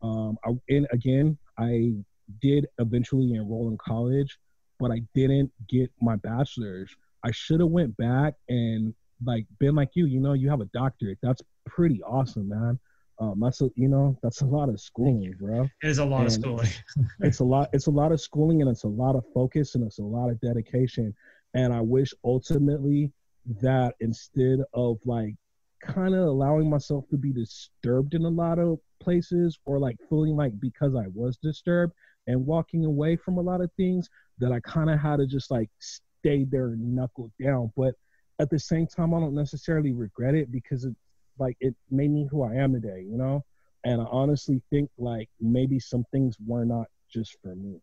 Um, 0.02 0.38
I, 0.44 0.50
and 0.68 0.86
again, 0.92 1.36
I 1.58 1.92
did 2.40 2.66
eventually 2.78 3.34
enroll 3.34 3.68
in 3.68 3.76
college, 3.78 4.38
but 4.78 4.90
I 4.90 5.02
didn't 5.14 5.52
get 5.68 5.90
my 6.00 6.16
bachelor's 6.16 6.94
I 7.24 7.30
should 7.32 7.60
have 7.60 7.68
went 7.68 7.96
back 7.96 8.34
and 8.48 8.94
like 9.24 9.46
been 9.58 9.74
like 9.74 9.90
you. 9.94 10.06
You 10.06 10.20
know, 10.20 10.32
you 10.32 10.48
have 10.48 10.60
a 10.60 10.66
doctorate. 10.66 11.18
That's 11.22 11.42
pretty 11.66 12.02
awesome, 12.02 12.48
man. 12.48 12.78
Um, 13.18 13.38
that's 13.38 13.60
a 13.60 13.70
you 13.74 13.88
know 13.88 14.16
that's 14.22 14.40
a 14.40 14.46
lot 14.46 14.68
of 14.68 14.80
schooling, 14.80 15.34
bro. 15.38 15.68
It 15.82 15.88
is 15.88 15.98
a 15.98 16.04
lot 16.04 16.20
and 16.20 16.26
of 16.28 16.32
schooling. 16.32 16.68
it's 17.20 17.40
a 17.40 17.44
lot. 17.44 17.68
It's 17.72 17.86
a 17.86 17.90
lot 17.90 18.12
of 18.12 18.20
schooling, 18.20 18.62
and 18.62 18.70
it's 18.70 18.84
a 18.84 18.88
lot 18.88 19.16
of 19.16 19.24
focus, 19.34 19.74
and 19.74 19.84
it's 19.84 19.98
a 19.98 20.04
lot 20.04 20.30
of 20.30 20.40
dedication. 20.40 21.14
And 21.54 21.72
I 21.72 21.80
wish 21.80 22.14
ultimately 22.24 23.12
that 23.60 23.94
instead 24.00 24.60
of 24.72 24.98
like 25.04 25.34
kind 25.80 26.14
of 26.14 26.26
allowing 26.26 26.68
myself 26.68 27.08
to 27.10 27.16
be 27.16 27.32
disturbed 27.32 28.14
in 28.14 28.24
a 28.24 28.28
lot 28.28 28.58
of 28.58 28.78
places, 29.00 29.58
or 29.64 29.78
like 29.78 29.96
feeling 30.08 30.36
like 30.36 30.58
because 30.60 30.94
I 30.94 31.06
was 31.14 31.36
disturbed 31.38 31.94
and 32.26 32.46
walking 32.46 32.84
away 32.84 33.16
from 33.16 33.38
a 33.38 33.42
lot 33.42 33.60
of 33.60 33.70
things, 33.76 34.08
that 34.38 34.52
I 34.52 34.60
kind 34.60 34.90
of 34.90 34.98
had 34.98 35.16
to 35.16 35.26
just 35.26 35.50
like 35.50 35.70
stay 35.78 36.44
there 36.44 36.68
and 36.68 36.94
knuckle 36.94 37.30
down. 37.42 37.72
But 37.76 37.94
at 38.38 38.50
the 38.50 38.58
same 38.58 38.86
time, 38.86 39.14
I 39.14 39.20
don't 39.20 39.34
necessarily 39.34 39.92
regret 39.92 40.34
it 40.34 40.50
because 40.50 40.84
it 40.84 40.94
like 41.38 41.56
it 41.60 41.74
made 41.90 42.10
me 42.10 42.28
who 42.30 42.42
I 42.42 42.54
am 42.54 42.72
today, 42.72 43.04
you 43.08 43.16
know. 43.16 43.44
And 43.84 44.00
I 44.00 44.04
honestly 44.10 44.62
think 44.70 44.90
like 44.98 45.28
maybe 45.40 45.78
some 45.78 46.04
things 46.12 46.36
were 46.44 46.64
not 46.64 46.86
just 47.12 47.36
for 47.42 47.54
me. 47.54 47.80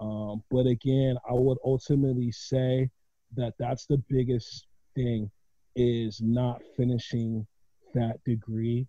Um, 0.00 0.42
but 0.50 0.66
again, 0.66 1.16
I 1.28 1.32
would 1.32 1.58
ultimately 1.64 2.30
say 2.32 2.90
that 3.36 3.54
that's 3.58 3.86
the 3.86 4.02
biggest 4.08 4.66
thing 4.94 5.30
is 5.76 6.20
not 6.22 6.60
finishing 6.76 7.46
that 7.94 8.22
degree 8.24 8.86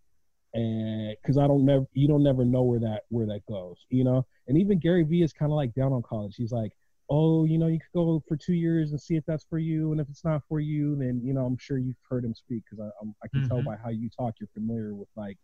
and 0.54 1.16
because 1.22 1.38
I 1.38 1.48
don't 1.48 1.66
never 1.66 1.86
you 1.94 2.08
don't 2.08 2.24
never 2.24 2.46
know 2.46 2.64
where 2.64 2.80
that 2.80 3.04
where 3.10 3.26
that 3.26 3.42
goes, 3.48 3.78
you 3.90 4.04
know. 4.04 4.26
And 4.48 4.58
even 4.58 4.80
Gary 4.80 5.04
Vee 5.04 5.24
is 5.24 5.34
kind 5.34 5.52
of 5.52 5.56
like 5.56 5.74
down 5.74 5.94
on 5.94 6.04
college. 6.04 6.36
He's 6.36 6.52
like, 6.52 6.72
oh, 7.10 7.46
you 7.46 7.58
know, 7.58 7.68
you 7.68 7.80
could 7.80 7.98
go 7.98 8.24
for 8.28 8.38
two 8.38 8.54
years 8.54 8.92
and 8.92 9.02
see 9.02 9.16
if 9.16 9.24
that's 9.26 9.46
for 9.50 9.58
you. 9.58 9.92
And 9.92 10.02
if 10.02 10.08
it's 10.10 10.24
not 10.24 10.42
for 10.48 10.60
you, 10.60 10.96
then, 10.96 11.22
you 11.24 11.34
know, 11.34 11.46
I'm 11.46 11.58
sure 11.58 11.78
you've 11.78 11.96
heard 12.10 12.24
him 12.24 12.36
speak 12.36 12.64
because 12.70 12.80
I, 12.80 12.90
I'm, 13.02 13.16
I 13.24 13.28
can 13.28 13.42
mm-hmm. 13.42 13.50
tell 13.50 13.64
by 13.64 13.76
how 13.82 13.90
you 13.90 14.10
talk, 14.10 14.36
you're 14.40 14.50
familiar 14.54 14.94
with 14.94 15.10
like 15.16 15.38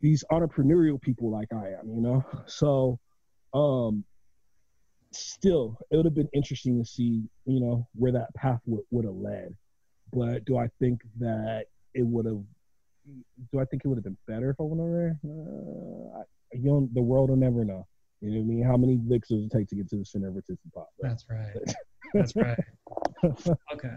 these 0.00 0.24
entrepreneurial 0.30 1.00
people 1.00 1.30
like 1.30 1.52
I 1.52 1.68
am, 1.78 1.90
you 1.94 2.00
know? 2.00 2.24
So, 2.46 2.98
um, 3.54 4.04
still, 5.12 5.78
it 5.90 5.96
would 5.96 6.06
have 6.06 6.14
been 6.14 6.30
interesting 6.32 6.78
to 6.82 6.88
see, 6.88 7.22
you 7.44 7.60
know, 7.60 7.86
where 7.94 8.12
that 8.12 8.34
path 8.34 8.60
would, 8.66 8.84
would 8.90 9.04
have 9.04 9.14
led. 9.14 9.54
But 10.12 10.44
do 10.44 10.58
I 10.58 10.68
think 10.78 11.00
that 11.18 11.64
it 11.94 12.06
would 12.06 12.26
have, 12.26 12.42
do 13.52 13.60
I 13.60 13.64
think 13.64 13.82
it 13.84 13.88
would 13.88 13.96
have 13.96 14.04
been 14.04 14.18
better 14.26 14.50
if 14.50 14.56
I 14.60 14.64
went 14.64 14.80
over 14.80 14.92
there? 14.92 15.30
Uh, 15.30 16.20
I, 16.20 16.22
you 16.52 16.70
know, 16.70 16.88
the 16.92 17.02
world 17.02 17.30
will 17.30 17.36
never 17.36 17.64
know. 17.64 17.86
You 18.20 18.30
know 18.30 18.36
what 18.38 18.42
I 18.42 18.46
mean? 18.46 18.64
How 18.64 18.76
many 18.76 19.00
licks 19.06 19.28
does 19.28 19.44
it 19.44 19.50
take 19.50 19.68
to 19.68 19.74
get 19.74 19.88
to 19.90 19.96
the 19.96 20.04
center 20.04 20.28
of 20.28 20.36
a 20.36 20.42
Tootsie 20.42 20.70
Pop? 20.74 20.88
Right? 21.02 21.08
That's 21.10 21.24
right. 21.28 21.76
That's 22.14 22.36
right. 22.36 22.58
Okay. 23.72 23.94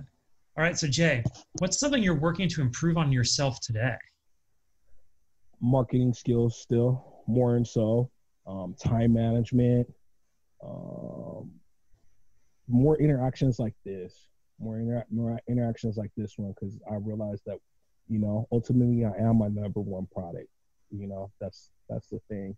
All 0.57 0.63
right. 0.63 0.77
So 0.77 0.87
Jae, 0.87 1.23
what's 1.59 1.79
something 1.79 2.01
you're 2.01 2.19
working 2.19 2.47
to 2.49 2.61
improve 2.61 2.95
on 2.95 3.11
yourself 3.11 3.59
today? 3.59 3.95
Marketing 5.59 6.13
skills 6.13 6.57
still 6.59 7.23
more 7.27 7.55
and 7.55 7.67
so. 7.67 8.09
Um, 8.47 8.75
time 8.79 9.13
management. 9.13 9.91
Um, 10.63 11.51
more 12.67 12.97
interactions 12.97 13.59
like 13.59 13.73
this. 13.83 14.27
More, 14.59 14.79
inter- 14.79 15.05
more 15.11 15.39
interactions 15.49 15.97
like 15.97 16.11
this 16.15 16.33
one 16.37 16.53
because 16.53 16.79
I 16.89 16.95
realized 16.95 17.43
that, 17.45 17.57
you 18.07 18.19
know, 18.19 18.47
ultimately 18.51 19.03
I 19.05 19.11
am 19.21 19.37
my 19.39 19.47
number 19.47 19.81
one 19.81 20.07
product. 20.13 20.47
You 20.91 21.07
know, 21.07 21.31
that's 21.41 21.71
that's 21.89 22.07
the 22.07 22.19
thing 22.29 22.55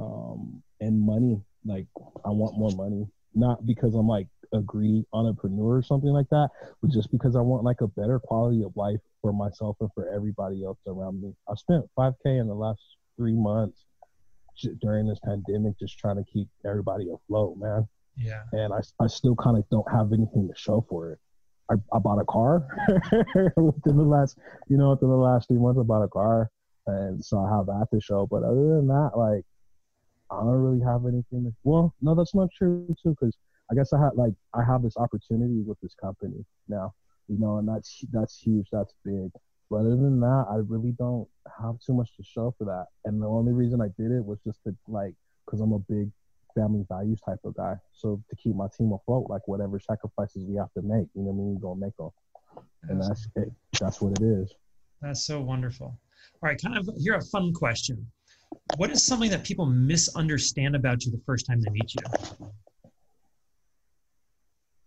um, 0.00 0.62
and 0.80 1.00
money. 1.00 1.40
Like 1.64 1.86
I 2.24 2.30
want 2.30 2.58
more 2.58 2.70
money, 2.72 3.06
not 3.34 3.66
because 3.66 3.94
I'm 3.94 4.08
like 4.08 4.26
a 4.52 4.60
greedy 4.60 5.04
entrepreneur 5.12 5.76
or 5.76 5.82
something 5.82 6.10
like 6.10 6.28
that, 6.30 6.48
but 6.80 6.90
just 6.90 7.10
because 7.10 7.36
I 7.36 7.40
want 7.40 7.64
like 7.64 7.82
a 7.82 7.86
better 7.86 8.18
quality 8.18 8.62
of 8.62 8.72
life 8.76 9.00
for 9.20 9.32
myself 9.32 9.76
and 9.80 9.90
for 9.94 10.08
everybody 10.08 10.64
else 10.64 10.78
around 10.86 11.20
me. 11.20 11.34
I 11.48 11.54
spent 11.54 11.84
5K 11.98 12.40
in 12.40 12.48
the 12.48 12.54
last 12.54 12.80
three 13.16 13.36
months 13.36 13.84
during 14.80 15.06
this 15.06 15.20
pandemic 15.24 15.78
just 15.78 15.98
trying 15.98 16.16
to 16.16 16.24
keep 16.24 16.48
everybody 16.66 17.06
afloat, 17.12 17.56
man. 17.58 17.86
Yeah. 18.16 18.42
And 18.52 18.72
I, 18.72 18.80
I 19.02 19.06
still 19.06 19.36
kind 19.36 19.56
of 19.56 19.68
don't 19.70 19.90
have 19.90 20.12
anything 20.12 20.48
to 20.48 20.54
show 20.58 20.84
for 20.88 21.12
it. 21.12 21.18
I, 21.70 21.74
I 21.94 21.98
bought 21.98 22.20
a 22.20 22.24
car 22.24 22.66
within 23.56 23.96
the 23.96 24.02
last, 24.02 24.38
you 24.68 24.76
know, 24.76 24.90
within 24.90 25.08
the 25.08 25.14
last 25.16 25.48
three 25.48 25.58
months, 25.58 25.78
I 25.78 25.84
bought 25.84 26.02
a 26.02 26.08
car. 26.08 26.50
And 26.86 27.24
so 27.24 27.38
I 27.38 27.56
have 27.56 27.66
that 27.66 27.86
to 27.92 28.00
show. 28.00 28.26
But 28.26 28.42
other 28.42 28.76
than 28.76 28.88
that, 28.88 29.12
like, 29.16 29.44
I 30.30 30.40
don't 30.40 30.48
really 30.48 30.84
have 30.84 31.06
anything. 31.06 31.44
To, 31.44 31.52
well, 31.64 31.94
no, 32.00 32.14
that's 32.14 32.34
not 32.34 32.48
true 32.56 32.86
too, 33.02 33.10
because 33.10 33.36
I 33.70 33.74
guess 33.74 33.92
I 33.92 34.00
had 34.00 34.14
like 34.14 34.32
I 34.54 34.62
have 34.64 34.82
this 34.82 34.96
opportunity 34.96 35.62
with 35.62 35.78
this 35.80 35.94
company 35.94 36.44
now, 36.68 36.94
you 37.28 37.38
know, 37.38 37.58
and 37.58 37.68
that's 37.68 38.04
that's 38.12 38.38
huge, 38.38 38.66
that's 38.72 38.94
big. 39.04 39.30
But 39.70 39.80
other 39.80 39.90
than 39.90 40.18
that, 40.20 40.46
I 40.50 40.56
really 40.66 40.92
don't 40.92 41.28
have 41.62 41.78
too 41.80 41.94
much 41.94 42.14
to 42.16 42.24
show 42.24 42.54
for 42.58 42.64
that. 42.64 42.86
And 43.04 43.22
the 43.22 43.26
only 43.26 43.52
reason 43.52 43.80
I 43.80 43.88
did 44.00 44.10
it 44.10 44.24
was 44.24 44.38
just 44.44 44.62
to 44.64 44.74
like, 44.88 45.14
because 45.46 45.60
I'm 45.60 45.72
a 45.72 45.78
big 45.78 46.10
family 46.54 46.84
values 46.88 47.20
type 47.20 47.38
of 47.44 47.54
guy. 47.54 47.76
So 47.92 48.22
to 48.30 48.36
keep 48.36 48.54
my 48.54 48.66
team 48.76 48.92
afloat, 48.92 49.26
like 49.28 49.46
whatever 49.46 49.78
sacrifices 49.78 50.44
we 50.46 50.56
have 50.56 50.72
to 50.74 50.82
make, 50.82 51.06
you 51.14 51.22
know 51.22 51.30
what 51.30 51.32
I 51.32 51.36
mean, 51.36 51.54
we're 51.54 51.60
gonna 51.60 51.80
make 51.80 51.96
them. 51.96 52.10
And 52.88 53.02
that's 53.02 53.28
it. 53.36 53.50
That's 53.78 54.00
what 54.00 54.18
it 54.20 54.24
is. 54.24 54.52
That's 55.00 55.24
so 55.24 55.40
wonderful. 55.40 55.86
All 55.86 56.48
right, 56.48 56.60
kind 56.60 56.76
of 56.76 56.88
here 56.98 57.14
a 57.14 57.22
fun 57.22 57.52
question. 57.52 58.10
What 58.76 58.90
is 58.90 59.04
something 59.04 59.30
that 59.30 59.44
people 59.44 59.66
misunderstand 59.66 60.74
about 60.74 61.04
you 61.04 61.12
the 61.12 61.22
first 61.24 61.46
time 61.46 61.60
they 61.60 61.70
meet 61.70 61.94
you? 61.94 62.48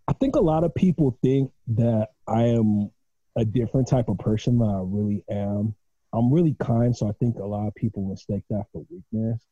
I 0.06 0.12
think 0.14 0.36
a 0.36 0.40
lot 0.40 0.64
of 0.64 0.74
people 0.74 1.18
think 1.22 1.50
that 1.68 2.08
I 2.28 2.44
am 2.44 2.90
a 3.36 3.44
different 3.44 3.88
type 3.88 4.08
of 4.08 4.18
person 4.18 4.58
than 4.58 4.68
I 4.68 4.80
really 4.84 5.24
am. 5.30 5.74
I'm 6.12 6.32
really 6.32 6.54
kind, 6.60 6.94
so 6.94 7.08
I 7.08 7.12
think 7.12 7.38
a 7.38 7.44
lot 7.44 7.66
of 7.66 7.74
people 7.74 8.06
mistake 8.06 8.42
that 8.50 8.66
for 8.72 8.84
weakness. 8.90 9.42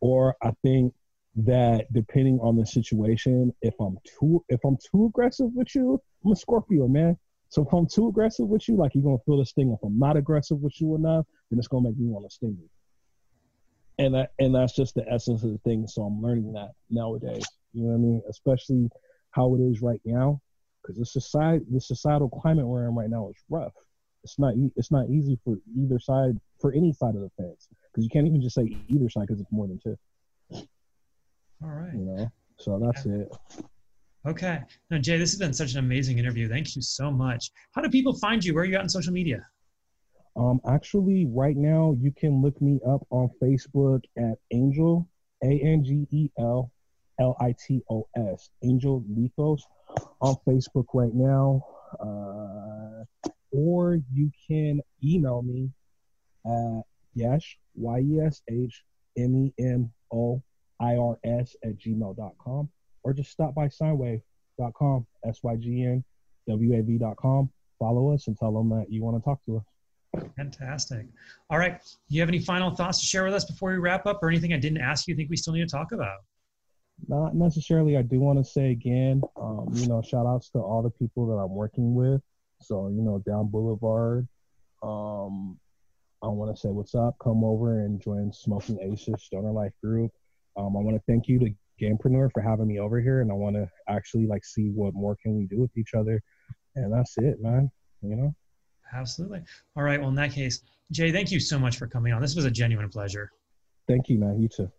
Or 0.00 0.36
I 0.42 0.52
think 0.62 0.94
that 1.36 1.92
depending 1.92 2.38
on 2.40 2.56
the 2.56 2.66
situation, 2.66 3.52
if 3.62 3.74
I'm 3.80 3.98
too 4.04 4.44
if 4.48 4.60
I'm 4.64 4.76
too 4.90 5.06
aggressive 5.06 5.48
with 5.54 5.74
you, 5.74 6.00
I'm 6.24 6.32
a 6.32 6.36
Scorpio, 6.36 6.86
man. 6.86 7.16
So 7.48 7.62
if 7.62 7.72
I'm 7.72 7.86
too 7.86 8.08
aggressive 8.08 8.46
with 8.46 8.68
you, 8.68 8.76
like 8.76 8.94
you're 8.94 9.04
gonna 9.04 9.18
feel 9.26 9.38
this 9.38 9.52
thing. 9.52 9.72
If 9.72 9.80
I'm 9.84 9.98
not 9.98 10.16
aggressive 10.16 10.58
with 10.58 10.80
you 10.80 10.94
enough, 10.94 11.26
then 11.50 11.58
it's 11.58 11.68
gonna 11.68 11.88
make 11.88 11.98
me 11.98 12.06
want 12.08 12.28
to 12.28 12.34
sting 12.34 12.56
you. 12.60 12.68
And 13.98 14.14
that 14.14 14.32
and 14.38 14.54
that's 14.54 14.74
just 14.74 14.94
the 14.94 15.08
essence 15.08 15.42
of 15.44 15.50
the 15.50 15.58
thing. 15.58 15.86
So 15.86 16.02
I'm 16.02 16.22
learning 16.22 16.52
that 16.52 16.70
nowadays. 16.90 17.44
You 17.72 17.82
know 17.82 17.88
what 17.90 17.94
I 17.94 17.98
mean? 17.98 18.22
Especially 18.28 18.88
how 19.30 19.54
it 19.56 19.60
is 19.60 19.82
right 19.82 20.00
now, 20.04 20.40
because 20.82 20.98
the 20.98 21.06
society, 21.06 21.64
the 21.70 21.80
societal 21.80 22.28
climate 22.28 22.66
we're 22.66 22.88
in 22.88 22.94
right 22.94 23.10
now 23.10 23.28
is 23.28 23.36
rough. 23.48 23.72
It's 24.22 24.38
not 24.38 24.54
it's 24.76 24.92
not 24.92 25.10
easy 25.10 25.38
for 25.44 25.58
either 25.76 25.98
side 25.98 26.38
for 26.60 26.72
any 26.72 26.92
side 26.92 27.16
of 27.16 27.20
the 27.22 27.30
fence 27.36 27.68
because 27.92 28.04
you 28.04 28.10
can't 28.10 28.26
even 28.26 28.40
just 28.40 28.54
say 28.54 28.76
either 28.88 29.10
side 29.10 29.26
because 29.26 29.40
it's 29.40 29.52
more 29.52 29.66
than 29.66 29.80
two. 29.82 29.96
All 31.64 31.70
right. 31.70 31.94
You 31.94 32.04
know, 32.04 32.32
so 32.58 32.78
that's 32.78 33.06
yeah. 33.06 33.14
it. 33.14 33.36
Okay. 34.26 34.60
Now, 34.90 34.98
Jae, 34.98 35.18
this 35.18 35.30
has 35.32 35.38
been 35.38 35.52
such 35.52 35.72
an 35.72 35.78
amazing 35.78 36.18
interview. 36.18 36.48
Thank 36.48 36.76
you 36.76 36.82
so 36.82 37.10
much. 37.10 37.50
How 37.72 37.82
do 37.82 37.90
people 37.90 38.14
find 38.18 38.44
you? 38.44 38.54
Where 38.54 38.62
are 38.62 38.66
you 38.66 38.74
at 38.76 38.82
on 38.82 38.88
social 38.88 39.12
media? 39.12 39.46
Um, 40.36 40.60
actually, 40.68 41.26
right 41.26 41.56
now 41.56 41.96
you 42.00 42.10
can 42.10 42.42
look 42.42 42.60
me 42.60 42.80
up 42.86 43.06
on 43.10 43.30
Facebook 43.40 44.02
at 44.18 44.36
Angel 44.50 45.08
A 45.42 45.60
N 45.60 45.84
G 45.84 46.06
E 46.10 46.30
L 46.38 46.72
L 47.20 47.36
I 47.40 47.54
T 47.66 47.82
O 47.90 48.08
S 48.16 48.50
Angel 48.62 49.04
Litos 49.10 49.60
on 50.20 50.36
Facebook 50.46 50.86
right 50.92 51.14
now. 51.14 51.64
Uh, 52.00 53.04
or 53.52 54.00
you 54.12 54.30
can 54.48 54.80
email 55.04 55.42
me 55.42 55.70
at 56.46 56.82
Yesh 57.14 57.56
Y 57.76 58.00
E 58.00 58.20
S 58.20 58.42
H 58.50 58.82
M 59.16 59.36
E 59.36 59.52
M 59.62 59.92
O 60.12 60.42
irs 60.80 61.54
at 61.64 61.78
gmail.com 61.78 62.68
or 63.02 63.12
just 63.12 63.30
stop 63.30 63.54
by 63.54 63.68
synewave.com, 63.68 65.06
S-Y-G-N, 65.26 66.04
W-A-V.com. 66.48 67.50
Follow 67.78 68.14
us 68.14 68.26
and 68.28 68.38
tell 68.38 68.52
them 68.52 68.70
that 68.70 68.86
you 68.90 69.02
want 69.02 69.16
to 69.16 69.24
talk 69.24 69.40
to 69.46 69.58
us. 69.58 69.64
Fantastic. 70.36 71.06
All 71.50 71.58
right. 71.58 71.80
You 72.08 72.20
have 72.20 72.28
any 72.28 72.38
final 72.38 72.70
thoughts 72.70 73.00
to 73.00 73.06
share 73.06 73.24
with 73.24 73.34
us 73.34 73.44
before 73.44 73.72
we 73.72 73.78
wrap 73.78 74.06
up 74.06 74.22
or 74.22 74.28
anything 74.28 74.52
I 74.52 74.58
didn't 74.58 74.80
ask 74.80 75.08
you 75.08 75.14
think 75.14 75.30
we 75.30 75.36
still 75.36 75.54
need 75.54 75.68
to 75.68 75.72
talk 75.72 75.92
about? 75.92 76.18
Not 77.08 77.34
necessarily. 77.34 77.96
I 77.96 78.02
do 78.02 78.20
want 78.20 78.38
to 78.38 78.44
say 78.44 78.70
again, 78.70 79.22
um, 79.36 79.68
you 79.72 79.88
know, 79.88 80.00
shout 80.00 80.26
outs 80.26 80.50
to 80.50 80.58
all 80.58 80.82
the 80.82 80.90
people 80.90 81.26
that 81.26 81.34
I'm 81.34 81.54
working 81.54 81.94
with. 81.94 82.20
So, 82.60 82.88
you 82.88 83.02
know, 83.02 83.18
down 83.26 83.48
Boulevard, 83.48 84.28
um, 84.82 85.58
I 86.22 86.28
want 86.28 86.54
to 86.54 86.60
say 86.60 86.68
what's 86.68 86.94
up. 86.94 87.16
Come 87.22 87.44
over 87.44 87.80
and 87.80 88.00
join 88.00 88.32
Smoking 88.32 88.78
Aces 88.80 89.24
Stoner 89.24 89.50
Life 89.50 89.72
Group. 89.82 90.12
Um, 90.56 90.76
I 90.76 90.80
want 90.80 90.96
to 90.96 91.02
thank 91.06 91.28
you 91.28 91.38
to 91.40 91.50
Gamerpreneur 91.80 92.30
for 92.32 92.40
having 92.40 92.68
me 92.68 92.78
over 92.78 93.00
here, 93.00 93.20
and 93.20 93.30
I 93.30 93.34
want 93.34 93.56
to 93.56 93.68
actually 93.88 94.26
like 94.26 94.44
see 94.44 94.70
what 94.70 94.94
more 94.94 95.16
can 95.22 95.36
we 95.36 95.46
do 95.46 95.60
with 95.60 95.76
each 95.76 95.94
other, 95.94 96.20
and 96.76 96.92
that's 96.92 97.16
it, 97.18 97.40
man. 97.40 97.70
You 98.02 98.16
know. 98.16 98.34
Absolutely. 98.92 99.42
All 99.76 99.82
right. 99.82 99.98
Well, 99.98 100.10
in 100.10 100.14
that 100.16 100.32
case, 100.32 100.60
Jae, 100.92 101.12
thank 101.12 101.32
you 101.32 101.40
so 101.40 101.58
much 101.58 101.78
for 101.78 101.86
coming 101.86 102.12
on. 102.12 102.20
This 102.20 102.36
was 102.36 102.44
a 102.44 102.50
genuine 102.50 102.88
pleasure. 102.88 103.30
Thank 103.88 104.08
you, 104.08 104.18
man. 104.18 104.40
You 104.40 104.48
too. 104.48 104.70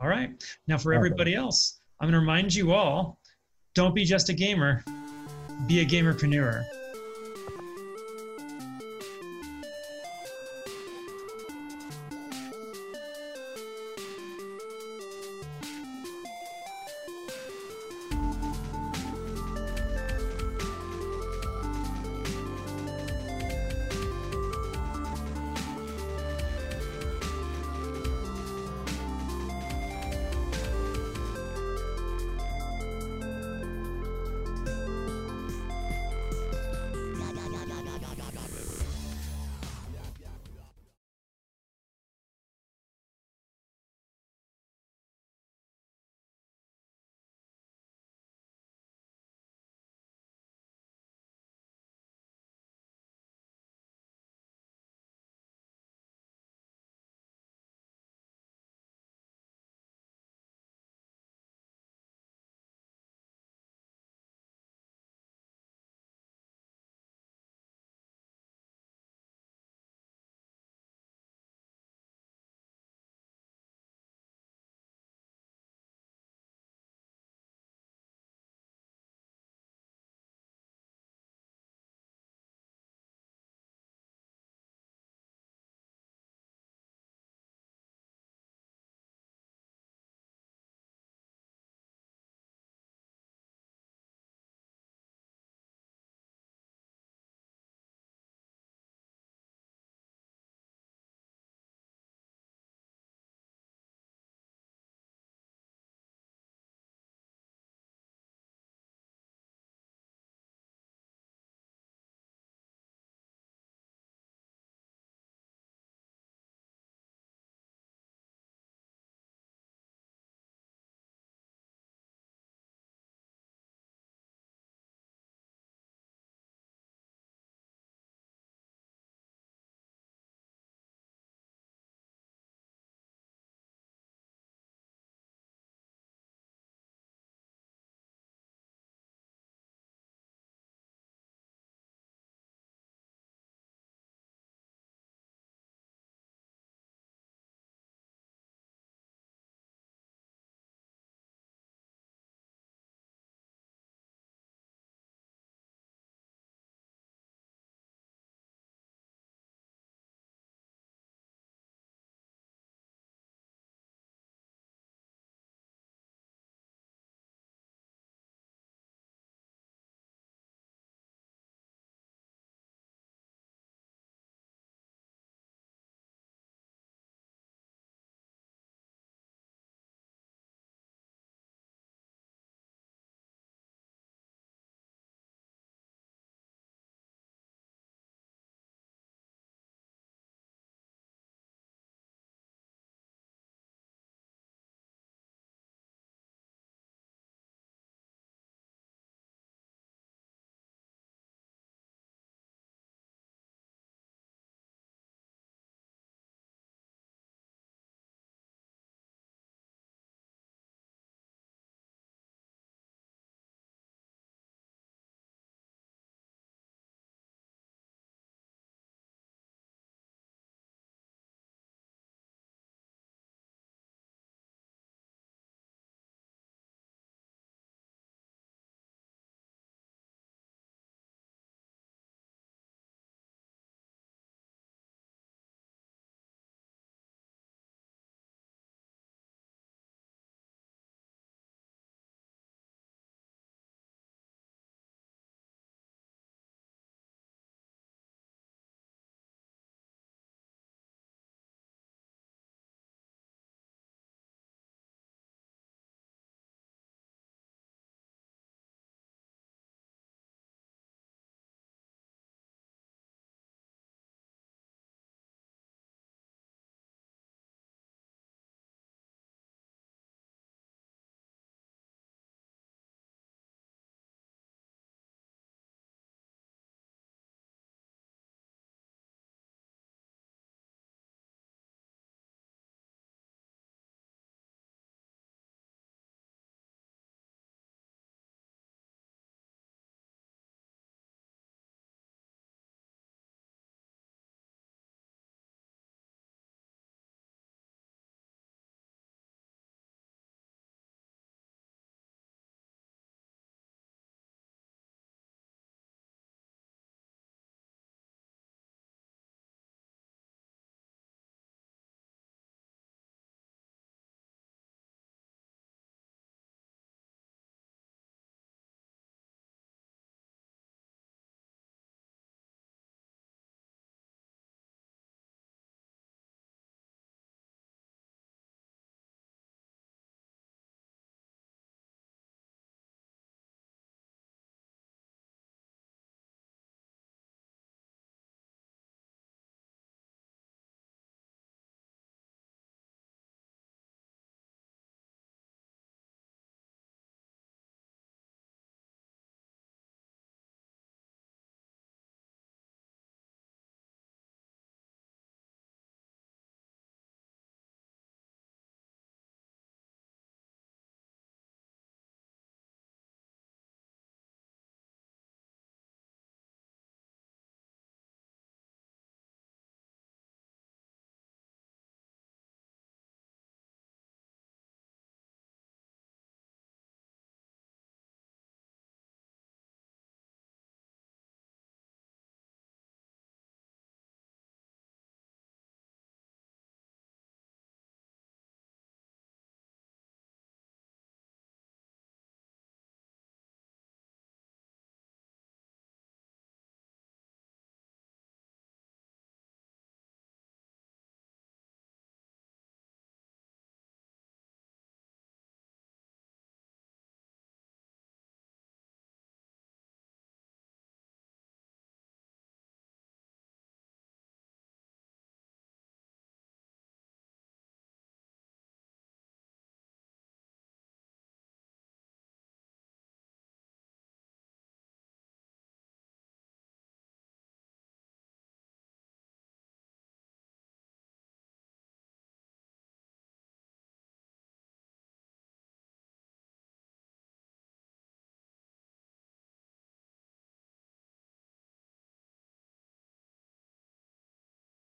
All 0.00 0.08
right. 0.08 0.30
Now, 0.66 0.78
for 0.78 0.94
everybody 0.94 1.34
else, 1.34 1.80
I'm 2.00 2.06
going 2.06 2.14
to 2.14 2.20
remind 2.20 2.54
you 2.54 2.72
all 2.72 3.18
don't 3.74 3.94
be 3.94 4.04
just 4.04 4.28
a 4.28 4.32
gamer, 4.32 4.84
be 5.66 5.80
a 5.80 5.84
gamerpreneur. 5.84 6.64